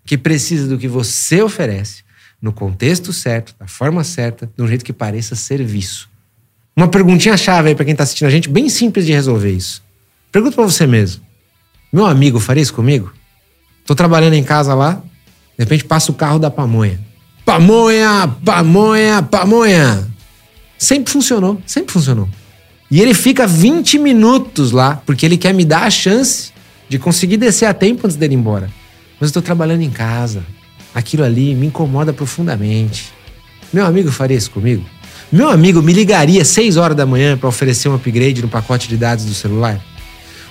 que 0.05 0.18
precisa 0.18 0.68
do 0.68 0.79
que 0.79 0.88
você 0.88 1.42
oferece 1.42 2.05
no 2.40 2.53
contexto 2.53 3.12
certo, 3.12 3.55
da 3.59 3.66
forma 3.66 4.03
certa, 4.05 4.51
de 4.57 4.62
um 4.62 4.68
jeito 4.68 4.85
que 4.85 4.92
pareça 4.92 5.37
serviço? 5.37 6.09
Uma 6.77 6.88
perguntinha 6.88 7.37
chave 7.37 7.70
aí 7.70 7.75
para 7.75 7.85
quem 7.85 7.92
está 7.92 8.05
assistindo 8.05 8.29
a 8.29 8.31
gente, 8.31 8.49
bem 8.49 8.68
simples 8.68 9.07
de 9.07 9.12
resolver 9.12 9.51
isso. 9.51 9.83
Pergunta 10.31 10.57
para 10.57 10.64
você 10.64 10.87
mesmo. 10.87 11.25
Meu 11.92 12.05
amigo 12.05 12.38
faria 12.38 12.62
isso 12.62 12.75
comigo? 12.75 13.12
Tô 13.87 13.94
trabalhando 13.94 14.35
em 14.35 14.44
casa 14.44 14.75
lá, 14.75 14.94
de 14.94 15.64
repente 15.64 15.85
passa 15.85 16.11
o 16.11 16.14
carro 16.14 16.38
da 16.38 16.51
pamonha. 16.51 17.01
Pamonha, 17.44 18.29
pamonha, 18.44 19.22
pamonha. 19.22 20.07
Sempre 20.77 21.12
funcionou, 21.12 21.62
sempre 21.64 21.92
funcionou. 21.92 22.29
E 22.90 23.01
ele 23.01 23.14
fica 23.14 23.46
20 23.46 23.99
minutos 23.99 24.70
lá, 24.70 25.03
porque 25.05 25.27
ele 25.27 25.37
quer 25.37 25.53
me 25.53 25.64
dar 25.64 25.83
a 25.83 25.90
chance 25.90 26.53
de 26.88 26.99
conseguir 26.99 27.37
descer 27.37 27.66
a 27.66 27.75
tempo 27.75 28.07
antes 28.07 28.16
dele 28.16 28.35
ir 28.35 28.38
embora. 28.38 28.70
Mas 29.20 29.31
eu 29.31 29.35
tô 29.35 29.42
trabalhando 29.42 29.83
em 29.83 29.90
casa. 29.90 30.44
Aquilo 30.94 31.25
ali 31.25 31.55
me 31.55 31.66
incomoda 31.66 32.12
profundamente. 32.12 33.12
Meu 33.72 33.85
amigo 33.85 34.11
faria 34.12 34.37
isso 34.37 34.51
comigo? 34.51 34.85
Meu 35.31 35.51
amigo 35.51 35.83
me 35.83 35.92
ligaria 35.92 36.44
6 36.44 36.77
horas 36.77 36.96
da 36.96 37.05
manhã 37.05 37.37
para 37.37 37.49
oferecer 37.49 37.88
um 37.88 37.94
upgrade 37.94 38.40
no 38.40 38.49
pacote 38.49 38.88
de 38.88 38.96
dados 38.96 39.25
do 39.25 39.35
celular? 39.35 39.81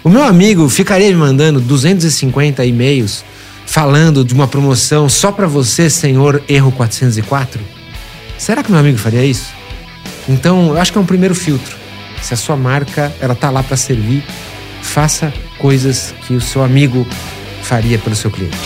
O 0.04 0.10
meu 0.10 0.24
amigo 0.24 0.68
ficaria 0.68 1.08
me 1.08 1.16
mandando 1.16 1.62
250 1.62 2.66
e-mails 2.66 3.24
falando 3.66 4.24
de 4.24 4.34
uma 4.34 4.48
promoção 4.48 5.08
só 5.10 5.32
para 5.32 5.48
você, 5.48 5.90
senhor 5.90 6.44
erro 6.48 6.72
404? 6.74 7.62
Será 8.38 8.62
que 8.62 8.70
meu 8.70 8.80
amigo 8.80 8.98
faria 8.98 9.26
isso? 9.26 9.48
Então, 10.28 10.68
eu 10.68 10.78
acho 10.78 10.92
que 10.92 10.98
é 10.98 11.02
um 11.02 11.06
primeiro 11.06 11.34
filtro. 11.34 11.85
Se 12.26 12.34
a 12.34 12.38
sua 12.38 12.58
marca, 12.58 13.14
ela 13.22 13.36
tá 13.36 13.52
lá 13.52 13.62
para 13.62 13.78
servir, 13.78 14.24
faça 14.82 15.32
coisas 15.60 16.12
que 16.26 16.34
o 16.34 16.42
seu 16.42 16.64
amigo 16.64 17.06
faria 17.62 18.00
pelo 18.00 18.16
seu 18.16 18.32
cliente. 18.32 18.58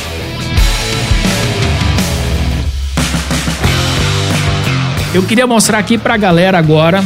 Eu 5.14 5.24
queria 5.24 5.46
mostrar 5.46 5.78
aqui 5.78 5.98
para 5.98 6.14
a 6.14 6.18
galera 6.18 6.58
agora 6.58 7.04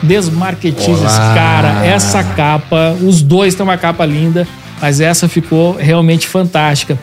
Desmarketizes, 0.00 1.18
cara, 1.34 1.84
essa 1.84 2.22
capa, 2.22 2.96
os 3.02 3.20
dois 3.20 3.56
têm 3.56 3.64
uma 3.64 3.76
capa 3.76 4.06
linda, 4.06 4.46
mas 4.80 5.00
essa 5.00 5.28
ficou 5.28 5.72
realmente 5.72 6.28
fantástica. 6.28 6.96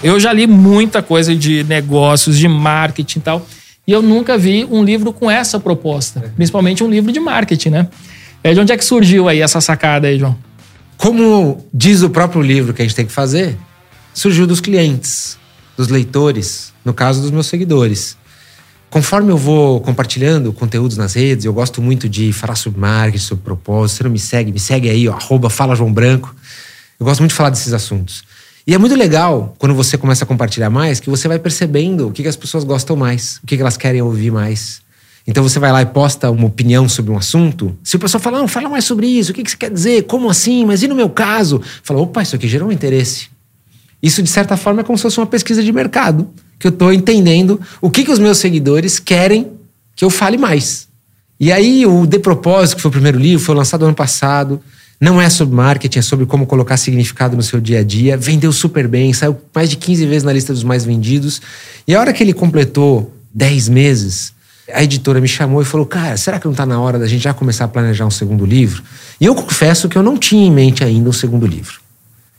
Eu 0.00 0.20
já 0.20 0.32
li 0.32 0.46
muita 0.46 1.02
coisa 1.02 1.34
de 1.34 1.64
negócios, 1.64 2.38
de 2.38 2.46
marketing 2.46 3.18
e 3.18 3.22
tal, 3.22 3.46
e 3.84 3.90
eu 3.90 4.00
nunca 4.00 4.38
vi 4.38 4.64
um 4.70 4.84
livro 4.84 5.12
com 5.12 5.28
essa 5.28 5.58
proposta, 5.58 6.32
principalmente 6.36 6.84
um 6.84 6.88
livro 6.88 7.10
de 7.10 7.18
marketing, 7.18 7.70
né? 7.70 7.88
É 8.46 8.52
de 8.52 8.60
onde 8.60 8.72
é 8.72 8.76
que 8.76 8.84
surgiu 8.84 9.26
aí 9.26 9.40
essa 9.40 9.58
sacada 9.58 10.06
aí, 10.06 10.18
João? 10.18 10.36
Como 10.98 11.66
diz 11.72 12.02
o 12.02 12.10
próprio 12.10 12.42
livro 12.42 12.74
que 12.74 12.82
a 12.82 12.84
gente 12.84 12.94
tem 12.94 13.06
que 13.06 13.12
fazer, 13.12 13.56
surgiu 14.12 14.46
dos 14.46 14.60
clientes, 14.60 15.38
dos 15.78 15.88
leitores, 15.88 16.70
no 16.84 16.92
caso 16.92 17.22
dos 17.22 17.30
meus 17.30 17.46
seguidores. 17.46 18.18
Conforme 18.90 19.32
eu 19.32 19.38
vou 19.38 19.80
compartilhando 19.80 20.52
conteúdos 20.52 20.98
nas 20.98 21.14
redes, 21.14 21.46
eu 21.46 21.54
gosto 21.54 21.80
muito 21.80 22.06
de 22.06 22.34
falar 22.34 22.54
sobre 22.54 22.78
marketing, 22.78 23.24
sobre 23.24 23.42
propósito. 23.42 23.96
Você 23.96 24.04
não 24.04 24.10
me 24.10 24.18
segue, 24.18 24.52
me 24.52 24.60
segue 24.60 24.90
aí, 24.90 25.08
ó, 25.08 25.14
arroba 25.14 25.48
Fala 25.48 25.74
João 25.74 25.90
Branco. 25.90 26.36
Eu 27.00 27.06
gosto 27.06 27.20
muito 27.20 27.30
de 27.30 27.36
falar 27.36 27.48
desses 27.48 27.72
assuntos. 27.72 28.24
E 28.66 28.74
é 28.74 28.78
muito 28.78 28.94
legal 28.94 29.54
quando 29.58 29.74
você 29.74 29.96
começa 29.96 30.24
a 30.24 30.26
compartilhar 30.26 30.68
mais, 30.68 31.00
que 31.00 31.08
você 31.08 31.26
vai 31.26 31.38
percebendo 31.38 32.08
o 32.08 32.12
que, 32.12 32.22
que 32.22 32.28
as 32.28 32.36
pessoas 32.36 32.62
gostam 32.62 32.94
mais, 32.94 33.40
o 33.42 33.46
que, 33.46 33.56
que 33.56 33.62
elas 33.62 33.78
querem 33.78 34.02
ouvir 34.02 34.30
mais. 34.30 34.83
Então 35.26 35.42
você 35.42 35.58
vai 35.58 35.72
lá 35.72 35.80
e 35.80 35.86
posta 35.86 36.30
uma 36.30 36.46
opinião 36.46 36.88
sobre 36.88 37.10
um 37.10 37.16
assunto. 37.16 37.76
Se 37.82 37.96
o 37.96 37.98
pessoal 37.98 38.20
fala, 38.20 38.38
não, 38.38 38.48
fala 38.48 38.68
mais 38.68 38.84
sobre 38.84 39.06
isso, 39.06 39.32
o 39.32 39.34
que, 39.34 39.42
que 39.42 39.50
você 39.50 39.56
quer 39.56 39.70
dizer? 39.70 40.02
Como 40.02 40.28
assim? 40.28 40.66
Mas 40.66 40.82
e 40.82 40.88
no 40.88 40.94
meu 40.94 41.08
caso? 41.08 41.62
Fala, 41.82 42.00
opa, 42.00 42.22
isso 42.22 42.36
aqui 42.36 42.46
gerou 42.46 42.68
um 42.68 42.72
interesse. 42.72 43.28
Isso, 44.02 44.22
de 44.22 44.28
certa 44.28 44.54
forma, 44.56 44.82
é 44.82 44.84
como 44.84 44.98
se 44.98 45.02
fosse 45.02 45.18
uma 45.18 45.26
pesquisa 45.26 45.62
de 45.62 45.72
mercado 45.72 46.28
que 46.58 46.66
eu 46.66 46.70
estou 46.70 46.92
entendendo 46.92 47.60
o 47.80 47.90
que, 47.90 48.04
que 48.04 48.10
os 48.10 48.18
meus 48.18 48.36
seguidores 48.36 48.98
querem 48.98 49.52
que 49.96 50.04
eu 50.04 50.10
fale 50.10 50.36
mais. 50.36 50.88
E 51.40 51.50
aí, 51.50 51.86
o 51.86 52.06
De 52.06 52.18
Propósito, 52.18 52.76
que 52.76 52.82
foi 52.82 52.90
o 52.90 52.92
primeiro 52.92 53.18
livro, 53.18 53.42
foi 53.42 53.54
lançado 53.54 53.84
ano 53.84 53.94
passado. 53.94 54.60
Não 55.00 55.20
é 55.20 55.28
sobre 55.28 55.54
marketing, 55.54 55.98
é 55.98 56.02
sobre 56.02 56.26
como 56.26 56.46
colocar 56.46 56.76
significado 56.76 57.36
no 57.36 57.42
seu 57.42 57.60
dia 57.60 57.80
a 57.80 57.82
dia. 57.82 58.16
Vendeu 58.16 58.52
super 58.52 58.86
bem, 58.86 59.12
saiu 59.12 59.36
mais 59.54 59.68
de 59.70 59.76
15 59.76 60.06
vezes 60.06 60.22
na 60.22 60.32
lista 60.32 60.52
dos 60.52 60.62
mais 60.62 60.84
vendidos. 60.84 61.40
E 61.88 61.94
a 61.94 62.00
hora 62.00 62.12
que 62.12 62.22
ele 62.22 62.32
completou 62.32 63.12
10 63.34 63.68
meses, 63.70 64.32
a 64.72 64.82
editora 64.82 65.20
me 65.20 65.28
chamou 65.28 65.60
e 65.60 65.64
falou: 65.64 65.86
Cara, 65.86 66.16
será 66.16 66.38
que 66.38 66.46
não 66.46 66.52
está 66.52 66.64
na 66.64 66.80
hora 66.80 66.98
da 66.98 67.06
gente 67.06 67.22
já 67.22 67.34
começar 67.34 67.64
a 67.64 67.68
planejar 67.68 68.06
um 68.06 68.10
segundo 68.10 68.46
livro? 68.46 68.82
E 69.20 69.26
eu 69.26 69.34
confesso 69.34 69.88
que 69.88 69.96
eu 69.96 70.02
não 70.02 70.16
tinha 70.16 70.46
em 70.46 70.50
mente 70.50 70.82
ainda 70.82 71.08
um 71.08 71.12
segundo 71.12 71.46
livro. 71.46 71.80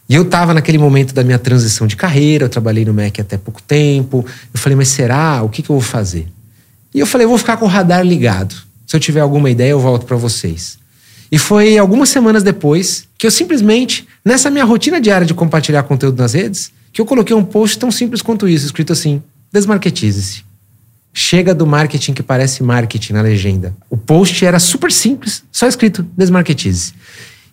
E 0.07 0.13
eu 0.13 0.21
estava 0.21 0.53
naquele 0.53 0.77
momento 0.77 1.13
da 1.13 1.23
minha 1.23 1.39
transição 1.39 1.87
de 1.87 1.95
carreira, 1.95 2.45
eu 2.45 2.49
trabalhei 2.49 2.85
no 2.85 2.93
MEC 2.93 3.21
até 3.21 3.37
pouco 3.37 3.61
tempo. 3.61 4.23
Eu 4.53 4.59
falei, 4.59 4.75
mas 4.75 4.89
será? 4.89 5.41
O 5.41 5.49
que, 5.49 5.63
que 5.63 5.69
eu 5.69 5.75
vou 5.75 5.83
fazer? 5.83 6.27
E 6.93 6.99
eu 6.99 7.07
falei, 7.07 7.25
eu 7.25 7.29
vou 7.29 7.37
ficar 7.37 7.57
com 7.57 7.65
o 7.65 7.67
radar 7.67 8.05
ligado. 8.05 8.55
Se 8.85 8.95
eu 8.95 8.99
tiver 8.99 9.21
alguma 9.21 9.49
ideia, 9.49 9.71
eu 9.71 9.79
volto 9.79 10.05
para 10.05 10.15
vocês. 10.15 10.77
E 11.31 11.39
foi 11.39 11.77
algumas 11.77 12.09
semanas 12.09 12.43
depois 12.43 13.07
que 13.17 13.25
eu 13.25 13.31
simplesmente, 13.31 14.07
nessa 14.23 14.51
minha 14.51 14.63
rotina 14.63 15.01
diária 15.01 15.25
de 15.25 15.33
compartilhar 15.33 15.81
conteúdo 15.83 16.21
nas 16.21 16.33
redes, 16.33 16.71
que 16.93 17.01
eu 17.01 17.05
coloquei 17.05 17.35
um 17.35 17.43
post 17.43 17.79
tão 17.79 17.91
simples 17.91 18.21
quanto 18.21 18.47
isso, 18.47 18.65
escrito 18.65 18.93
assim: 18.93 19.23
desmarketize-se. 19.51 20.43
Chega 21.17 21.55
do 21.55 21.65
marketing 21.65 22.11
que 22.11 22.21
parece 22.21 22.61
marketing 22.61 23.13
na 23.13 23.21
legenda. 23.21 23.73
O 23.89 23.95
post 23.95 24.45
era 24.45 24.59
super 24.59 24.91
simples, 24.91 25.43
só 25.49 25.65
escrito 25.65 26.05
desmarketize. 26.17 26.91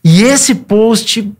E 0.03 0.25
esse 0.25 0.53
post 0.53 1.33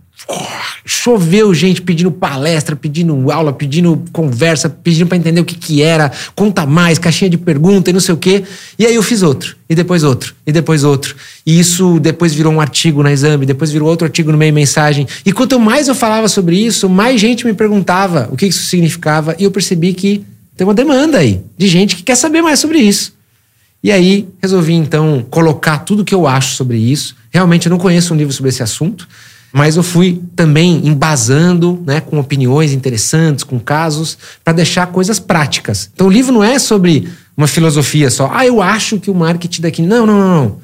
choveu 0.87 1.53
gente 1.53 1.83
pedindo 1.83 2.13
palestra, 2.13 2.77
pedindo 2.77 3.29
aula, 3.33 3.53
pedindo 3.53 4.05
conversa, 4.13 4.71
pedindo 4.71 5.09
para 5.09 5.19
entender 5.19 5.41
o 5.41 5.45
que 5.45 5.57
que 5.57 5.83
era, 5.83 6.13
conta 6.37 6.65
mais, 6.65 6.97
caixinha 6.97 7.29
de 7.29 7.37
pergunta 7.37 7.91
e 7.91 7.93
não 7.93 7.99
sei 7.99 8.15
o 8.15 8.19
quê. 8.19 8.45
E 8.79 8.87
aí 8.87 8.95
eu 8.95 9.03
fiz 9.03 9.23
outro, 9.23 9.57
e 9.69 9.75
depois 9.75 10.05
outro, 10.05 10.33
e 10.47 10.53
depois 10.53 10.85
outro. 10.85 11.17
E 11.45 11.59
isso 11.59 11.99
depois 11.99 12.33
virou 12.33 12.53
um 12.53 12.61
artigo 12.61 13.03
na 13.03 13.13
exame, 13.13 13.45
depois 13.45 13.73
virou 13.73 13.89
outro 13.89 14.07
artigo 14.07 14.31
no 14.31 14.39
meio 14.39 14.55
mensagem. 14.55 15.09
E 15.27 15.33
quanto 15.33 15.59
mais 15.59 15.89
eu 15.89 15.95
falava 15.95 16.29
sobre 16.29 16.57
isso, 16.57 16.89
mais 16.89 17.21
gente 17.21 17.45
me 17.45 17.53
perguntava 17.53 18.29
o 18.31 18.37
que 18.37 18.47
isso 18.47 18.63
significava, 18.63 19.35
e 19.41 19.43
eu 19.43 19.51
percebi 19.51 19.93
que 19.93 20.25
tem 20.63 20.67
uma 20.67 20.75
demanda 20.75 21.19
aí 21.19 21.43
de 21.59 21.67
gente 21.67 21.97
que 21.97 22.05
quer 22.05 22.15
saber 22.15 22.41
mais 22.41 22.61
sobre 22.61 22.79
isso. 22.79 23.15
E 23.83 23.91
aí 23.91 24.29
resolvi 24.41 24.75
então 24.75 25.27
colocar 25.29 25.79
tudo 25.79 26.05
que 26.05 26.15
eu 26.15 26.25
acho 26.25 26.55
sobre 26.55 26.79
isso. 26.79 27.17
Realmente 27.33 27.67
eu 27.67 27.71
não 27.71 27.79
conheço 27.79 28.15
um 28.15 28.17
livro 28.17 28.33
sobre 28.33 28.51
esse 28.51 28.63
assunto, 28.63 29.09
mas 29.53 29.77
eu 29.77 29.83
fui 29.83 30.23
também 30.37 30.87
embasando, 30.87 31.83
né, 31.85 32.01
com 32.01 32.17
opiniões 32.17 32.73
interessantes, 32.73 33.43
com 33.43 33.59
casos, 33.59 34.17
para 34.45 34.53
deixar 34.53 34.87
coisas 34.87 35.19
práticas. 35.19 35.91
Então 35.93 36.07
o 36.07 36.11
livro 36.11 36.33
não 36.33 36.45
é 36.45 36.61
sobre 36.61 37.09
uma 37.37 37.49
filosofia 37.49 38.09
só. 38.09 38.31
Ah, 38.33 38.47
eu 38.47 38.63
acho 38.63 39.01
que 39.01 39.11
o 39.11 39.15
marketing 39.15 39.63
daqui. 39.63 39.83
Não, 39.83 40.07
não, 40.07 40.17
não, 40.17 40.45
não. 40.45 40.57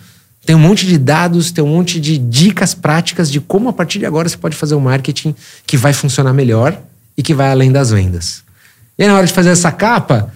Tem 0.47 0.55
um 0.55 0.61
monte 0.61 0.87
de 0.87 0.97
dados, 0.97 1.51
tem 1.51 1.65
um 1.65 1.75
monte 1.75 1.99
de 1.99 2.17
dicas 2.17 2.73
práticas 2.73 3.29
de 3.29 3.41
como 3.41 3.69
a 3.69 3.73
partir 3.73 3.99
de 3.99 4.07
agora 4.07 4.29
você 4.29 4.37
pode 4.37 4.55
fazer 4.55 4.77
um 4.77 4.81
marketing 4.81 5.35
que 5.67 5.77
vai 5.77 5.93
funcionar 5.93 6.33
melhor 6.33 6.81
e 7.17 7.23
que 7.23 7.35
vai 7.35 7.51
além 7.51 7.73
das 7.73 7.91
vendas. 7.91 8.47
E 8.99 9.03
aí, 9.03 9.09
na 9.09 9.17
hora 9.17 9.27
de 9.27 9.33
fazer 9.33 9.51
essa 9.51 9.71
capa, 9.71 10.33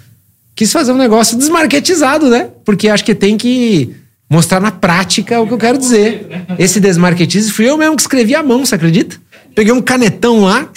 quis 0.54 0.72
fazer 0.72 0.92
um 0.92 0.96
negócio 0.96 1.36
desmarketizado, 1.36 2.30
né? 2.30 2.48
Porque 2.64 2.88
acho 2.88 3.04
que 3.04 3.14
tem 3.14 3.36
que 3.36 3.96
mostrar 4.30 4.60
na 4.60 4.70
prática 4.70 5.40
o 5.40 5.46
que 5.46 5.52
eu 5.52 5.58
quero 5.58 5.76
dizer. 5.76 6.26
Esse 6.58 6.78
desmarketize 6.80 7.50
fui 7.50 7.68
eu 7.68 7.76
mesmo 7.76 7.96
que 7.96 8.02
escrevi 8.02 8.34
à 8.34 8.42
mão, 8.42 8.64
você 8.64 8.74
acredita? 8.74 9.16
Peguei 9.54 9.72
um 9.72 9.82
canetão 9.82 10.42
lá, 10.42 10.68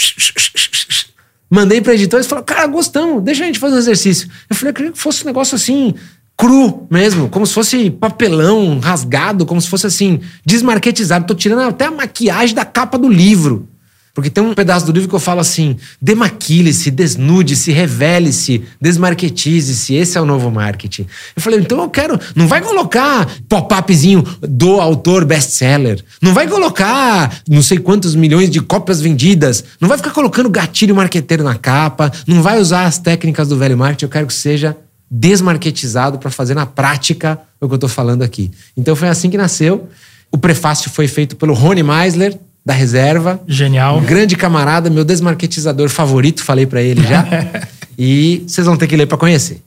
mandei 1.49 1.79
para 1.79 1.93
editores 1.93 2.25
e 2.25 2.29
falou: 2.29 2.43
Cara, 2.43 2.67
gostamos, 2.67 3.23
deixa 3.23 3.43
a 3.43 3.47
gente 3.47 3.59
fazer 3.59 3.75
um 3.75 3.79
exercício. 3.79 4.29
Eu 4.49 4.55
falei: 4.55 4.71
Eu 4.71 4.73
queria 4.73 4.91
que 4.91 4.99
fosse 4.99 5.23
um 5.23 5.27
negócio 5.27 5.55
assim, 5.55 5.93
cru 6.35 6.87
mesmo, 6.89 7.29
como 7.29 7.45
se 7.45 7.53
fosse 7.53 7.89
papelão 7.89 8.79
rasgado, 8.79 9.45
como 9.45 9.61
se 9.61 9.69
fosse 9.69 9.87
assim, 9.87 10.19
desmarketizado. 10.45 11.25
Tô 11.25 11.35
tirando 11.35 11.61
até 11.61 11.85
a 11.85 11.91
maquiagem 11.91 12.55
da 12.55 12.65
capa 12.65 12.97
do 12.97 13.07
livro. 13.07 13.69
Porque 14.15 14.29
tem 14.29 14.41
um 14.41 14.53
pedaço 14.53 14.85
do 14.85 14.93
livro 14.93 15.09
que 15.09 15.13
eu 15.13 15.19
falo 15.19 15.41
assim: 15.41 15.75
demaquile-se, 16.01 16.89
desnude-se, 16.89 17.73
revele-se, 17.73 18.63
desmarketize-se. 18.79 19.93
Esse 19.93 20.17
é 20.17 20.21
o 20.21 20.25
novo 20.25 20.49
marketing. 20.49 21.05
Eu 21.35 21.41
falei, 21.41 21.59
então 21.59 21.81
eu 21.81 21.89
quero. 21.89 22.17
Não 22.33 22.47
vai 22.47 22.61
colocar 22.61 23.29
pop-upzinho 23.49 24.23
do 24.41 24.79
autor 24.79 25.25
best-seller. 25.25 26.01
Não 26.21 26.33
vai 26.33 26.47
colocar 26.47 27.41
não 27.47 27.61
sei 27.61 27.77
quantos 27.77 28.15
milhões 28.15 28.49
de 28.49 28.61
cópias 28.61 29.01
vendidas. 29.01 29.65
Não 29.81 29.89
vai 29.89 29.97
ficar 29.97 30.11
colocando 30.11 30.49
gatilho 30.49 30.95
marqueteiro 30.95 31.43
na 31.43 31.55
capa. 31.55 32.09
Não 32.25 32.41
vai 32.41 32.57
usar 32.57 32.85
as 32.85 32.97
técnicas 32.97 33.49
do 33.49 33.57
velho 33.57 33.77
marketing. 33.77 34.05
Eu 34.05 34.09
quero 34.09 34.27
que 34.27 34.33
seja 34.33 34.77
desmarketizado 35.11 36.19
para 36.19 36.31
fazer 36.31 36.53
na 36.53 36.65
prática 36.65 37.37
o 37.59 37.67
que 37.67 37.73
eu 37.73 37.75
estou 37.75 37.89
falando 37.89 38.21
aqui. 38.21 38.49
Então 38.77 38.95
foi 38.95 39.09
assim 39.09 39.29
que 39.29 39.37
nasceu. 39.37 39.89
O 40.31 40.37
prefácio 40.37 40.89
foi 40.89 41.07
feito 41.07 41.35
pelo 41.35 41.53
Rony 41.53 41.83
Meisler, 41.83 42.37
da 42.65 42.73
reserva. 42.73 43.39
Genial. 43.47 43.97
Um 43.97 44.03
grande 44.03 44.35
camarada, 44.35 44.89
meu 44.89 45.05
desmarketizador 45.05 45.89
favorito, 45.89 46.43
falei 46.43 46.65
para 46.65 46.81
ele 46.81 47.05
já. 47.05 47.25
e 47.97 48.43
vocês 48.47 48.65
vão 48.65 48.75
ter 48.75 48.87
que 48.87 48.95
ler 48.95 49.05
para 49.05 49.17
conhecer. 49.17 49.61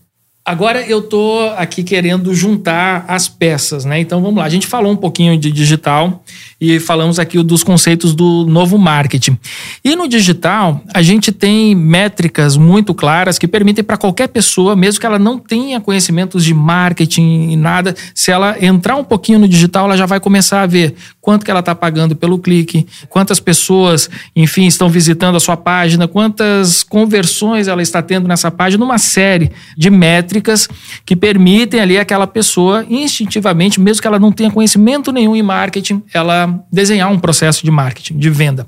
Agora 0.49 0.81
eu 0.81 1.03
tô 1.03 1.41
aqui 1.59 1.83
querendo 1.83 2.35
juntar 2.35 3.05
as 3.07 3.29
peças, 3.29 3.85
né? 3.85 4.01
Então 4.01 4.23
vamos 4.23 4.39
lá. 4.39 4.47
A 4.47 4.49
gente 4.49 4.67
falou 4.67 4.91
um 4.91 4.97
pouquinho 4.97 5.37
de 5.37 5.53
digital 5.53 6.25
e 6.59 6.81
falamos 6.81 7.19
aqui 7.19 7.43
dos 7.43 7.63
conceitos 7.63 8.15
do 8.15 8.47
novo 8.47 8.79
marketing. 8.79 9.37
E 9.85 9.95
no 9.95 10.09
digital, 10.09 10.81
a 10.95 11.03
gente 11.03 11.33
tem 11.33 11.75
métricas 11.75 12.57
muito 12.57 12.95
claras 12.95 13.39
que 13.39 13.47
permitem 13.47 13.85
para 13.85 13.99
qualquer 13.99 14.29
pessoa, 14.29 14.75
mesmo 14.75 14.99
que 14.99 15.05
ela 15.05 15.19
não 15.19 15.39
tenha 15.39 15.83
conhecimentos 15.83 16.43
de 16.43 16.55
marketing 16.55 17.51
e 17.51 17.57
nada, 17.57 17.95
se 18.15 18.31
ela 18.31 18.57
entrar 18.59 18.97
um 18.97 19.05
pouquinho 19.05 19.39
no 19.39 19.47
digital, 19.47 19.85
ela 19.85 19.99
já 19.99 20.07
vai 20.07 20.19
começar 20.19 20.63
a 20.63 20.67
ver 20.67 20.95
quanto 21.29 21.45
que 21.45 21.51
ela 21.51 21.61
está 21.61 21.75
pagando 21.75 22.17
pelo 22.17 22.39
clique, 22.39 22.87
quantas 23.11 23.39
pessoas, 23.39 24.09
enfim, 24.35 24.67
estão 24.67 24.89
visitando 24.89 25.37
a 25.37 25.41
sua 25.41 25.59
página, 25.59 26.09
quantas 26.09 26.83
conversões 26.83 27.69
ela 27.69 27.83
está 27.83 28.01
tendo 28.01 28.27
nessa 28.27 28.51
página, 28.51 28.83
uma 28.83 28.97
série 28.97 29.53
de 29.77 29.91
métricas 29.91 30.67
que 31.05 31.15
permitem 31.15 31.81
ali 31.81 31.99
aquela 31.99 32.27
pessoa 32.27 32.83
instintivamente, 32.89 33.79
mesmo 33.79 34.01
que 34.01 34.09
ela 34.09 34.19
não 34.19 34.33
tenha 34.33 34.51
conhecimento 34.51 35.13
nenhum 35.13 35.37
em 35.37 35.43
marketing, 35.43 36.03
ela 36.15 36.65
desenhar 36.73 37.13
um 37.13 37.19
processo 37.19 37.63
de 37.63 37.71
marketing, 37.71 38.17
de 38.17 38.31
venda. 38.31 38.67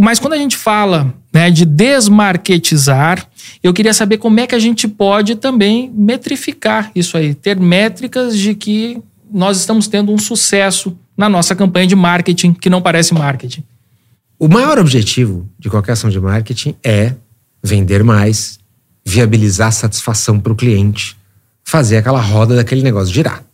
Mas 0.00 0.20
quando 0.20 0.34
a 0.34 0.38
gente 0.38 0.56
fala 0.56 1.12
né, 1.32 1.50
de 1.50 1.64
desmarketizar, 1.64 3.26
eu 3.60 3.74
queria 3.74 3.92
saber 3.92 4.18
como 4.18 4.38
é 4.38 4.46
que 4.46 4.54
a 4.54 4.60
gente 4.60 4.86
pode 4.86 5.34
também 5.34 5.90
metrificar 5.92 6.92
isso 6.94 7.16
aí, 7.16 7.34
ter 7.34 7.58
métricas 7.58 8.38
de 8.38 8.54
que 8.54 9.02
nós 9.32 9.58
estamos 9.58 9.88
tendo 9.88 10.12
um 10.12 10.18
sucesso 10.18 10.96
na 11.16 11.28
nossa 11.28 11.54
campanha 11.54 11.86
de 11.86 11.96
marketing 11.96 12.52
que 12.52 12.70
não 12.70 12.82
parece 12.82 13.14
marketing. 13.14 13.64
O 14.38 14.48
maior 14.48 14.78
objetivo 14.78 15.48
de 15.58 15.70
qualquer 15.70 15.92
ação 15.92 16.10
de 16.10 16.20
marketing 16.20 16.74
é 16.82 17.14
vender 17.62 18.02
mais, 18.02 18.58
viabilizar 19.04 19.72
satisfação 19.72 20.40
para 20.40 20.52
o 20.52 20.56
cliente, 20.56 21.16
fazer 21.62 21.96
aquela 21.98 22.20
roda 22.20 22.56
daquele 22.56 22.82
negócio 22.82 23.14
girar. 23.14 23.44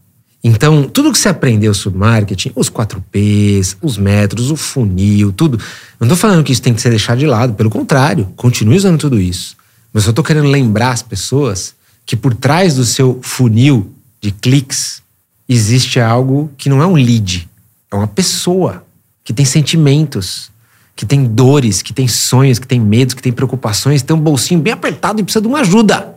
Então, 0.42 0.88
tudo 0.88 1.12
que 1.12 1.18
você 1.18 1.28
aprendeu 1.28 1.74
sobre 1.74 1.98
marketing, 1.98 2.52
os 2.54 2.70
4Ps, 2.70 3.76
os 3.82 3.98
métodos, 3.98 4.50
o 4.50 4.56
funil, 4.56 5.32
tudo. 5.32 5.58
Eu 5.58 6.06
não 6.06 6.14
estou 6.14 6.16
falando 6.16 6.44
que 6.44 6.52
isso 6.52 6.62
tem 6.62 6.72
que 6.72 6.80
ser 6.80 6.90
deixado 6.90 7.18
de 7.18 7.26
lado, 7.26 7.54
pelo 7.54 7.68
contrário, 7.68 8.32
continue 8.36 8.76
usando 8.76 8.98
tudo 8.98 9.20
isso. 9.20 9.56
Mas 9.92 10.04
eu 10.04 10.10
estou 10.10 10.24
querendo 10.24 10.48
lembrar 10.48 10.92
as 10.92 11.02
pessoas 11.02 11.74
que 12.06 12.16
por 12.16 12.34
trás 12.34 12.76
do 12.76 12.84
seu 12.84 13.18
funil 13.20 13.92
de 14.20 14.30
cliques 14.30 15.02
existe 15.48 15.98
algo 15.98 16.50
que 16.58 16.68
não 16.68 16.82
é 16.82 16.86
um 16.86 16.94
lead, 16.94 17.48
é 17.90 17.96
uma 17.96 18.06
pessoa 18.06 18.84
que 19.24 19.32
tem 19.32 19.44
sentimentos, 19.44 20.50
que 20.94 21.06
tem 21.06 21.24
dores, 21.24 21.80
que 21.80 21.92
tem 21.92 22.08
sonhos, 22.08 22.58
que 22.58 22.66
tem 22.66 22.80
medos, 22.80 23.14
que 23.14 23.22
tem 23.22 23.32
preocupações, 23.32 24.02
tem 24.02 24.16
um 24.16 24.20
bolsinho 24.20 24.60
bem 24.60 24.72
apertado 24.72 25.20
e 25.20 25.22
precisa 25.22 25.40
de 25.40 25.48
uma 25.48 25.60
ajuda. 25.60 26.14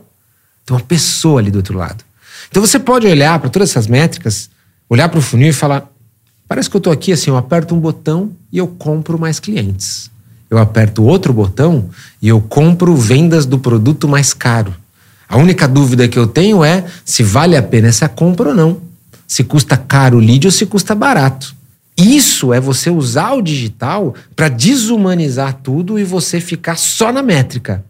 Tem 0.66 0.76
uma 0.76 0.82
pessoa 0.82 1.40
ali 1.40 1.50
do 1.50 1.56
outro 1.56 1.76
lado. 1.78 2.04
Então 2.48 2.60
você 2.60 2.78
pode 2.78 3.06
olhar 3.06 3.38
para 3.38 3.48
todas 3.48 3.70
essas 3.70 3.86
métricas, 3.86 4.50
olhar 4.88 5.08
para 5.08 5.18
o 5.18 5.22
funil 5.22 5.48
e 5.48 5.52
falar: 5.52 5.90
parece 6.48 6.68
que 6.68 6.76
eu 6.76 6.78
estou 6.78 6.92
aqui 6.92 7.12
assim, 7.12 7.30
eu 7.30 7.36
aperto 7.36 7.74
um 7.74 7.80
botão 7.80 8.32
e 8.50 8.58
eu 8.58 8.66
compro 8.66 9.18
mais 9.18 9.38
clientes. 9.38 10.10
Eu 10.50 10.58
aperto 10.58 11.02
outro 11.02 11.32
botão 11.32 11.88
e 12.20 12.28
eu 12.28 12.40
compro 12.40 12.94
vendas 12.94 13.46
do 13.46 13.58
produto 13.58 14.06
mais 14.06 14.34
caro. 14.34 14.74
A 15.26 15.38
única 15.38 15.66
dúvida 15.66 16.06
que 16.06 16.18
eu 16.18 16.26
tenho 16.26 16.62
é 16.62 16.84
se 17.04 17.22
vale 17.22 17.56
a 17.56 17.62
pena 17.62 17.88
essa 17.88 18.06
compra 18.08 18.50
ou 18.50 18.54
não. 18.54 18.91
Se 19.32 19.42
custa 19.42 19.78
caro 19.78 20.18
o 20.18 20.20
lead 20.20 20.46
ou 20.46 20.52
se 20.52 20.66
custa 20.66 20.94
barato. 20.94 21.56
Isso 21.96 22.52
é 22.52 22.60
você 22.60 22.90
usar 22.90 23.32
o 23.32 23.40
digital 23.40 24.14
para 24.36 24.50
desumanizar 24.50 25.54
tudo 25.62 25.98
e 25.98 26.04
você 26.04 26.38
ficar 26.38 26.76
só 26.76 27.10
na 27.10 27.22
métrica. 27.22 27.82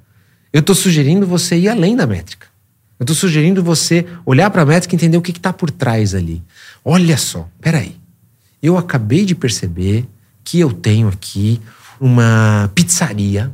Eu 0.52 0.60
estou 0.60 0.72
sugerindo 0.72 1.26
você 1.26 1.58
ir 1.58 1.68
além 1.68 1.96
da 1.96 2.06
métrica. 2.06 2.46
Eu 2.96 3.02
estou 3.02 3.16
sugerindo 3.16 3.60
você 3.60 4.06
olhar 4.24 4.50
para 4.50 4.62
a 4.62 4.64
métrica 4.64 4.94
e 4.94 4.96
entender 4.96 5.16
o 5.16 5.20
que 5.20 5.32
está 5.32 5.52
por 5.52 5.68
trás 5.68 6.14
ali. 6.14 6.40
Olha 6.84 7.16
só, 7.16 7.48
peraí. 7.60 7.96
Eu 8.62 8.78
acabei 8.78 9.24
de 9.24 9.34
perceber 9.34 10.06
que 10.44 10.60
eu 10.60 10.72
tenho 10.72 11.08
aqui 11.08 11.60
uma 12.00 12.70
pizzaria 12.72 13.50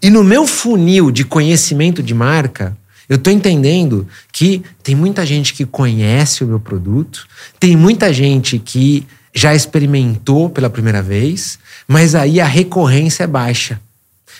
e 0.00 0.08
no 0.08 0.24
meu 0.24 0.46
funil 0.46 1.10
de 1.10 1.22
conhecimento 1.22 2.02
de 2.02 2.14
marca, 2.14 2.74
eu 3.10 3.16
estou 3.16 3.32
entendendo 3.32 4.06
que 4.32 4.62
tem 4.84 4.94
muita 4.94 5.26
gente 5.26 5.52
que 5.52 5.66
conhece 5.66 6.44
o 6.44 6.46
meu 6.46 6.60
produto, 6.60 7.26
tem 7.58 7.76
muita 7.76 8.12
gente 8.12 8.56
que 8.56 9.04
já 9.34 9.52
experimentou 9.52 10.48
pela 10.48 10.70
primeira 10.70 11.02
vez, 11.02 11.58
mas 11.88 12.14
aí 12.14 12.40
a 12.40 12.46
recorrência 12.46 13.24
é 13.24 13.26
baixa. 13.26 13.80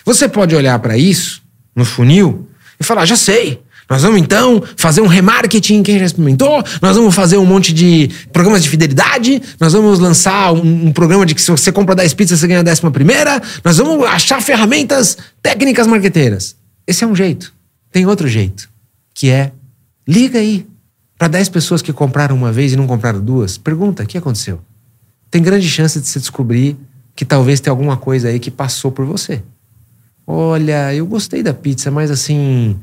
Você 0.05 0.29
pode 0.29 0.55
olhar 0.55 0.79
para 0.79 0.97
isso 0.97 1.41
no 1.75 1.83
funil 1.83 2.47
e 2.79 2.83
falar: 2.83 3.05
já 3.05 3.17
sei. 3.17 3.61
Nós 3.89 4.03
vamos 4.03 4.21
então 4.21 4.63
fazer 4.77 5.01
um 5.01 5.07
remarketing 5.07 5.83
quem 5.83 5.99
já 5.99 6.05
experimentou, 6.05 6.63
nós 6.81 6.95
vamos 6.95 7.13
fazer 7.13 7.35
um 7.35 7.45
monte 7.45 7.73
de 7.73 8.09
programas 8.31 8.63
de 8.63 8.69
fidelidade, 8.69 9.41
nós 9.59 9.73
vamos 9.73 9.99
lançar 9.99 10.53
um, 10.53 10.87
um 10.87 10.93
programa 10.93 11.25
de 11.25 11.35
que 11.35 11.41
se 11.41 11.51
você 11.51 11.73
compra 11.73 11.93
10 11.93 12.13
pizzas 12.13 12.39
você 12.39 12.47
ganha 12.47 12.61
a 12.61 12.63
décima 12.63 12.89
primeira, 12.89 13.41
nós 13.65 13.75
vamos 13.75 14.07
achar 14.07 14.41
ferramentas 14.41 15.17
técnicas 15.43 15.87
marqueteiras. 15.87 16.55
Esse 16.87 17.03
é 17.03 17.07
um 17.07 17.13
jeito. 17.13 17.53
Tem 17.91 18.05
outro 18.05 18.27
jeito, 18.27 18.69
que 19.13 19.29
é 19.29 19.51
liga 20.07 20.39
aí 20.39 20.67
para 21.17 21.27
10 21.27 21.49
pessoas 21.49 21.81
que 21.81 21.93
compraram 21.93 22.35
uma 22.35 22.51
vez 22.51 22.73
e 22.73 22.75
não 22.75 22.87
compraram 22.87 23.19
duas. 23.19 23.57
Pergunta: 23.57 24.03
o 24.03 24.07
que 24.07 24.17
aconteceu? 24.17 24.61
tem 25.31 25.41
grande 25.41 25.67
chance 25.69 25.99
de 25.99 26.05
se 26.05 26.19
descobrir 26.19 26.77
que 27.15 27.23
talvez 27.23 27.61
tenha 27.61 27.71
alguma 27.71 27.95
coisa 27.95 28.27
aí 28.27 28.37
que 28.37 28.51
passou 28.51 28.91
por 28.91 29.05
você. 29.05 29.41
Olha, 30.27 30.93
eu 30.93 31.05
gostei 31.07 31.41
da 31.41 31.53
pizza, 31.53 31.89
mas 31.89 32.11
assim, 32.11 32.77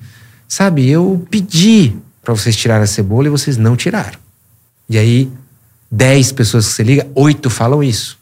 sabe, 0.48 0.88
eu 0.88 1.26
pedi 1.30 1.94
para 2.22 2.34
vocês 2.34 2.56
tirarem 2.56 2.84
a 2.84 2.86
cebola 2.86 3.26
e 3.26 3.30
vocês 3.30 3.58
não 3.58 3.76
tiraram. 3.76 4.18
E 4.88 4.96
aí, 4.96 5.30
dez 5.90 6.32
pessoas 6.32 6.66
que 6.66 6.72
você 6.72 6.82
liga, 6.82 7.06
oito 7.14 7.50
falam 7.50 7.82
isso. 7.82 8.18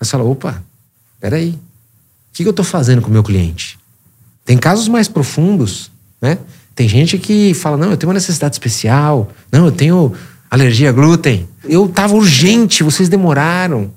Você 0.00 0.10
fala, 0.10 0.24
opa, 0.24 0.62
peraí, 1.20 1.50
o 1.50 1.58
que, 2.32 2.42
que 2.42 2.48
eu 2.48 2.52
tô 2.52 2.64
fazendo 2.64 3.00
com 3.00 3.08
o 3.08 3.12
meu 3.12 3.22
cliente? 3.22 3.78
Tem 4.44 4.58
casos 4.58 4.88
mais 4.88 5.06
profundos, 5.06 5.91
né? 6.22 6.38
Tem 6.74 6.88
gente 6.88 7.18
que 7.18 7.52
fala, 7.52 7.76
não, 7.76 7.90
eu 7.90 7.96
tenho 7.96 8.08
uma 8.08 8.14
necessidade 8.14 8.54
especial, 8.54 9.30
não, 9.50 9.66
eu 9.66 9.72
tenho 9.72 10.14
alergia 10.50 10.88
a 10.90 10.92
glúten. 10.92 11.48
Eu 11.64 11.88
tava 11.88 12.14
urgente, 12.14 12.82
vocês 12.82 13.08
demoraram. 13.08 13.92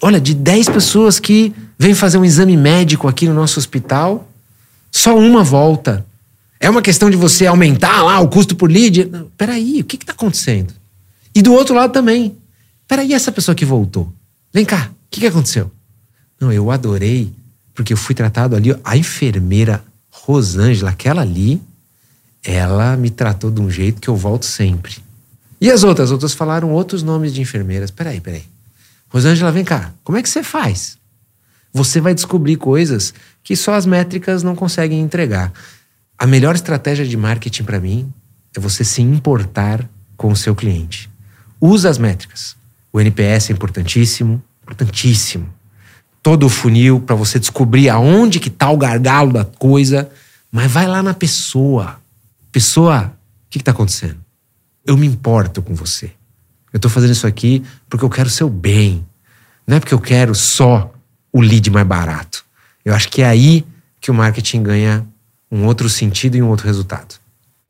Olha, 0.00 0.20
de 0.20 0.34
10 0.34 0.68
pessoas 0.68 1.18
que 1.18 1.52
vêm 1.78 1.94
fazer 1.94 2.18
um 2.18 2.24
exame 2.24 2.56
médico 2.56 3.08
aqui 3.08 3.26
no 3.26 3.34
nosso 3.34 3.58
hospital, 3.58 4.28
só 4.90 5.16
uma 5.16 5.42
volta. 5.42 6.06
É 6.58 6.70
uma 6.70 6.80
questão 6.80 7.10
de 7.10 7.16
você 7.16 7.46
aumentar 7.46 8.02
lá 8.02 8.18
o 8.20 8.28
custo 8.28 8.56
por 8.56 8.70
lead? 8.70 9.10
Peraí, 9.36 9.80
o 9.80 9.84
que 9.84 9.96
está 9.96 10.12
acontecendo? 10.12 10.72
E 11.34 11.42
do 11.42 11.52
outro 11.52 11.74
lado 11.74 11.92
também. 11.92 12.36
Peraí, 12.88 13.12
essa 13.12 13.32
pessoa 13.32 13.54
que 13.54 13.64
voltou. 13.64 14.10
Vem 14.52 14.64
cá, 14.64 14.90
o 14.90 15.10
que, 15.10 15.20
que 15.20 15.26
aconteceu? 15.26 15.70
Não, 16.40 16.52
eu 16.52 16.70
adorei, 16.70 17.30
porque 17.74 17.92
eu 17.92 17.96
fui 17.96 18.14
tratado 18.14 18.56
ali. 18.56 18.74
A 18.84 18.96
enfermeira 18.96 19.84
Rosângela, 20.26 20.90
aquela 20.90 21.22
ali, 21.22 21.62
ela 22.42 22.96
me 22.96 23.10
tratou 23.10 23.48
de 23.48 23.60
um 23.60 23.70
jeito 23.70 24.00
que 24.00 24.08
eu 24.08 24.16
volto 24.16 24.44
sempre. 24.44 24.96
E 25.60 25.70
as 25.70 25.84
outras? 25.84 26.08
As 26.08 26.12
outras 26.12 26.32
falaram 26.32 26.72
outros 26.72 27.00
nomes 27.04 27.32
de 27.32 27.40
enfermeiras. 27.40 27.92
Peraí, 27.92 28.20
peraí. 28.20 28.42
Rosângela, 29.08 29.52
vem 29.52 29.64
cá. 29.64 29.94
Como 30.02 30.18
é 30.18 30.22
que 30.22 30.28
você 30.28 30.42
faz? 30.42 30.98
Você 31.72 32.00
vai 32.00 32.12
descobrir 32.12 32.56
coisas 32.56 33.14
que 33.44 33.54
só 33.54 33.74
as 33.74 33.86
métricas 33.86 34.42
não 34.42 34.56
conseguem 34.56 35.00
entregar. 35.00 35.52
A 36.18 36.26
melhor 36.26 36.56
estratégia 36.56 37.06
de 37.06 37.16
marketing 37.16 37.62
para 37.62 37.78
mim 37.78 38.12
é 38.56 38.58
você 38.58 38.82
se 38.82 39.02
importar 39.02 39.88
com 40.16 40.32
o 40.32 40.36
seu 40.36 40.56
cliente. 40.56 41.08
Usa 41.60 41.88
as 41.88 41.98
métricas. 41.98 42.56
O 42.92 43.00
NPS 43.00 43.50
é 43.50 43.52
importantíssimo, 43.52 44.42
importantíssimo. 44.64 45.48
Todo 46.26 46.46
o 46.46 46.48
funil 46.48 46.98
para 46.98 47.14
você 47.14 47.38
descobrir 47.38 47.88
aonde 47.88 48.40
que 48.40 48.50
tá 48.50 48.68
o 48.68 48.76
gargalo 48.76 49.32
da 49.32 49.44
coisa, 49.44 50.10
mas 50.50 50.68
vai 50.68 50.84
lá 50.84 51.00
na 51.00 51.14
pessoa. 51.14 52.00
Pessoa, 52.50 53.12
o 53.46 53.48
que 53.48 53.58
está 53.58 53.70
acontecendo? 53.70 54.16
Eu 54.84 54.96
me 54.96 55.06
importo 55.06 55.62
com 55.62 55.72
você. 55.72 56.06
Eu 56.72 56.78
estou 56.78 56.90
fazendo 56.90 57.12
isso 57.12 57.28
aqui 57.28 57.62
porque 57.88 58.04
eu 58.04 58.10
quero 58.10 58.26
o 58.26 58.32
seu 58.32 58.50
bem. 58.50 59.06
Não 59.64 59.76
é 59.76 59.78
porque 59.78 59.94
eu 59.94 60.00
quero 60.00 60.34
só 60.34 60.92
o 61.32 61.40
lead 61.40 61.70
mais 61.70 61.86
barato. 61.86 62.44
Eu 62.84 62.92
acho 62.92 63.08
que 63.08 63.22
é 63.22 63.26
aí 63.26 63.64
que 64.00 64.10
o 64.10 64.14
marketing 64.14 64.64
ganha 64.64 65.06
um 65.48 65.64
outro 65.64 65.88
sentido 65.88 66.36
e 66.36 66.42
um 66.42 66.48
outro 66.48 66.66
resultado. 66.66 67.20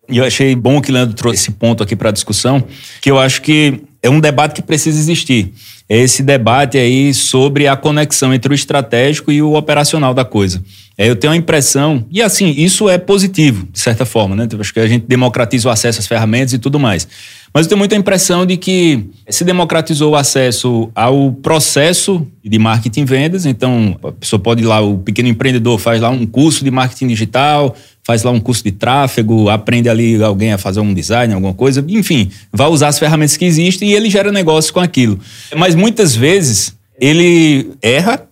E 0.08 0.16
eu 0.16 0.24
achei 0.24 0.56
bom 0.56 0.80
que 0.80 0.90
o 0.90 0.94
Leandro 0.94 1.14
trouxe 1.14 1.42
esse 1.42 1.50
ponto 1.50 1.82
aqui 1.82 1.94
para 1.94 2.08
a 2.08 2.12
discussão, 2.12 2.66
que 3.02 3.10
eu 3.10 3.18
acho 3.18 3.42
que 3.42 3.82
é 4.02 4.10
um 4.10 4.20
debate 4.20 4.54
que 4.54 4.62
precisa 4.62 4.98
existir. 4.98 5.52
É 5.88 5.98
esse 5.98 6.22
debate 6.22 6.76
aí 6.76 7.14
sobre 7.14 7.68
a 7.68 7.76
conexão 7.76 8.34
entre 8.34 8.52
o 8.52 8.54
estratégico 8.54 9.30
e 9.30 9.40
o 9.40 9.54
operacional 9.54 10.12
da 10.12 10.24
coisa. 10.24 10.62
É, 10.98 11.08
eu 11.08 11.14
tenho 11.14 11.32
a 11.32 11.36
impressão, 11.36 12.04
e 12.10 12.22
assim, 12.22 12.54
isso 12.56 12.88
é 12.88 12.98
positivo, 12.98 13.68
de 13.70 13.78
certa 13.78 14.04
forma, 14.04 14.34
né? 14.34 14.48
Acho 14.58 14.72
que 14.72 14.80
a 14.80 14.86
gente 14.86 15.06
democratiza 15.06 15.68
o 15.68 15.70
acesso 15.70 16.00
às 16.00 16.06
ferramentas 16.06 16.54
e 16.54 16.58
tudo 16.58 16.78
mais. 16.78 17.06
Mas 17.56 17.64
eu 17.64 17.70
tenho 17.70 17.78
muita 17.78 17.96
impressão 17.96 18.44
de 18.44 18.58
que 18.58 19.06
se 19.30 19.42
democratizou 19.42 20.12
o 20.12 20.14
acesso 20.14 20.90
ao 20.94 21.32
processo 21.32 22.26
de 22.44 22.58
marketing 22.58 23.00
e 23.00 23.04
vendas. 23.06 23.46
Então, 23.46 23.98
a 24.04 24.12
pessoa 24.12 24.38
pode 24.38 24.62
ir 24.62 24.66
lá, 24.66 24.82
o 24.82 24.98
pequeno 24.98 25.30
empreendedor 25.30 25.78
faz 25.78 26.02
lá 26.02 26.10
um 26.10 26.26
curso 26.26 26.62
de 26.62 26.70
marketing 26.70 27.06
digital, 27.06 27.74
faz 28.04 28.22
lá 28.22 28.30
um 28.30 28.38
curso 28.38 28.62
de 28.62 28.72
tráfego, 28.72 29.48
aprende 29.48 29.88
ali 29.88 30.22
alguém 30.22 30.52
a 30.52 30.58
fazer 30.58 30.80
um 30.80 30.92
design, 30.92 31.32
alguma 31.32 31.54
coisa, 31.54 31.82
enfim, 31.88 32.30
vai 32.52 32.68
usar 32.68 32.88
as 32.88 32.98
ferramentas 32.98 33.38
que 33.38 33.46
existem 33.46 33.88
e 33.88 33.94
ele 33.94 34.10
gera 34.10 34.30
negócio 34.30 34.70
com 34.70 34.80
aquilo. 34.80 35.18
Mas 35.56 35.74
muitas 35.74 36.14
vezes 36.14 36.76
ele 37.00 37.70
erra, 37.80 38.28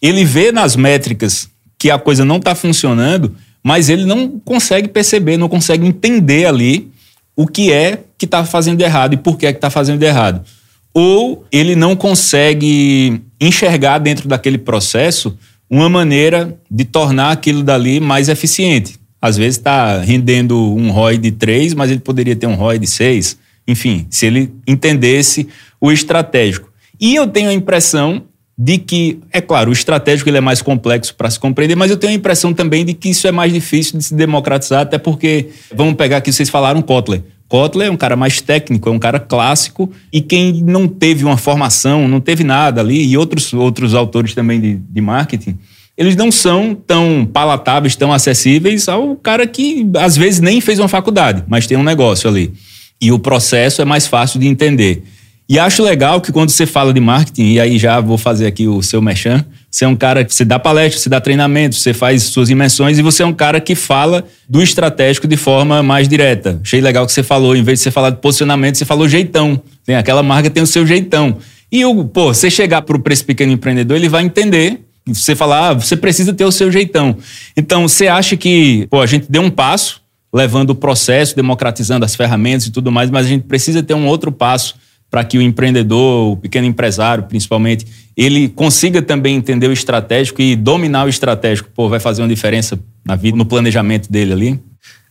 ele 0.00 0.24
vê 0.24 0.52
nas 0.52 0.76
métricas 0.76 1.48
que 1.76 1.90
a 1.90 1.98
coisa 1.98 2.24
não 2.24 2.36
está 2.36 2.54
funcionando, 2.54 3.34
mas 3.60 3.88
ele 3.88 4.04
não 4.04 4.38
consegue 4.44 4.86
perceber, 4.86 5.36
não 5.36 5.48
consegue 5.48 5.84
entender 5.84 6.46
ali 6.46 6.92
o 7.34 7.44
que 7.44 7.72
é 7.72 8.04
que 8.18 8.24
está 8.24 8.44
fazendo 8.44 8.80
errado 8.80 9.14
e 9.14 9.16
por 9.16 9.38
que 9.38 9.46
é 9.46 9.50
está 9.50 9.70
fazendo 9.70 10.02
errado. 10.02 10.44
Ou 10.92 11.44
ele 11.52 11.76
não 11.76 11.94
consegue 11.94 13.22
enxergar 13.40 13.98
dentro 13.98 14.28
daquele 14.28 14.58
processo 14.58 15.38
uma 15.70 15.88
maneira 15.88 16.58
de 16.70 16.84
tornar 16.84 17.30
aquilo 17.30 17.62
dali 17.62 18.00
mais 18.00 18.28
eficiente. 18.28 18.98
Às 19.20 19.36
vezes 19.36 19.56
está 19.56 19.98
rendendo 20.00 20.56
um 20.74 20.90
ROI 20.90 21.18
de 21.18 21.30
3, 21.30 21.74
mas 21.74 21.90
ele 21.90 22.00
poderia 22.00 22.34
ter 22.34 22.46
um 22.46 22.54
ROI 22.54 22.78
de 22.78 22.86
6. 22.86 23.38
Enfim, 23.66 24.06
se 24.10 24.26
ele 24.26 24.52
entendesse 24.66 25.46
o 25.80 25.92
estratégico. 25.92 26.72
E 27.00 27.14
eu 27.14 27.26
tenho 27.26 27.50
a 27.50 27.54
impressão 27.54 28.22
de 28.56 28.76
que, 28.76 29.20
é 29.32 29.40
claro, 29.40 29.70
o 29.70 29.72
estratégico 29.72 30.28
ele 30.28 30.38
é 30.38 30.40
mais 30.40 30.60
complexo 30.60 31.14
para 31.14 31.30
se 31.30 31.38
compreender, 31.38 31.76
mas 31.76 31.92
eu 31.92 31.96
tenho 31.96 32.12
a 32.12 32.16
impressão 32.16 32.52
também 32.52 32.84
de 32.84 32.92
que 32.92 33.10
isso 33.10 33.28
é 33.28 33.30
mais 33.30 33.52
difícil 33.52 33.96
de 33.96 34.04
se 34.04 34.14
democratizar, 34.14 34.80
até 34.80 34.98
porque, 34.98 35.50
vamos 35.72 35.94
pegar 35.94 36.16
aqui, 36.16 36.32
vocês 36.32 36.48
falaram 36.48 36.82
Kotler. 36.82 37.22
Kotler 37.48 37.88
é 37.88 37.90
um 37.90 37.96
cara 37.96 38.14
mais 38.14 38.40
técnico, 38.40 38.88
é 38.88 38.92
um 38.92 38.98
cara 38.98 39.18
clássico, 39.18 39.90
e 40.12 40.20
quem 40.20 40.62
não 40.62 40.86
teve 40.86 41.24
uma 41.24 41.38
formação, 41.38 42.06
não 42.06 42.20
teve 42.20 42.44
nada 42.44 42.80
ali, 42.82 43.06
e 43.06 43.16
outros, 43.16 43.52
outros 43.54 43.94
autores 43.94 44.34
também 44.34 44.60
de, 44.60 44.74
de 44.74 45.00
marketing, 45.00 45.58
eles 45.96 46.14
não 46.14 46.30
são 46.30 46.74
tão 46.74 47.28
palatáveis, 47.32 47.96
tão 47.96 48.12
acessíveis 48.12 48.88
ao 48.88 49.16
cara 49.16 49.46
que 49.46 49.84
às 49.96 50.16
vezes 50.16 50.40
nem 50.40 50.60
fez 50.60 50.78
uma 50.78 50.88
faculdade, 50.88 51.42
mas 51.48 51.66
tem 51.66 51.76
um 51.76 51.82
negócio 51.82 52.28
ali. 52.28 52.52
E 53.00 53.10
o 53.10 53.18
processo 53.18 53.82
é 53.82 53.84
mais 53.84 54.06
fácil 54.06 54.38
de 54.38 54.46
entender. 54.46 55.02
E 55.48 55.58
acho 55.58 55.82
legal 55.82 56.20
que 56.20 56.30
quando 56.30 56.50
você 56.50 56.66
fala 56.66 56.92
de 56.92 57.00
marketing, 57.00 57.52
e 57.52 57.60
aí 57.60 57.78
já 57.78 58.00
vou 58.00 58.18
fazer 58.18 58.46
aqui 58.46 58.68
o 58.68 58.82
seu 58.82 59.00
mechan, 59.00 59.44
você 59.70 59.84
é 59.84 59.88
um 59.88 59.96
cara 59.96 60.24
que 60.24 60.34
você 60.34 60.44
dá 60.44 60.58
palestra, 60.58 61.00
você 61.00 61.08
dá 61.08 61.20
treinamento, 61.20 61.76
você 61.76 61.92
faz 61.92 62.24
suas 62.24 62.48
imensões 62.48 62.98
e 62.98 63.02
você 63.02 63.22
é 63.22 63.26
um 63.26 63.32
cara 63.32 63.60
que 63.60 63.74
fala 63.74 64.24
do 64.48 64.62
estratégico 64.62 65.28
de 65.28 65.36
forma 65.36 65.82
mais 65.82 66.08
direta. 66.08 66.58
Achei 66.62 66.80
legal 66.80 67.04
que 67.04 67.12
você 67.12 67.22
falou, 67.22 67.54
em 67.54 67.62
vez 67.62 67.78
de 67.78 67.84
você 67.84 67.90
falar 67.90 68.10
de 68.10 68.16
posicionamento, 68.16 68.76
você 68.76 68.84
falou 68.84 69.08
jeitão. 69.08 69.60
Tem 69.84 69.94
aquela 69.94 70.22
marca 70.22 70.48
tem 70.48 70.62
o 70.62 70.66
seu 70.66 70.86
jeitão. 70.86 71.36
E 71.70 71.84
o, 71.84 72.04
pô, 72.04 72.32
você 72.32 72.50
chegar 72.50 72.80
para 72.80 73.12
esse 73.12 73.24
pequeno 73.24 73.52
empreendedor, 73.52 73.96
ele 73.96 74.08
vai 74.08 74.24
entender 74.24 74.80
você 75.06 75.34
falar, 75.34 75.70
ah, 75.70 75.74
você 75.74 75.96
precisa 75.96 76.32
ter 76.32 76.44
o 76.44 76.52
seu 76.52 76.70
jeitão. 76.70 77.16
Então, 77.56 77.88
você 77.88 78.08
acha 78.08 78.36
que, 78.36 78.86
pô, 78.90 79.00
a 79.00 79.06
gente 79.06 79.26
deu 79.30 79.42
um 79.42 79.50
passo, 79.50 80.02
levando 80.32 80.70
o 80.70 80.74
processo, 80.74 81.34
democratizando 81.34 82.04
as 82.04 82.14
ferramentas 82.14 82.66
e 82.66 82.70
tudo 82.70 82.92
mais, 82.92 83.10
mas 83.10 83.26
a 83.26 83.28
gente 83.28 83.44
precisa 83.44 83.82
ter 83.82 83.94
um 83.94 84.06
outro 84.06 84.30
passo 84.30 84.74
para 85.10 85.24
que 85.24 85.38
o 85.38 85.42
empreendedor, 85.42 86.32
o 86.32 86.36
pequeno 86.36 86.66
empresário, 86.66 87.24
principalmente, 87.24 87.86
ele 88.16 88.48
consiga 88.48 89.00
também 89.00 89.36
entender 89.36 89.68
o 89.68 89.72
estratégico 89.72 90.42
e 90.42 90.54
dominar 90.54 91.06
o 91.06 91.08
estratégico. 91.08 91.70
Pô, 91.74 91.88
vai 91.88 92.00
fazer 92.00 92.22
uma 92.22 92.28
diferença 92.28 92.78
na 93.04 93.16
vida, 93.16 93.36
no 93.36 93.46
planejamento 93.46 94.10
dele 94.10 94.32
ali? 94.32 94.60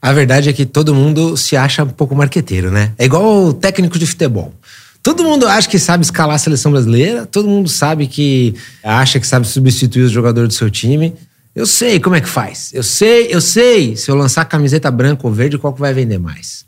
A 0.02 0.14
verdade 0.14 0.50
é 0.50 0.54
que 0.54 0.66
todo 0.66 0.94
mundo 0.94 1.36
se 1.36 1.58
acha 1.58 1.84
um 1.84 1.90
pouco 1.90 2.16
marqueteiro, 2.16 2.70
né? 2.70 2.92
É 2.98 3.06
igual 3.06 3.46
o 3.46 3.54
técnico 3.54 3.98
de 3.98 4.06
futebol. 4.06 4.54
Todo 5.02 5.24
mundo 5.24 5.48
acha 5.48 5.70
que 5.70 5.80
sabe 5.80 6.04
escalar 6.04 6.36
a 6.36 6.40
seleção 6.40 6.72
brasileira, 6.72 7.26
todo 7.26 7.48
mundo 7.48 7.70
sabe 7.70 8.08
que 8.08 8.54
acha 8.84 9.20
que 9.20 9.26
sabe 9.26 9.48
substituir 9.48 10.04
os 10.04 10.12
jogadores 10.12 10.50
do 10.50 10.54
seu 10.54 10.70
time. 10.70 11.14
Eu 11.56 11.66
sei 11.66 12.00
como 12.00 12.16
é 12.16 12.22
que 12.22 12.30
faz. 12.30 12.72
Eu 12.74 12.84
sei, 12.84 13.34
eu 13.34 13.42
sei 13.42 13.96
se 13.96 14.12
eu 14.12 14.16
lançar 14.16 14.46
camiseta 14.46 14.92
branca 14.92 15.26
ou 15.26 15.34
verde, 15.34 15.58
qual 15.58 15.74
que 15.74 15.80
vai 15.80 15.94
vender 15.94 16.20
mais. 16.20 16.66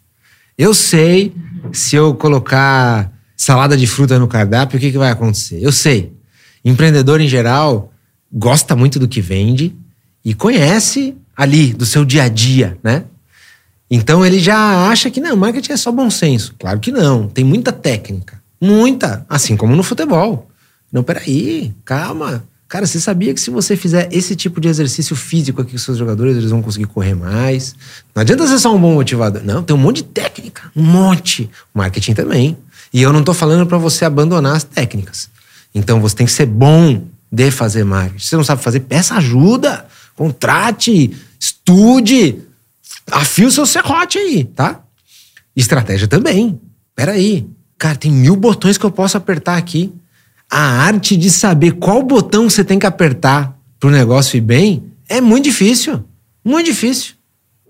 Eu 0.58 0.74
sei 0.74 1.34
se 1.72 1.96
eu 1.96 2.16
colocar 2.16 3.12
salada 3.40 3.78
de 3.78 3.88
fruta 3.88 4.20
no 4.20 4.28
cardápio, 4.28 4.78
o 4.78 4.82
que, 4.82 4.92
que 4.92 4.98
vai 4.98 5.10
acontecer? 5.10 5.64
Eu 5.64 5.72
sei. 5.72 6.12
Empreendedor 6.64 7.22
em 7.22 7.28
geral 7.28 7.94
gosta 8.30 8.76
muito 8.76 9.00
do 9.00 9.08
que 9.08 9.22
vende 9.22 9.74
e 10.26 10.34
conhece 10.34 11.16
ali 11.38 11.72
do 11.72 11.86
seu 11.86 12.04
dia 12.04 12.24
a 12.24 12.28
dia, 12.28 12.78
né? 12.84 13.06
Então 13.90 14.26
ele 14.26 14.40
já 14.40 14.90
acha 14.90 15.10
que 15.10 15.22
não, 15.22 15.38
marketing 15.38 15.72
é 15.72 15.78
só 15.78 15.90
bom 15.90 16.10
senso. 16.10 16.54
Claro 16.60 16.82
que 16.82 16.92
não, 16.92 17.30
tem 17.30 17.46
muita 17.46 17.72
técnica. 17.72 18.42
Muita, 18.62 19.26
assim 19.30 19.56
como 19.56 19.74
no 19.74 19.84
futebol. 19.84 20.50
Não, 20.92 21.02
peraí, 21.02 21.74
calma. 21.86 22.44
Cara, 22.68 22.86
você 22.86 23.00
sabia 23.00 23.34
que 23.34 23.40
se 23.40 23.50
você 23.50 23.78
fizer 23.78 24.10
esse 24.12 24.36
tipo 24.36 24.60
de 24.60 24.68
exercício 24.68 25.16
físico 25.16 25.62
aqui 25.62 25.72
com 25.72 25.78
seus 25.78 25.98
jogadores, 25.98 26.36
eles 26.36 26.52
vão 26.52 26.62
conseguir 26.62 26.88
correr 26.88 27.16
mais? 27.16 27.74
Não 28.14 28.22
adianta 28.22 28.46
ser 28.46 28.60
só 28.60 28.76
um 28.76 28.80
bom 28.80 28.94
motivador. 28.94 29.42
Não, 29.46 29.64
tem 29.64 29.74
um 29.74 29.80
monte 29.80 29.98
de 29.98 30.04
técnica. 30.04 30.70
Um 30.76 30.84
monte. 30.84 31.50
Marketing 31.74 32.14
também. 32.14 32.58
E 32.94 33.02
eu 33.02 33.14
não 33.14 33.24
tô 33.24 33.34
falando 33.34 33.66
para 33.66 33.78
você 33.78 34.06
abandonar 34.06 34.56
as 34.56 34.64
técnicas. 34.64 35.30
Então 35.74 36.00
você 36.02 36.16
tem 36.16 36.26
que 36.26 36.32
ser 36.32 36.46
bom 36.46 37.04
de 37.32 37.52
fazer 37.52 37.84
marketing. 37.84 38.20
Se 38.20 38.30
você 38.30 38.38
não 38.38 38.44
sabe 38.44 38.64
fazer, 38.64 38.82
peça 38.82 39.16
ajuda. 39.16 39.86
Contrate, 40.16 41.16
estude, 41.40 42.40
afie 43.12 43.46
o 43.46 43.52
seu 43.52 43.66
serrote 43.66 44.18
aí, 44.18 44.44
tá? 44.44 44.82
Estratégia 45.56 46.08
também. 46.08 46.60
Peraí. 46.96 47.48
Cara, 47.78 47.96
tem 47.96 48.12
mil 48.12 48.36
botões 48.36 48.78
que 48.78 48.86
eu 48.86 48.92
posso 48.92 49.16
apertar 49.16 49.58
aqui. 49.58 49.94
A 50.52 50.60
arte 50.60 51.16
de 51.16 51.30
saber 51.30 51.74
qual 51.74 52.04
botão 52.04 52.50
você 52.50 52.64
tem 52.64 52.80
que 52.80 52.86
apertar 52.86 53.58
pro 53.80 53.90
negócio 53.90 54.36
ir 54.36 54.42
bem 54.42 54.84
é 55.08 55.22
muito 55.22 55.46
difícil. 55.46 56.04
Muito 56.44 56.66
difícil. 56.66 57.14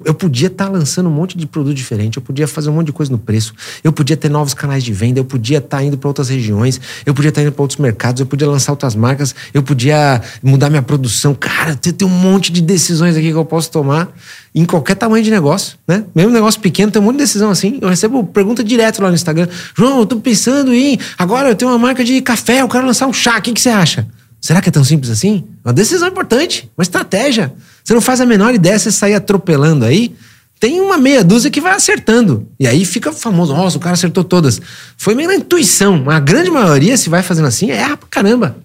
Eu 0.06 0.14
podia 0.14 0.48
estar 0.48 0.66
tá 0.66 0.72
lançando 0.72 1.10
um 1.10 1.12
monte 1.12 1.38
de 1.38 1.46
produto 1.46 1.76
diferente, 1.76 2.18
eu 2.18 2.22
podia 2.22 2.48
fazer 2.48 2.70
um 2.70 2.74
monte 2.74 2.88
de 2.88 2.94
coisa 2.94 3.12
no 3.12 3.18
preço, 3.18 3.54
eu 3.84 3.92
podia 3.92 4.16
ter 4.16 4.30
novos 4.30 4.54
canais 4.54 4.84
de 4.84 4.94
venda, 4.94 5.20
eu 5.20 5.26
podia 5.26 5.58
estar 5.58 5.78
tá 5.78 5.84
indo 5.84 5.98
para 5.98 6.08
outras 6.08 6.30
regiões, 6.30 6.80
eu 7.06 7.14
podia 7.14 7.30
estar 7.30 7.42
tá 7.42 7.48
indo 7.48 7.52
para 7.52 7.62
outros 7.62 7.80
mercados, 7.80 8.20
eu 8.20 8.26
podia 8.26 8.48
lançar 8.48 8.72
outras 8.72 8.96
marcas, 8.96 9.36
eu 9.54 9.62
podia 9.62 10.22
mudar 10.42 10.70
minha 10.70 10.82
produção. 10.82 11.36
Cara, 11.36 11.76
tem 11.76 12.08
um 12.08 12.12
monte 12.12 12.52
de 12.52 12.62
decisões 12.62 13.16
aqui 13.18 13.32
que 13.32 13.38
eu 13.38 13.46
posso 13.46 13.70
tomar 13.72 14.10
em 14.54 14.66
qualquer 14.66 14.96
tamanho 14.96 15.24
de 15.24 15.32
negócio, 15.32 15.78
né? 15.88 16.06
Mesmo 16.16 16.32
negócio 16.32 16.60
pequeno, 16.60 16.92
tem 16.92 17.02
um 17.02 17.06
monte 17.06 17.18
de 17.18 17.24
decisão 17.24 17.50
assim. 17.50 17.78
Eu 17.82 17.90
recebo 17.90 18.24
pergunta 18.24 18.64
direto 18.64 19.02
lá 19.02 19.10
no 19.10 19.16
Instagram. 19.16 19.48
João, 19.76 20.00
eu 20.00 20.06
tô 20.06 20.20
pensando 20.20 20.74
em. 20.74 20.98
Agora 21.18 21.50
eu 21.50 21.56
tenho 21.56 21.72
uma 21.72 21.78
marca 21.78 22.04
de 22.04 22.22
café, 22.22 22.62
eu 22.62 22.68
quero 22.68 22.86
lançar 22.86 23.08
um 23.08 23.14
chá, 23.14 23.38
o 23.38 23.42
que, 23.42 23.54
que 23.54 23.62
você 23.62 23.70
acha? 23.70 24.08
Será 24.42 24.62
que 24.62 24.70
é 24.70 24.72
tão 24.72 24.84
simples 24.84 25.12
assim? 25.12 25.46
Uma 25.64 25.74
decisão 25.74 26.08
importante, 26.08 26.70
uma 26.78 26.84
estratégia. 26.84 27.54
Você 27.84 27.94
não 27.94 28.02
faz 28.02 28.22
a 28.22 28.26
menor 28.26 28.54
ideia, 28.54 28.80
você 28.80 28.92
sair 28.92 29.14
atropelando 29.14 29.86
aí. 29.86 30.16
Tem 30.60 30.82
uma 30.82 30.98
meia 30.98 31.24
dúzia 31.24 31.50
que 31.50 31.62
vai 31.62 31.74
acertando. 31.74 32.48
E 32.60 32.68
aí 32.68 32.84
fica 32.86 33.12
famoso. 33.12 33.54
Nossa, 33.54 33.78
o 33.78 33.80
cara 33.80 33.94
acertou 33.94 34.24
todas. 34.24 34.62
Foi 34.98 35.16
meio 35.16 35.30
na 35.30 35.36
intuição. 35.36 36.10
A 36.10 36.20
grande 36.20 36.50
maioria, 36.50 36.98
se 36.98 37.10
vai 37.10 37.24
fazendo 37.24 37.48
assim, 37.48 37.72
erra 37.72 37.96
pra 37.96 38.08
caramba. 38.10 38.58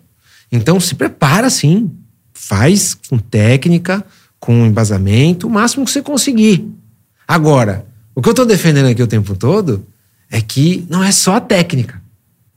Então 0.50 0.78
se 0.80 0.94
prepara 0.94 1.46
assim. 1.46 1.90
Faz 2.32 2.94
com 3.08 3.16
técnica, 3.16 4.04
com 4.40 4.66
embasamento, 4.66 5.46
o 5.46 5.50
máximo 5.50 5.84
que 5.84 5.90
você 5.90 6.02
conseguir. 6.02 6.68
Agora, 7.26 7.86
o 8.14 8.20
que 8.20 8.28
eu 8.28 8.34
tô 8.34 8.44
defendendo 8.44 8.86
aqui 8.86 9.02
o 9.02 9.06
tempo 9.06 9.34
todo 9.34 9.86
é 10.30 10.40
que 10.40 10.84
não 10.90 11.02
é 11.02 11.10
só 11.10 11.36
a 11.36 11.40
técnica. 11.40 12.03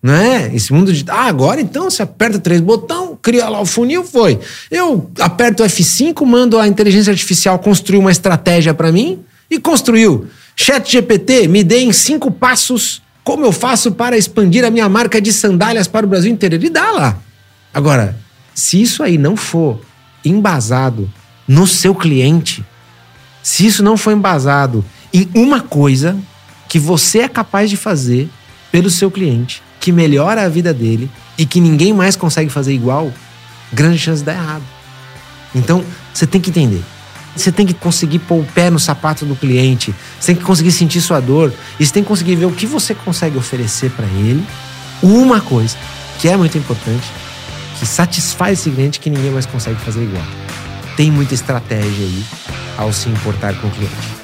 Não 0.08 0.14
é? 0.14 0.56
Esse 0.56 0.72
mundo 0.72 0.94
de. 0.94 1.04
Ah, 1.10 1.26
agora 1.26 1.60
então 1.60 1.90
você 1.90 2.02
aperta 2.02 2.40
três 2.40 2.62
botões, 2.62 3.18
cria 3.22 3.50
lá 3.50 3.60
o 3.60 3.66
funil, 3.66 4.06
foi. 4.06 4.40
Eu 4.72 5.12
aperto 5.20 5.64
o 5.64 5.66
F5, 5.66 6.26
mando 6.26 6.58
a 6.58 6.66
inteligência 6.66 7.12
artificial 7.12 7.60
construir 7.60 7.98
uma 7.98 8.10
estratégia 8.10 8.74
para 8.74 8.90
mim 8.90 9.20
e 9.52 9.60
construiu. 9.60 10.28
Chat 10.56 10.90
GPT, 10.90 11.50
me 11.50 11.62
dê 11.62 11.80
em 11.80 11.92
cinco 11.92 12.32
passos 12.32 13.02
como 13.22 13.46
eu 13.46 13.52
faço 13.52 13.92
para 13.92 14.18
expandir 14.18 14.64
a 14.64 14.72
minha 14.72 14.88
marca 14.88 15.20
de 15.20 15.34
sandálias 15.34 15.90
para 15.90 16.06
o 16.06 16.10
Brasil 16.10 16.32
inteiro. 16.32 16.56
Ele 16.56 16.70
dá 16.70 16.90
lá. 16.92 17.18
Agora, 17.74 18.18
se 18.56 18.82
isso 18.82 19.04
aí 19.04 19.18
não 19.18 19.36
for 19.36 19.82
embasado 20.24 21.12
no 21.46 21.68
seu 21.68 21.94
cliente, 21.94 22.64
se 23.44 23.66
isso 23.66 23.84
não 23.84 23.98
for 23.98 24.14
embasado 24.14 24.86
em 25.14 25.30
uma 25.36 25.60
coisa 25.60 26.18
que 26.70 26.80
você 26.80 27.20
é 27.20 27.28
capaz 27.28 27.70
de 27.70 27.76
fazer 27.76 28.30
pelo 28.72 28.90
seu 28.90 29.12
cliente, 29.12 29.67
que 29.88 29.92
melhora 29.94 30.44
a 30.44 30.50
vida 30.50 30.74
dele 30.74 31.10
e 31.38 31.46
que 31.46 31.62
ninguém 31.62 31.94
mais 31.94 32.18
consegue 32.18 32.50
fazer 32.50 32.74
igual, 32.74 33.10
grande 33.72 33.98
chance 33.98 34.20
de 34.20 34.26
dar 34.26 34.34
errado. 34.34 34.64
Então, 35.56 35.82
você 36.14 36.28
tem 36.28 36.42
que 36.42 36.50
entender. 36.50 36.84
Você 37.34 37.54
tem 37.54 37.66
que 37.66 37.74
conseguir 37.74 38.20
pôr 38.20 38.42
o 38.42 38.44
pé 38.44 38.70
no 38.70 38.80
sapato 38.80 39.24
do 39.24 39.34
cliente, 39.34 39.96
você 40.20 40.34
tem 40.34 40.36
que 40.36 40.44
conseguir 40.44 40.74
sentir 40.74 41.00
sua 41.00 41.22
dor, 41.22 41.54
e 41.80 41.86
você 41.86 41.94
tem 41.94 42.04
que 42.04 42.10
conseguir 42.10 42.36
ver 42.36 42.48
o 42.48 42.52
que 42.52 42.66
você 42.66 42.94
consegue 42.94 43.38
oferecer 43.38 43.90
para 43.92 44.08
ele. 44.08 44.46
Uma 45.02 45.40
coisa 45.40 45.78
que 46.20 46.28
é 46.28 46.36
muito 46.36 46.58
importante, 46.58 47.08
que 47.80 47.86
satisfaz 47.86 48.60
esse 48.60 48.70
cliente 48.70 49.00
que 49.00 49.10
ninguém 49.10 49.32
mais 49.32 49.46
consegue 49.46 49.80
fazer 49.80 50.04
igual. 50.04 50.26
Tem 50.98 51.10
muita 51.10 51.34
estratégia 51.34 52.06
aí 52.06 52.26
ao 52.78 52.92
se 52.92 53.08
importar 53.08 53.56
com 53.56 53.70
o 53.70 53.72
cliente. 53.72 54.17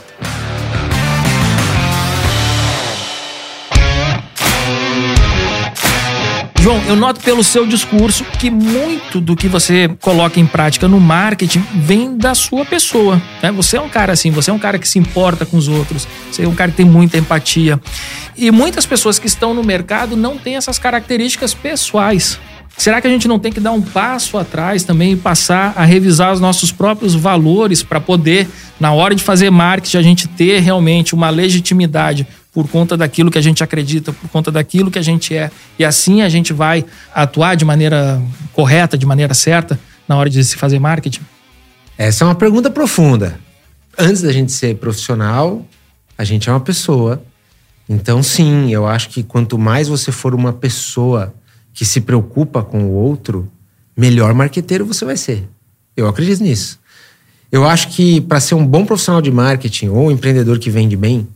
João, 6.64 6.82
eu 6.88 6.96
noto 6.96 7.20
pelo 7.20 7.44
seu 7.44 7.68
discurso 7.68 8.24
que 8.40 8.50
muito 8.50 9.20
do 9.20 9.36
que 9.36 9.50
você 9.50 9.90
coloca 10.00 10.40
em 10.40 10.46
prática 10.46 10.88
no 10.88 10.98
marketing 10.98 11.62
vem 11.76 12.18
da 12.18 12.34
sua 12.34 12.64
pessoa. 12.64 13.22
Né? 13.42 13.52
Você 13.52 13.76
é 13.76 13.82
um 13.82 13.90
cara 13.90 14.14
assim, 14.14 14.32
você 14.32 14.50
é 14.50 14.54
um 14.54 14.58
cara 14.58 14.80
que 14.80 14.88
se 14.88 14.98
importa 14.98 15.46
com 15.46 15.58
os 15.58 15.68
outros, 15.68 16.08
você 16.32 16.44
é 16.44 16.48
um 16.48 16.56
cara 16.56 16.72
que 16.72 16.78
tem 16.78 16.86
muita 16.86 17.18
empatia. 17.18 17.78
E 18.38 18.50
muitas 18.50 18.86
pessoas 18.86 19.20
que 19.20 19.28
estão 19.28 19.54
no 19.54 19.62
mercado 19.62 20.16
não 20.16 20.38
têm 20.38 20.56
essas 20.56 20.80
características 20.80 21.54
pessoais. 21.54 22.40
Será 22.78 23.02
que 23.02 23.08
a 23.08 23.10
gente 23.10 23.28
não 23.28 23.40
tem 23.40 23.52
que 23.52 23.60
dar 23.60 23.74
um 23.74 23.82
passo 23.82 24.38
atrás 24.38 24.86
também 24.86 25.12
e 25.12 25.18
passar 25.18 25.74
a 25.76 25.84
revisar 25.84 26.32
os 26.32 26.40
nossos 26.40 26.72
próprios 26.72 27.14
valores 27.14 27.84
para 27.84 28.00
poder, 28.00 28.48
na 28.80 28.94
hora 28.94 29.14
de 29.14 29.22
fazer 29.22 29.50
marketing, 29.50 29.98
a 29.98 30.02
gente 30.02 30.30
ter 30.30 30.62
realmente 30.62 31.14
uma 31.14 31.30
legitimidade 31.30 32.26
por 32.54 32.68
conta 32.70 32.96
daquilo 32.96 33.32
que 33.32 33.38
a 33.38 33.42
gente 33.42 33.64
acredita, 33.64 34.14
por 34.14 34.30
conta 34.30 34.52
daquilo 34.52 34.92
que 34.92 35.00
a 35.00 35.02
gente 35.02 35.36
é. 35.36 35.50
E 35.78 35.84
assim 35.84 36.22
a 36.22 36.30
gente 36.30 36.54
vai 36.54 36.86
atuar 37.14 37.56
de 37.56 37.66
maneira 37.66 38.22
correta, 38.54 38.98
de 38.98 39.06
maneira 39.06 39.34
certa, 39.34 39.80
na 40.08 40.16
hora 40.16 40.30
de 40.30 40.44
se 40.44 40.56
fazer 40.56 40.78
marketing? 40.80 41.22
Essa 41.98 42.24
é 42.24 42.28
uma 42.28 42.36
pergunta 42.36 42.70
profunda. 42.70 43.40
Antes 43.98 44.22
da 44.22 44.32
gente 44.32 44.52
ser 44.52 44.76
profissional, 44.76 45.66
a 46.18 46.24
gente 46.24 46.48
é 46.48 46.52
uma 46.52 46.60
pessoa. 46.60 47.24
Então, 47.90 48.22
sim, 48.22 48.72
eu 48.72 48.88
acho 48.88 49.10
que 49.10 49.24
quanto 49.24 49.58
mais 49.58 49.88
você 49.88 50.12
for 50.12 50.36
uma 50.36 50.54
pessoa 50.54 51.34
que 51.74 51.84
se 51.84 52.02
preocupa 52.02 52.62
com 52.64 52.84
o 52.84 52.92
outro, 52.92 53.52
melhor 53.98 54.34
marqueteiro 54.34 54.86
você 54.86 55.04
vai 55.04 55.18
ser. 55.18 55.48
Eu 55.98 56.08
acredito 56.08 56.44
nisso. 56.44 56.80
Eu 57.52 57.68
acho 57.68 57.90
que 57.90 58.22
para 58.22 58.40
ser 58.40 58.56
um 58.56 58.66
bom 58.66 58.86
profissional 58.86 59.22
de 59.22 59.32
marketing 59.32 59.90
ou 59.90 60.08
um 60.08 60.12
empreendedor 60.12 60.58
que 60.60 60.70
vende 60.70 60.96
bem, 60.96 61.28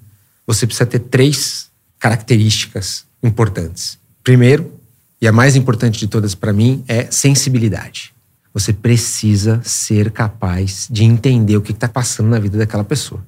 você 0.48 0.66
precisa 0.66 0.86
ter 0.86 1.00
três 1.00 1.68
características 2.00 3.06
importantes. 3.22 4.00
Primeiro, 4.24 4.74
e 5.22 5.28
a 5.28 5.32
mais 5.32 5.56
importante 5.56 6.00
de 6.00 6.08
todas 6.08 6.34
para 6.34 6.54
mim, 6.54 6.84
é 6.88 7.08
sensibilidade. 7.12 8.14
Você 8.54 8.72
precisa 8.72 9.62
ser 9.64 10.10
capaz 10.10 10.88
de 10.90 11.04
entender 11.04 11.58
o 11.58 11.62
que 11.62 11.72
está 11.72 11.88
passando 11.88 12.30
na 12.30 12.40
vida 12.40 12.58
daquela 12.58 12.84
pessoa. 12.84 13.24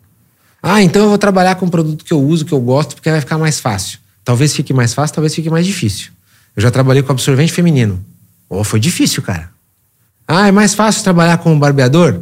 Ah, 0.62 0.82
então 0.82 1.04
eu 1.04 1.10
vou 1.10 1.18
trabalhar 1.18 1.56
com 1.56 1.66
um 1.66 1.70
produto 1.70 2.04
que 2.04 2.14
eu 2.14 2.22
uso, 2.22 2.46
que 2.46 2.54
eu 2.54 2.60
gosto, 2.60 2.96
porque 2.96 3.10
vai 3.10 3.20
ficar 3.20 3.38
mais 3.38 3.60
fácil. 3.60 4.00
Talvez 4.24 4.56
fique 4.56 4.74
mais 4.74 4.94
fácil, 4.94 5.16
talvez 5.16 5.34
fique 5.34 5.50
mais 5.50 5.66
difícil. 5.66 6.12
Eu 6.56 6.62
já 6.62 6.72
trabalhei 6.72 7.02
com 7.04 7.12
absorvente 7.12 7.52
feminino. 7.52 8.04
Oh, 8.50 8.64
foi 8.64 8.80
difícil, 8.80 9.22
cara. 9.22 9.50
Ah, 10.28 10.48
é 10.48 10.52
mais 10.52 10.74
fácil 10.74 11.04
trabalhar 11.04 11.38
com 11.38 11.54
um 11.54 11.60
barbeador? 11.60 12.22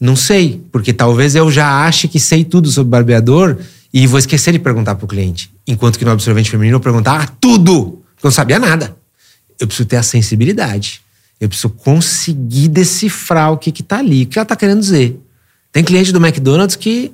Não 0.00 0.16
sei, 0.16 0.64
porque 0.72 0.92
talvez 0.92 1.34
eu 1.34 1.50
já 1.50 1.86
ache 1.86 2.08
que 2.08 2.18
sei 2.18 2.44
tudo 2.44 2.70
sobre 2.70 2.90
barbeador 2.90 3.58
e 3.96 4.08
vou 4.08 4.18
esquecer 4.18 4.50
de 4.50 4.58
perguntar 4.58 4.96
para 4.96 5.04
o 5.04 5.08
cliente. 5.08 5.54
Enquanto 5.64 6.00
que 6.00 6.04
no 6.04 6.10
absorvente 6.10 6.50
feminino 6.50 6.78
eu 6.78 6.80
perguntar 6.80 7.36
tudo, 7.40 8.02
porque 8.16 8.26
eu 8.26 8.28
não 8.28 8.32
sabia 8.32 8.58
nada. 8.58 8.96
Eu 9.56 9.68
preciso 9.68 9.88
ter 9.88 9.94
a 9.94 10.02
sensibilidade. 10.02 11.00
Eu 11.40 11.48
preciso 11.48 11.70
conseguir 11.70 12.66
decifrar 12.66 13.52
o 13.52 13.56
que 13.56 13.70
está 13.70 13.98
ali, 13.98 14.24
o 14.24 14.26
que 14.26 14.36
ela 14.36 14.42
está 14.42 14.56
querendo 14.56 14.80
dizer. 14.80 15.20
Tem 15.70 15.84
cliente 15.84 16.10
do 16.10 16.18
McDonald's 16.18 16.74
que 16.74 17.12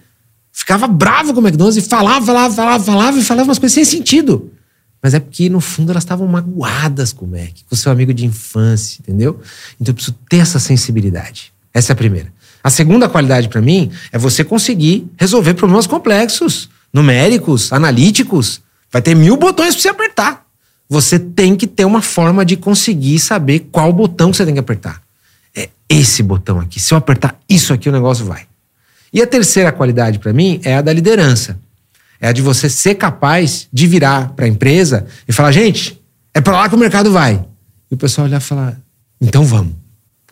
ficava 0.50 0.86
bravo 0.88 1.34
com 1.34 1.40
o 1.40 1.46
McDonald's 1.46 1.76
e 1.76 1.86
falava, 1.86 2.24
falava, 2.24 2.54
falava, 2.54 2.82
falava 2.82 3.18
e 3.18 3.22
falava 3.22 3.48
umas 3.48 3.58
coisas 3.58 3.74
sem 3.74 3.84
sentido. 3.84 4.50
Mas 5.02 5.12
é 5.12 5.20
porque, 5.20 5.50
no 5.50 5.60
fundo, 5.60 5.90
elas 5.90 6.02
estavam 6.02 6.26
magoadas 6.26 7.12
com 7.12 7.26
o 7.26 7.28
Mac, 7.28 7.56
com 7.68 7.74
o 7.74 7.76
seu 7.76 7.92
amigo 7.92 8.14
de 8.14 8.24
infância, 8.24 9.00
entendeu? 9.02 9.38
Então 9.78 9.92
eu 9.92 9.94
preciso 9.94 10.16
ter 10.30 10.38
essa 10.38 10.58
sensibilidade. 10.58 11.52
Essa 11.74 11.92
é 11.92 11.94
a 11.94 11.96
primeira. 11.96 12.32
A 12.62 12.70
segunda 12.70 13.08
qualidade 13.08 13.48
para 13.48 13.60
mim 13.60 13.90
é 14.12 14.18
você 14.18 14.44
conseguir 14.44 15.10
resolver 15.16 15.54
problemas 15.54 15.86
complexos, 15.86 16.68
numéricos, 16.92 17.72
analíticos. 17.72 18.60
Vai 18.92 19.00
ter 19.00 19.14
mil 19.14 19.36
botões 19.36 19.74
para 19.74 19.82
você 19.82 19.88
apertar. 19.88 20.46
Você 20.88 21.18
tem 21.18 21.54
que 21.54 21.66
ter 21.66 21.84
uma 21.84 22.02
forma 22.02 22.44
de 22.44 22.56
conseguir 22.56 23.18
saber 23.20 23.68
qual 23.70 23.92
botão 23.92 24.32
você 24.32 24.44
tem 24.44 24.54
que 24.54 24.60
apertar. 24.60 25.00
É 25.54 25.68
esse 25.88 26.22
botão 26.22 26.58
aqui. 26.58 26.80
Se 26.80 26.92
eu 26.92 26.98
apertar 26.98 27.38
isso 27.48 27.72
aqui, 27.72 27.88
o 27.88 27.92
negócio 27.92 28.24
vai. 28.24 28.46
E 29.12 29.22
a 29.22 29.26
terceira 29.26 29.72
qualidade 29.72 30.18
para 30.18 30.32
mim 30.32 30.60
é 30.64 30.76
a 30.76 30.82
da 30.82 30.92
liderança. 30.92 31.58
É 32.20 32.28
a 32.28 32.32
de 32.32 32.42
você 32.42 32.68
ser 32.68 32.96
capaz 32.96 33.68
de 33.72 33.86
virar 33.86 34.30
para 34.30 34.44
a 34.44 34.48
empresa 34.48 35.06
e 35.26 35.32
falar: 35.32 35.52
gente, 35.52 36.00
é 36.34 36.40
para 36.40 36.52
lá 36.52 36.68
que 36.68 36.74
o 36.74 36.78
mercado 36.78 37.10
vai. 37.10 37.44
E 37.90 37.94
o 37.94 37.96
pessoal 37.96 38.26
olhar 38.26 38.40
e 38.40 38.44
falar: 38.44 38.78
então 39.20 39.44
vamos, 39.44 39.74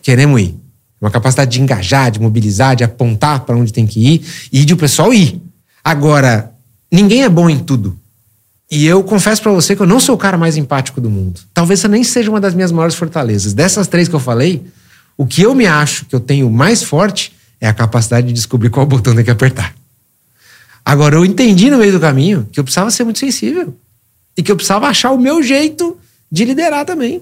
queremos 0.01 0.39
ir. 0.41 0.68
Uma 1.01 1.09
capacidade 1.09 1.51
de 1.51 1.61
engajar, 1.61 2.11
de 2.11 2.19
mobilizar, 2.19 2.75
de 2.75 2.83
apontar 2.83 3.41
para 3.41 3.55
onde 3.55 3.71
tem 3.71 3.87
que 3.87 3.99
ir 3.99 4.25
e 4.51 4.65
de 4.65 4.73
o 4.73 4.77
pessoal 4.77 5.13
ir. 5.13 5.41
Agora, 5.83 6.51
ninguém 6.91 7.23
é 7.23 7.29
bom 7.29 7.49
em 7.49 7.59
tudo. 7.59 7.97
E 8.69 8.85
eu 8.85 9.03
confesso 9.03 9.41
para 9.41 9.51
você 9.51 9.75
que 9.75 9.81
eu 9.81 9.87
não 9.87 9.99
sou 9.99 10.15
o 10.15 10.17
cara 10.17 10.37
mais 10.37 10.55
empático 10.55 11.01
do 11.01 11.09
mundo. 11.09 11.39
Talvez 11.53 11.79
essa 11.79 11.87
nem 11.87 12.03
seja 12.03 12.29
uma 12.29 12.39
das 12.39 12.53
minhas 12.53 12.71
maiores 12.71 12.95
fortalezas. 12.95 13.53
Dessas 13.53 13.87
três 13.87 14.07
que 14.07 14.13
eu 14.13 14.19
falei, 14.19 14.63
o 15.17 15.25
que 15.25 15.41
eu 15.41 15.55
me 15.55 15.65
acho 15.65 16.05
que 16.05 16.15
eu 16.15 16.19
tenho 16.19 16.49
mais 16.49 16.83
forte 16.83 17.33
é 17.59 17.67
a 17.67 17.73
capacidade 17.73 18.27
de 18.27 18.33
descobrir 18.33 18.69
qual 18.69 18.85
botão 18.85 19.15
tem 19.15 19.23
que 19.23 19.31
apertar. 19.31 19.73
Agora, 20.85 21.15
eu 21.15 21.25
entendi 21.25 21.69
no 21.69 21.77
meio 21.77 21.91
do 21.91 21.99
caminho 21.99 22.47
que 22.51 22.59
eu 22.59 22.63
precisava 22.63 22.91
ser 22.91 23.03
muito 23.03 23.19
sensível. 23.19 23.75
E 24.37 24.43
que 24.43 24.51
eu 24.51 24.55
precisava 24.55 24.87
achar 24.87 25.11
o 25.11 25.17
meu 25.17 25.41
jeito 25.41 25.97
de 26.31 26.45
liderar 26.45 26.85
também. 26.85 27.21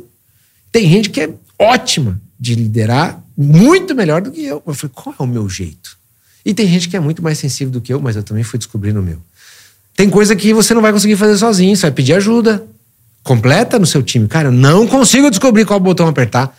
Tem 0.71 0.89
gente 0.89 1.09
que 1.09 1.21
é 1.21 1.29
ótima 1.57 2.19
de 2.39 2.55
liderar 2.55 3.23
muito 3.37 3.93
melhor 3.93 4.21
do 4.21 4.31
que 4.31 4.43
eu. 4.43 4.63
Eu 4.65 4.73
falei, 4.73 4.91
qual 4.95 5.15
é 5.19 5.23
o 5.23 5.27
meu 5.27 5.47
jeito? 5.47 5.97
E 6.43 6.53
tem 6.53 6.67
gente 6.67 6.89
que 6.89 6.97
é 6.97 6.99
muito 6.99 7.21
mais 7.21 7.37
sensível 7.37 7.71
do 7.71 7.81
que 7.81 7.93
eu, 7.93 8.01
mas 8.01 8.15
eu 8.15 8.23
também 8.23 8.43
fui 8.43 8.57
descobrindo 8.57 8.99
o 8.99 9.03
meu. 9.03 9.19
Tem 9.95 10.09
coisa 10.09 10.35
que 10.35 10.53
você 10.53 10.73
não 10.73 10.81
vai 10.81 10.91
conseguir 10.91 11.15
fazer 11.15 11.37
sozinho, 11.37 11.75
você 11.75 11.83
vai 11.83 11.91
pedir 11.91 12.13
ajuda. 12.13 12.65
Completa 13.23 13.77
no 13.77 13.85
seu 13.85 14.01
time. 14.01 14.27
Cara, 14.27 14.47
eu 14.47 14.51
não 14.51 14.87
consigo 14.87 15.29
descobrir 15.29 15.65
qual 15.65 15.79
botão 15.79 16.07
apertar. 16.07 16.57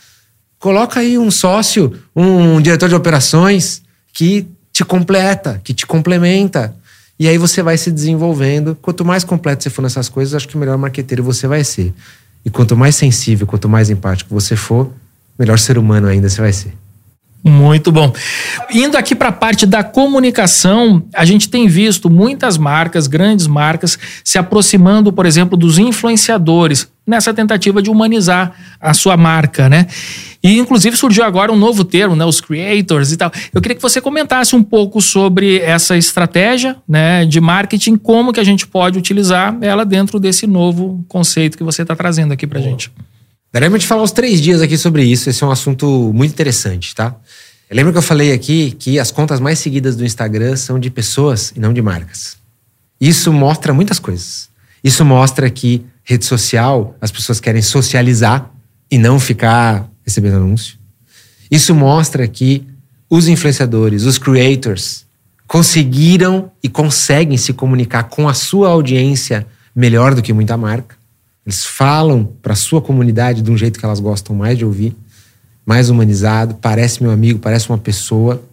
Coloca 0.59 0.99
aí 0.99 1.17
um 1.17 1.31
sócio, 1.31 1.97
um 2.15 2.61
diretor 2.61 2.87
de 2.87 2.95
operações 2.95 3.81
que 4.13 4.45
te 4.71 4.85
completa, 4.85 5.59
que 5.63 5.73
te 5.73 5.87
complementa. 5.87 6.75
E 7.17 7.27
aí 7.27 7.37
você 7.37 7.63
vai 7.63 7.77
se 7.77 7.91
desenvolvendo. 7.91 8.77
Quanto 8.81 9.03
mais 9.03 9.23
completo 9.23 9.63
você 9.63 9.69
for 9.69 9.81
nessas 9.81 10.07
coisas, 10.07 10.35
acho 10.35 10.47
que 10.47 10.57
melhor 10.57 10.77
marqueteiro 10.77 11.23
você 11.23 11.47
vai 11.47 11.63
ser. 11.63 11.93
E 12.45 12.49
quanto 12.49 12.77
mais 12.77 12.95
sensível, 12.95 13.47
quanto 13.47 13.67
mais 13.67 13.89
empático 13.89 14.33
você 14.33 14.55
for, 14.55 14.91
melhor 15.39 15.57
ser 15.57 15.77
humano 15.77 16.07
ainda 16.07 16.29
você 16.29 16.41
vai 16.41 16.53
ser. 16.53 16.73
Muito 17.41 17.89
bom. 17.89 18.13
Indo 18.69 18.97
aqui 18.97 19.15
para 19.15 19.29
a 19.29 19.31
parte 19.31 19.65
da 19.65 19.81
comunicação, 19.81 21.03
a 21.15 21.23
gente 21.23 21.47
tem 21.49 21.67
visto 21.67 22.09
muitas 22.09 22.57
marcas, 22.57 23.07
grandes 23.07 23.47
marcas, 23.47 23.97
se 24.25 24.37
aproximando, 24.37 25.13
por 25.13 25.25
exemplo, 25.25 25.57
dos 25.57 25.77
influenciadores, 25.77 26.89
nessa 27.07 27.33
tentativa 27.33 27.81
de 27.81 27.89
humanizar 27.89 28.53
a 28.79 28.93
sua 28.93 29.15
marca, 29.15 29.69
né? 29.69 29.87
E 30.43 30.57
inclusive 30.57 30.97
surgiu 30.97 31.23
agora 31.23 31.51
um 31.51 31.55
novo 31.55 31.85
termo, 31.85 32.15
né, 32.15 32.25
os 32.25 32.41
creators 32.41 33.11
e 33.13 33.17
tal. 33.17 33.31
Eu 33.53 33.61
queria 33.61 33.75
que 33.75 33.81
você 33.81 34.01
comentasse 34.01 34.55
um 34.55 34.63
pouco 34.63 35.01
sobre 35.01 35.59
essa 35.59 35.97
estratégia, 35.97 36.75
né, 36.87 37.25
de 37.25 37.39
marketing, 37.39 37.95
como 37.95 38.33
que 38.33 38.39
a 38.39 38.43
gente 38.43 38.67
pode 38.67 38.97
utilizar 38.99 39.57
ela 39.61 39.85
dentro 39.85 40.19
desse 40.19 40.45
novo 40.45 41.03
conceito 41.07 41.57
que 41.57 41.63
você 41.63 41.81
está 41.81 41.95
trazendo 41.95 42.33
aqui 42.33 42.45
para 42.45 42.59
gente. 42.59 42.91
Pra 43.51 43.79
te 43.79 43.87
falar 43.87 44.03
os 44.03 44.11
três 44.11 44.41
dias 44.41 44.61
aqui 44.61 44.77
sobre 44.77 45.03
isso. 45.03 45.29
Esse 45.29 45.43
é 45.43 45.47
um 45.47 45.51
assunto 45.51 46.11
muito 46.13 46.31
interessante, 46.31 46.93
tá? 46.93 47.15
Lembra 47.71 47.91
que 47.91 47.97
eu 47.97 48.03
falei 48.03 48.31
aqui 48.31 48.71
que 48.71 48.99
as 48.99 49.11
contas 49.11 49.39
mais 49.39 49.59
seguidas 49.59 49.95
do 49.95 50.05
Instagram 50.05 50.55
são 50.55 50.79
de 50.79 50.89
pessoas 50.89 51.53
e 51.55 51.59
não 51.59 51.71
de 51.71 51.81
marcas. 51.81 52.37
Isso 52.99 53.31
mostra 53.31 53.73
muitas 53.73 53.99
coisas. 53.99 54.49
Isso 54.83 55.05
mostra 55.05 55.49
que 55.49 55.85
rede 56.03 56.25
social, 56.25 56.97
as 56.99 57.11
pessoas 57.11 57.39
querem 57.39 57.61
socializar 57.61 58.51
e 58.89 58.97
não 58.97 59.19
ficar 59.19 59.87
recebendo 60.03 60.37
anúncio. 60.37 60.77
Isso 61.51 61.75
mostra 61.75 62.27
que 62.27 62.65
os 63.09 63.27
influenciadores, 63.27 64.03
os 64.03 64.17
creators, 64.17 65.05
conseguiram 65.47 66.51
e 66.61 66.69
conseguem 66.69 67.37
se 67.37 67.53
comunicar 67.53 68.03
com 68.03 68.27
a 68.27 68.33
sua 68.33 68.69
audiência 68.69 69.45
melhor 69.75 70.13
do 70.13 70.21
que 70.21 70.33
muita 70.33 70.57
marca. 70.57 70.95
Eles 71.49 71.65
falam 71.65 72.31
para 72.43 72.53
sua 72.53 72.79
comunidade 72.79 73.41
de 73.41 73.49
um 73.49 73.57
jeito 73.57 73.79
que 73.79 73.83
elas 73.83 73.99
gostam 73.99 74.35
mais 74.35 74.55
de 74.55 74.63
ouvir, 74.63 74.95
mais 75.65 75.89
humanizado, 75.89 76.53
parece 76.61 77.01
meu 77.01 77.11
amigo, 77.11 77.39
parece 77.39 77.67
uma 77.69 77.77
pessoa. 77.79 78.43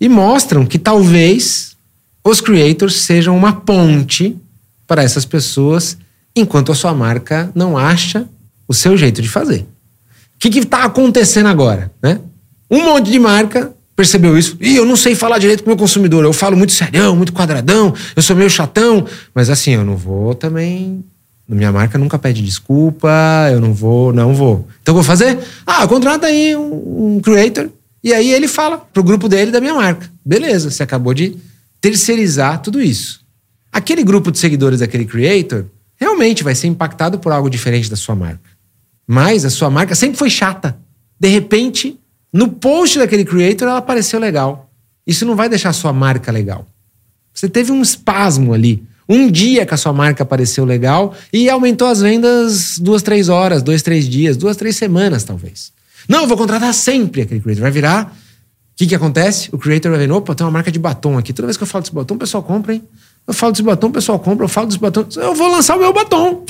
E 0.00 0.08
mostram 0.08 0.66
que 0.66 0.76
talvez 0.76 1.76
os 2.24 2.40
creators 2.40 3.02
sejam 3.02 3.36
uma 3.36 3.52
ponte 3.52 4.36
para 4.84 5.00
essas 5.00 5.24
pessoas, 5.24 5.96
enquanto 6.34 6.72
a 6.72 6.74
sua 6.74 6.92
marca 6.92 7.52
não 7.54 7.78
acha 7.78 8.28
o 8.66 8.74
seu 8.74 8.96
jeito 8.96 9.22
de 9.22 9.28
fazer. 9.28 9.60
O 10.34 10.38
que 10.40 10.48
está 10.58 10.82
acontecendo 10.82 11.46
agora? 11.46 11.92
Né? 12.02 12.18
Um 12.68 12.82
monte 12.82 13.12
de 13.12 13.18
marca 13.20 13.72
percebeu 13.94 14.36
isso. 14.36 14.58
E 14.60 14.74
eu 14.74 14.84
não 14.84 14.96
sei 14.96 15.14
falar 15.14 15.38
direito 15.38 15.62
com 15.62 15.70
o 15.70 15.72
meu 15.72 15.78
consumidor. 15.78 16.24
Eu 16.24 16.32
falo 16.32 16.56
muito 16.56 16.72
serião, 16.72 17.14
muito 17.14 17.32
quadradão, 17.32 17.94
eu 18.16 18.22
sou 18.22 18.34
meio 18.34 18.50
chatão. 18.50 19.06
Mas 19.32 19.48
assim, 19.48 19.74
eu 19.74 19.84
não 19.84 19.96
vou 19.96 20.34
também 20.34 21.04
minha 21.54 21.72
marca 21.72 21.98
nunca 21.98 22.18
pede 22.18 22.42
desculpa, 22.42 23.08
eu 23.50 23.60
não 23.60 23.74
vou, 23.74 24.12
não 24.12 24.34
vou. 24.34 24.68
Então 24.82 24.92
eu 24.92 24.94
vou 24.94 25.04
fazer? 25.04 25.38
Ah, 25.66 25.86
contrata 25.86 26.26
aí 26.26 26.54
um, 26.56 27.16
um 27.16 27.20
creator 27.20 27.70
e 28.02 28.14
aí 28.14 28.32
ele 28.32 28.48
fala 28.48 28.78
pro 28.78 29.02
grupo 29.02 29.28
dele 29.28 29.50
da 29.50 29.60
minha 29.60 29.74
marca. 29.74 30.10
Beleza, 30.24 30.70
você 30.70 30.82
acabou 30.82 31.12
de 31.12 31.36
terceirizar 31.80 32.62
tudo 32.62 32.80
isso. 32.80 33.20
Aquele 33.72 34.02
grupo 34.02 34.30
de 34.30 34.38
seguidores 34.38 34.80
daquele 34.80 35.04
creator 35.04 35.66
realmente 35.96 36.42
vai 36.42 36.54
ser 36.54 36.66
impactado 36.66 37.18
por 37.18 37.30
algo 37.30 37.50
diferente 37.50 37.90
da 37.90 37.96
sua 37.96 38.14
marca. 38.14 38.50
Mas 39.06 39.44
a 39.44 39.50
sua 39.50 39.68
marca 39.70 39.94
sempre 39.94 40.16
foi 40.16 40.30
chata. 40.30 40.78
De 41.18 41.28
repente, 41.28 41.98
no 42.32 42.48
post 42.48 42.98
daquele 42.98 43.24
creator 43.24 43.68
ela 43.68 43.78
apareceu 43.78 44.18
legal. 44.18 44.70
Isso 45.06 45.26
não 45.26 45.36
vai 45.36 45.48
deixar 45.48 45.70
a 45.70 45.74
sua 45.74 45.92
marca 45.92 46.32
legal. 46.32 46.66
Você 47.34 47.48
teve 47.48 47.70
um 47.70 47.82
espasmo 47.82 48.54
ali 48.54 48.82
um 49.10 49.28
dia 49.28 49.66
que 49.66 49.74
a 49.74 49.76
sua 49.76 49.92
marca 49.92 50.22
apareceu 50.22 50.64
legal 50.64 51.12
e 51.32 51.50
aumentou 51.50 51.88
as 51.88 52.00
vendas 52.00 52.78
duas, 52.78 53.02
três 53.02 53.28
horas, 53.28 53.60
dois, 53.60 53.82
três 53.82 54.08
dias, 54.08 54.36
duas, 54.36 54.56
três 54.56 54.76
semanas, 54.76 55.24
talvez. 55.24 55.72
Não, 56.08 56.22
eu 56.22 56.28
vou 56.28 56.36
contratar 56.36 56.72
sempre 56.72 57.22
aquele 57.22 57.40
creator. 57.40 57.62
Vai 57.62 57.72
virar. 57.72 58.04
O 58.04 58.76
que, 58.76 58.86
que 58.86 58.94
acontece? 58.94 59.50
O 59.52 59.58
creator 59.58 59.90
vai 59.90 60.06
ver, 60.06 60.12
opa, 60.12 60.32
tem 60.32 60.46
uma 60.46 60.52
marca 60.52 60.70
de 60.70 60.78
batom 60.78 61.18
aqui. 61.18 61.32
Toda 61.32 61.46
vez 61.46 61.56
que 61.56 61.62
eu 61.64 61.66
falo 61.66 61.82
desse 61.82 61.94
batom, 61.94 62.14
o 62.14 62.18
pessoal 62.18 62.42
compra, 62.42 62.72
hein? 62.72 62.82
Eu 63.26 63.34
falo 63.34 63.52
desse 63.52 63.64
batom, 63.64 63.88
o 63.88 63.92
pessoal 63.92 64.18
compra. 64.18 64.44
Eu 64.44 64.48
falo 64.48 64.68
desse 64.68 64.78
batom, 64.78 65.04
eu 65.16 65.34
vou 65.34 65.50
lançar 65.50 65.76
o 65.76 65.80
meu 65.80 65.92
batom. 65.92 66.44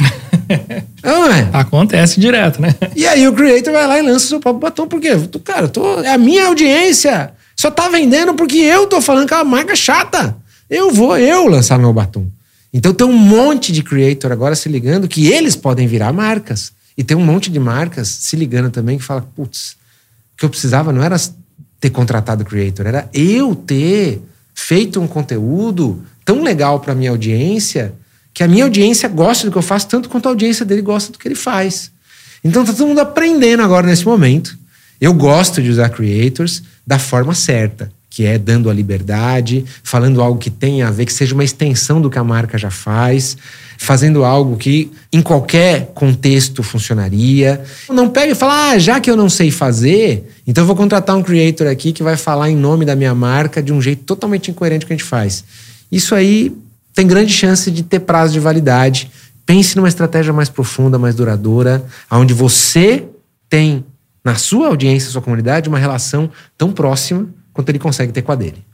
não 1.02 1.26
é? 1.32 1.48
Acontece 1.54 2.20
direto, 2.20 2.61
né? 2.61 2.74
E 2.94 3.06
aí 3.06 3.26
o 3.26 3.32
creator 3.32 3.72
vai 3.72 3.86
lá 3.86 3.98
e 3.98 4.02
lança 4.02 4.26
o 4.26 4.28
seu 4.28 4.40
próprio 4.40 4.61
batom. 4.61 4.86
Por 4.86 5.00
quê? 5.00 5.11
Cara, 5.42 5.66
tô, 5.66 6.00
é 6.02 6.12
a 6.12 6.18
minha 6.18 6.46
audiência. 6.46 7.32
Só 7.56 7.70
tá 7.70 7.88
vendendo 7.88 8.34
porque 8.34 8.58
eu 8.58 8.86
tô 8.86 9.00
falando 9.00 9.26
que 9.26 9.32
é 9.32 9.38
uma 9.38 9.44
marca 9.44 9.74
chata. 9.74 10.36
Eu 10.68 10.92
vou 10.92 11.16
eu 11.16 11.46
lançar 11.46 11.78
meu 11.78 11.92
batom. 11.92 12.26
Então 12.72 12.94
tem 12.94 13.06
um 13.06 13.16
monte 13.16 13.72
de 13.72 13.82
creator 13.82 14.30
agora 14.30 14.54
se 14.54 14.68
ligando 14.68 15.08
que 15.08 15.26
eles 15.26 15.56
podem 15.56 15.86
virar 15.86 16.12
marcas. 16.12 16.72
E 16.96 17.02
tem 17.02 17.16
um 17.16 17.24
monte 17.24 17.50
de 17.50 17.58
marcas 17.58 18.08
se 18.08 18.36
ligando 18.36 18.70
também 18.70 18.98
que 18.98 19.04
fala, 19.04 19.22
putz, 19.22 19.76
o 20.34 20.36
que 20.36 20.44
eu 20.44 20.50
precisava 20.50 20.92
não 20.92 21.02
era 21.02 21.16
ter 21.80 21.90
contratado 21.90 22.44
creator, 22.44 22.86
era 22.86 23.08
eu 23.12 23.54
ter 23.54 24.20
feito 24.54 25.00
um 25.00 25.08
conteúdo 25.08 26.02
tão 26.24 26.42
legal 26.42 26.78
para 26.80 26.94
minha 26.94 27.10
audiência 27.10 27.94
que 28.32 28.42
a 28.42 28.48
minha 28.48 28.64
audiência 28.64 29.08
gosta 29.08 29.46
do 29.46 29.52
que 29.52 29.58
eu 29.58 29.62
faço 29.62 29.88
tanto 29.88 30.08
quanto 30.08 30.26
a 30.26 30.30
audiência 30.30 30.64
dele 30.64 30.82
gosta 30.82 31.10
do 31.10 31.18
que 31.18 31.26
ele 31.26 31.34
faz. 31.34 31.90
Então 32.44 32.64
tá 32.64 32.72
todo 32.72 32.86
mundo 32.86 33.00
aprendendo 33.00 33.62
agora 33.62 33.86
nesse 33.86 34.04
momento. 34.04 34.56
Eu 35.00 35.12
gosto 35.14 35.62
de 35.62 35.70
usar 35.70 35.88
creators 35.88 36.62
da 36.86 36.98
forma 36.98 37.34
certa 37.34 37.90
que 38.11 38.26
é 38.26 38.36
dando 38.36 38.68
a 38.68 38.74
liberdade, 38.74 39.64
falando 39.84 40.20
algo 40.20 40.36
que 40.36 40.50
tenha 40.50 40.88
a 40.88 40.90
ver, 40.90 41.06
que 41.06 41.12
seja 41.12 41.32
uma 41.32 41.44
extensão 41.44 42.00
do 42.00 42.11
que 42.11 42.18
a 42.18 42.24
marca 42.24 42.58
já 42.58 42.68
faz, 42.70 43.36
fazendo 43.78 44.24
algo 44.24 44.56
que 44.56 44.90
em 45.12 45.22
qualquer 45.22 45.92
contexto 45.94 46.61
funcionaria. 46.61 47.62
Não 47.88 48.11
pega 48.11 48.32
e 48.32 48.34
fala, 48.34 48.72
ah, 48.72 48.78
já 48.78 48.98
que 48.98 49.08
eu 49.08 49.16
não 49.16 49.30
sei 49.30 49.52
fazer, 49.52 50.28
então 50.44 50.62
eu 50.62 50.66
vou 50.66 50.74
contratar 50.74 51.16
um 51.16 51.22
creator 51.22 51.68
aqui 51.68 51.92
que 51.92 52.02
vai 52.02 52.16
falar 52.16 52.50
em 52.50 52.56
nome 52.56 52.84
da 52.84 52.96
minha 52.96 53.14
marca 53.14 53.62
de 53.62 53.72
um 53.72 53.80
jeito 53.80 54.02
totalmente 54.02 54.50
incoerente 54.50 54.84
que 54.84 54.92
a 54.92 54.96
gente 54.96 55.06
faz. 55.06 55.44
Isso 55.90 56.12
aí 56.12 56.52
tem 56.92 57.06
grande 57.06 57.32
chance 57.32 57.70
de 57.70 57.84
ter 57.84 58.00
prazo 58.00 58.32
de 58.32 58.40
validade. 58.40 59.08
Pense 59.46 59.76
numa 59.76 59.88
estratégia 59.88 60.32
mais 60.32 60.48
profunda, 60.48 60.98
mais 60.98 61.14
duradoura, 61.14 61.84
onde 62.11 62.34
você 62.34 63.04
tem 63.48 63.84
na 64.24 64.34
sua 64.34 64.66
audiência, 64.66 65.11
sua 65.11 65.22
comunidade, 65.22 65.68
uma 65.68 65.78
relação 65.78 66.28
tão 66.58 66.72
próxima 66.72 67.28
quanto 67.53 67.68
ele 67.68 67.78
consegue 67.78 68.12
ter 68.12 68.22
com 68.22 68.32
a 68.32 68.36
dele. 68.36 68.64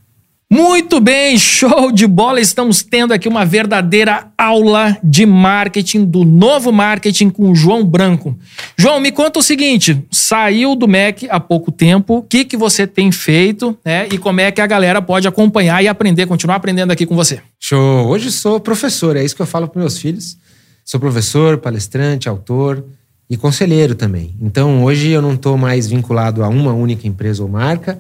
Muito 0.49 1.01
bem, 1.01 1.37
show 1.37 1.91
de 1.91 2.07
bola! 2.07 2.41
Estamos 2.41 2.81
tendo 2.81 3.13
aqui 3.13 3.27
uma 3.27 3.45
verdadeira 3.45 4.29
aula 4.39 4.97
de 5.03 5.27
marketing, 5.27 6.05
do 6.05 6.25
novo 6.25 6.71
marketing 6.71 7.31
com 7.31 7.51
o 7.51 7.55
João 7.57 7.85
Branco. 7.85 8.39
João, 8.79 9.01
me 9.01 9.11
conta 9.11 9.41
o 9.41 9.43
seguinte: 9.43 10.01
saiu 10.09 10.77
do 10.77 10.87
MEC 10.87 11.27
há 11.29 11.41
pouco 11.41 11.73
tempo, 11.73 12.19
o 12.19 12.23
que, 12.23 12.45
que 12.45 12.57
você 12.57 12.87
tem 12.87 13.11
feito 13.11 13.77
né, 13.85 14.07
e 14.13 14.19
como 14.19 14.41
é 14.41 14.53
que 14.53 14.61
a 14.61 14.67
galera 14.69 15.03
pode 15.03 15.27
acompanhar 15.27 15.83
e 15.83 15.89
aprender, 15.89 16.27
continuar 16.27 16.55
aprendendo 16.55 16.93
aqui 16.93 17.05
com 17.05 17.17
você? 17.17 17.41
Show! 17.59 18.07
Hoje 18.07 18.31
sou 18.31 18.61
professor, 18.61 19.17
é 19.17 19.25
isso 19.25 19.35
que 19.35 19.43
eu 19.43 19.47
falo 19.47 19.67
para 19.67 19.81
meus 19.81 19.99
filhos. 19.99 20.39
Sou 20.85 21.01
professor, 21.01 21.59
palestrante, 21.59 22.29
autor 22.29 22.85
e 23.29 23.37
conselheiro 23.37 23.97
também. 23.97 24.37
Então 24.41 24.85
hoje 24.85 25.11
eu 25.11 25.21
não 25.21 25.35
estou 25.35 25.59
mais 25.59 25.89
vinculado 25.89 26.45
a 26.45 26.49
uma 26.49 26.73
única 26.73 27.09
empresa 27.09 27.43
ou 27.43 27.49
marca 27.49 27.99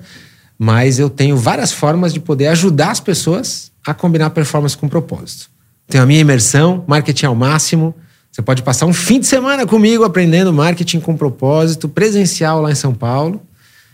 mas 0.58 0.98
eu 0.98 1.10
tenho 1.10 1.36
várias 1.36 1.72
formas 1.72 2.12
de 2.12 2.20
poder 2.20 2.48
ajudar 2.48 2.90
as 2.90 3.00
pessoas 3.00 3.70
a 3.86 3.92
combinar 3.94 4.30
performance 4.30 4.76
com 4.76 4.88
propósito. 4.88 5.50
Tenho 5.88 6.02
a 6.02 6.06
minha 6.06 6.20
imersão, 6.20 6.84
marketing 6.86 7.26
ao 7.26 7.34
máximo. 7.34 7.94
Você 8.32 8.42
pode 8.42 8.62
passar 8.62 8.86
um 8.86 8.92
fim 8.92 9.20
de 9.20 9.26
semana 9.26 9.66
comigo 9.66 10.04
aprendendo 10.04 10.52
marketing 10.52 11.00
com 11.00 11.16
propósito, 11.16 11.88
presencial 11.88 12.60
lá 12.60 12.70
em 12.72 12.74
São 12.74 12.92
Paulo. 12.92 13.40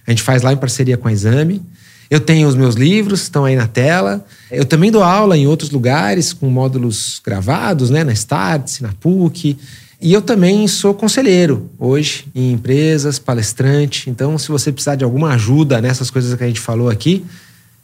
A 0.07 0.11
gente 0.11 0.23
faz 0.23 0.43
lá 0.43 0.53
em 0.53 0.57
parceria 0.57 0.97
com 0.97 1.09
a 1.09 1.13
Exame. 1.13 1.63
Eu 2.11 2.21
tenho 2.21 2.49
os 2.49 2.55
meus 2.55 2.75
livros, 2.75 3.23
estão 3.23 3.45
aí 3.45 3.57
na 3.57 3.67
tela. 3.67 4.25
Eu 4.51 4.65
também 4.65 4.91
dou 4.91 5.03
aula 5.03 5.37
em 5.37 5.47
outros 5.47 5.71
lugares, 5.71 6.33
com 6.33 6.51
módulos 6.51 7.21
gravados, 7.25 7.89
né? 7.89 8.05
Na 8.05 8.13
Startse, 8.13 8.83
na 8.83 8.93
PUC. 8.93 9.57
E 10.03 10.13
eu 10.13 10.21
também 10.21 10.67
sou 10.67 10.93
conselheiro 10.93 11.71
hoje 11.79 12.27
em 12.35 12.51
empresas, 12.51 13.21
palestrante. 13.21 14.11
Então, 14.11 14.37
se 14.37 14.49
você 14.49 14.73
precisar 14.73 14.97
de 14.97 15.05
alguma 15.05 15.33
ajuda 15.35 15.81
nessas 15.81 16.11
coisas 16.11 16.35
que 16.35 16.43
a 16.43 16.47
gente 16.49 16.59
falou 16.59 16.91
aqui, 16.91 17.25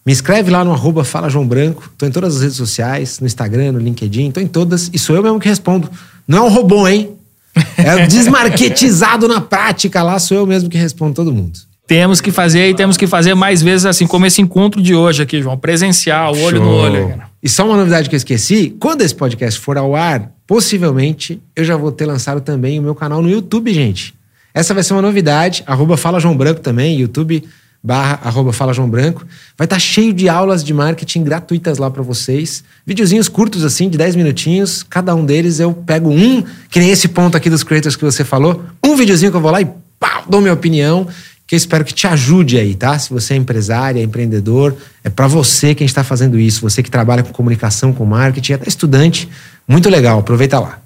me 0.04 0.12
escreve 0.12 0.50
lá 0.50 0.64
no 0.64 0.72
arroba 0.72 1.04
Fala 1.04 1.28
João 1.28 1.46
Branco. 1.46 1.88
Estou 1.92 2.08
em 2.08 2.10
todas 2.10 2.34
as 2.34 2.42
redes 2.42 2.56
sociais, 2.56 3.20
no 3.20 3.26
Instagram, 3.26 3.72
no 3.72 3.78
LinkedIn, 3.78 4.28
estou 4.28 4.42
em 4.42 4.48
todas. 4.48 4.90
E 4.92 4.98
sou 4.98 5.14
eu 5.14 5.22
mesmo 5.22 5.38
que 5.38 5.48
respondo. 5.48 5.88
Não 6.26 6.38
é 6.38 6.40
um 6.42 6.48
robô, 6.48 6.88
hein? 6.88 7.10
É 7.76 8.04
desmarketizado 8.06 9.28
na 9.28 9.40
prática 9.40 10.02
lá, 10.02 10.18
sou 10.18 10.36
eu 10.36 10.46
mesmo 10.46 10.68
que 10.68 10.76
respondo 10.76 11.14
todo 11.14 11.32
mundo. 11.32 11.58
Temos 11.86 12.20
que 12.20 12.32
fazer 12.32 12.68
e 12.68 12.74
temos 12.74 12.96
que 12.96 13.06
fazer 13.06 13.34
mais 13.34 13.62
vezes 13.62 13.86
assim, 13.86 14.06
como 14.06 14.26
esse 14.26 14.42
encontro 14.42 14.82
de 14.82 14.94
hoje 14.94 15.22
aqui, 15.22 15.40
João. 15.40 15.56
Presencial, 15.56 16.36
olho 16.36 16.58
Show. 16.58 16.66
no 16.66 16.70
olho. 16.70 17.22
E 17.40 17.48
só 17.48 17.64
uma 17.64 17.76
novidade 17.76 18.08
que 18.08 18.14
eu 18.14 18.18
esqueci: 18.18 18.76
quando 18.80 19.02
esse 19.02 19.14
podcast 19.14 19.58
for 19.60 19.78
ao 19.78 19.94
ar, 19.94 20.30
possivelmente 20.48 21.40
eu 21.54 21.62
já 21.62 21.76
vou 21.76 21.92
ter 21.92 22.06
lançado 22.06 22.40
também 22.40 22.80
o 22.80 22.82
meu 22.82 22.94
canal 22.94 23.22
no 23.22 23.30
YouTube, 23.30 23.72
gente. 23.72 24.14
Essa 24.52 24.74
vai 24.74 24.82
ser 24.82 24.94
uma 24.94 25.02
novidade. 25.02 25.62
Arroba 25.66 25.96
Fala 25.96 26.18
João 26.18 26.36
Branco 26.36 26.60
também, 26.60 26.98
YouTube 26.98 27.44
barra 27.82 28.18
arroba 28.24 28.52
Fala 28.52 28.72
João 28.72 28.88
Branco. 28.88 29.24
Vai 29.56 29.66
estar 29.66 29.76
tá 29.76 29.80
cheio 29.80 30.12
de 30.12 30.28
aulas 30.28 30.64
de 30.64 30.74
marketing 30.74 31.22
gratuitas 31.22 31.78
lá 31.78 31.90
para 31.90 32.02
vocês. 32.02 32.64
Videozinhos 32.84 33.28
curtos 33.28 33.64
assim, 33.64 33.88
de 33.88 33.96
10 33.96 34.16
minutinhos. 34.16 34.82
Cada 34.82 35.14
um 35.14 35.24
deles 35.24 35.60
eu 35.60 35.72
pego 35.72 36.10
um, 36.10 36.42
que 36.70 36.80
nem 36.80 36.90
esse 36.90 37.08
ponto 37.08 37.36
aqui 37.36 37.48
dos 37.48 37.62
creators 37.62 37.94
que 37.94 38.04
você 38.04 38.24
falou. 38.24 38.64
Um 38.84 38.96
videozinho 38.96 39.30
que 39.30 39.36
eu 39.36 39.40
vou 39.40 39.50
lá 39.50 39.60
e 39.60 39.68
pau, 40.00 40.24
dou 40.28 40.40
minha 40.40 40.54
opinião 40.54 41.06
que 41.48 41.54
eu 41.54 41.56
espero 41.56 41.82
que 41.82 41.94
te 41.94 42.06
ajude 42.06 42.58
aí, 42.58 42.74
tá? 42.74 42.98
Se 42.98 43.08
você 43.08 43.32
é 43.32 43.36
empresário, 43.38 43.98
é 43.98 44.04
empreendedor, 44.04 44.76
é 45.02 45.08
para 45.08 45.26
você 45.26 45.74
que 45.74 45.82
a 45.82 45.86
gente 45.86 45.90
está 45.90 46.04
fazendo 46.04 46.38
isso, 46.38 46.60
você 46.60 46.82
que 46.82 46.90
trabalha 46.90 47.22
com 47.22 47.32
comunicação, 47.32 47.90
com 47.90 48.04
marketing, 48.04 48.52
até 48.52 48.68
estudante, 48.68 49.26
muito 49.66 49.88
legal, 49.88 50.18
aproveita 50.18 50.60
lá. 50.60 50.78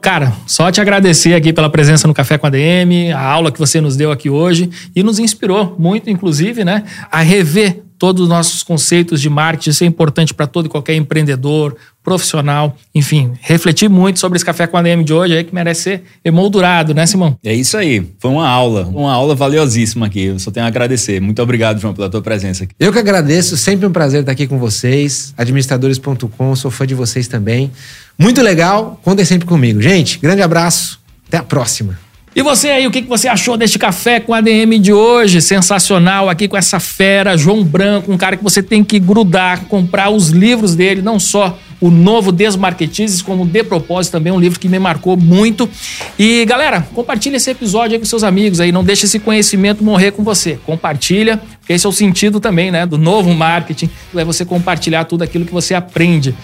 Cara, 0.00 0.32
só 0.46 0.70
te 0.70 0.80
agradecer 0.80 1.34
aqui 1.34 1.52
pela 1.52 1.68
presença 1.68 2.06
no 2.06 2.14
Café 2.14 2.38
com 2.38 2.46
a 2.46 2.50
DM, 2.50 3.10
a 3.10 3.20
aula 3.20 3.50
que 3.50 3.58
você 3.58 3.80
nos 3.80 3.96
deu 3.96 4.12
aqui 4.12 4.30
hoje 4.30 4.70
e 4.94 5.02
nos 5.02 5.18
inspirou 5.18 5.74
muito, 5.78 6.08
inclusive, 6.08 6.62
né, 6.62 6.84
a 7.10 7.20
rever 7.20 7.82
todos 8.04 8.24
os 8.24 8.28
nossos 8.28 8.62
conceitos 8.62 9.18
de 9.18 9.30
marketing. 9.30 9.70
Isso 9.70 9.82
é 9.82 9.86
importante 9.86 10.34
para 10.34 10.46
todo 10.46 10.66
e 10.66 10.68
qualquer 10.68 10.94
empreendedor, 10.94 11.74
profissional, 12.02 12.76
enfim, 12.94 13.32
refletir 13.40 13.88
muito 13.88 14.18
sobre 14.18 14.36
esse 14.36 14.44
café 14.44 14.66
com 14.66 14.76
a 14.76 14.82
DM 14.82 15.02
de 15.02 15.14
hoje 15.14 15.34
aí 15.34 15.42
que 15.42 15.54
merece 15.54 15.80
ser 15.80 16.02
emoldurado, 16.22 16.92
né, 16.92 17.06
Simão? 17.06 17.38
É 17.42 17.54
isso 17.54 17.78
aí. 17.78 18.06
Foi 18.18 18.30
uma 18.30 18.46
aula, 18.46 18.84
uma 18.94 19.10
aula 19.10 19.34
valiosíssima 19.34 20.04
aqui. 20.04 20.24
Eu 20.24 20.38
só 20.38 20.50
tenho 20.50 20.66
a 20.66 20.68
agradecer. 20.68 21.18
Muito 21.18 21.40
obrigado, 21.40 21.80
João, 21.80 21.94
pela 21.94 22.10
tua 22.10 22.20
presença 22.20 22.64
aqui. 22.64 22.74
Eu 22.78 22.92
que 22.92 22.98
agradeço, 22.98 23.56
sempre 23.56 23.86
um 23.86 23.90
prazer 23.90 24.20
estar 24.20 24.32
aqui 24.32 24.46
com 24.46 24.58
vocês. 24.58 25.32
Administradores.com, 25.38 26.56
sou 26.56 26.70
fã 26.70 26.86
de 26.86 26.94
vocês 26.94 27.26
também. 27.26 27.72
Muito 28.18 28.42
legal, 28.42 29.00
contem 29.02 29.24
sempre 29.24 29.46
comigo. 29.46 29.80
Gente, 29.80 30.18
grande 30.18 30.42
abraço, 30.42 31.00
até 31.26 31.38
a 31.38 31.42
próxima. 31.42 32.03
E 32.36 32.42
você 32.42 32.68
aí, 32.68 32.84
o 32.84 32.90
que 32.90 33.00
você 33.02 33.28
achou 33.28 33.56
deste 33.56 33.78
café 33.78 34.18
com 34.18 34.34
ADM 34.34 34.80
de 34.80 34.92
hoje? 34.92 35.40
Sensacional, 35.40 36.28
aqui 36.28 36.48
com 36.48 36.56
essa 36.56 36.80
fera, 36.80 37.36
João 37.36 37.62
Branco, 37.62 38.10
um 38.10 38.18
cara 38.18 38.36
que 38.36 38.42
você 38.42 38.60
tem 38.60 38.82
que 38.82 38.98
grudar, 38.98 39.66
comprar 39.66 40.10
os 40.10 40.30
livros 40.30 40.74
dele, 40.74 41.00
não 41.00 41.20
só 41.20 41.56
o 41.80 41.92
novo 41.92 42.32
Desmarketizes, 42.32 43.22
como 43.22 43.46
De 43.46 43.62
Propósito, 43.62 44.12
também 44.12 44.32
um 44.32 44.40
livro 44.40 44.58
que 44.58 44.68
me 44.68 44.80
marcou 44.80 45.16
muito. 45.16 45.70
E 46.18 46.44
galera, 46.44 46.84
compartilha 46.92 47.36
esse 47.36 47.52
episódio 47.52 47.94
aí 47.94 48.00
com 48.00 48.04
seus 48.04 48.24
amigos 48.24 48.58
aí, 48.58 48.72
não 48.72 48.82
deixe 48.82 49.06
esse 49.06 49.20
conhecimento 49.20 49.84
morrer 49.84 50.10
com 50.10 50.24
você. 50.24 50.58
Compartilha, 50.66 51.40
porque 51.60 51.72
esse 51.72 51.86
é 51.86 51.88
o 51.88 51.92
sentido 51.92 52.40
também, 52.40 52.68
né, 52.72 52.84
do 52.84 52.98
novo 52.98 53.32
marketing, 53.32 53.88
é 54.12 54.24
você 54.24 54.44
compartilhar 54.44 55.04
tudo 55.04 55.22
aquilo 55.22 55.44
que 55.44 55.52
você 55.52 55.72
aprende. 55.72 56.34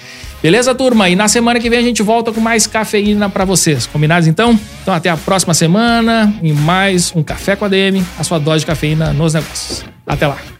Beleza, 0.43 0.75
turma? 0.75 1.09
E 1.09 1.15
na 1.15 1.29
semana 1.29 1.61
que 1.61 1.69
vem 1.69 1.79
a 1.79 1.83
gente 1.83 2.03
volta 2.03 2.33
com 2.33 2.41
mais 2.41 2.67
cafeína 2.67 3.29
para 3.29 3.45
vocês. 3.45 3.87
Combinados 3.87 4.27
então? 4.27 4.59
Então 4.83 4.95
até 4.95 5.11
a 5.11 5.17
próxima 5.17 5.53
semana 5.53 6.33
em 6.43 6.53
mais 6.53 7.13
um 7.15 7.23
Café 7.23 7.55
com 7.57 7.67
a 7.67 7.69
DM, 7.69 8.03
a 8.19 8.25
sua 8.25 8.39
dose 8.39 8.61
de 8.61 8.67
cafeína 8.67 9.13
nos 9.13 9.35
negócios. 9.35 9.85
Até 10.07 10.27
lá. 10.27 10.60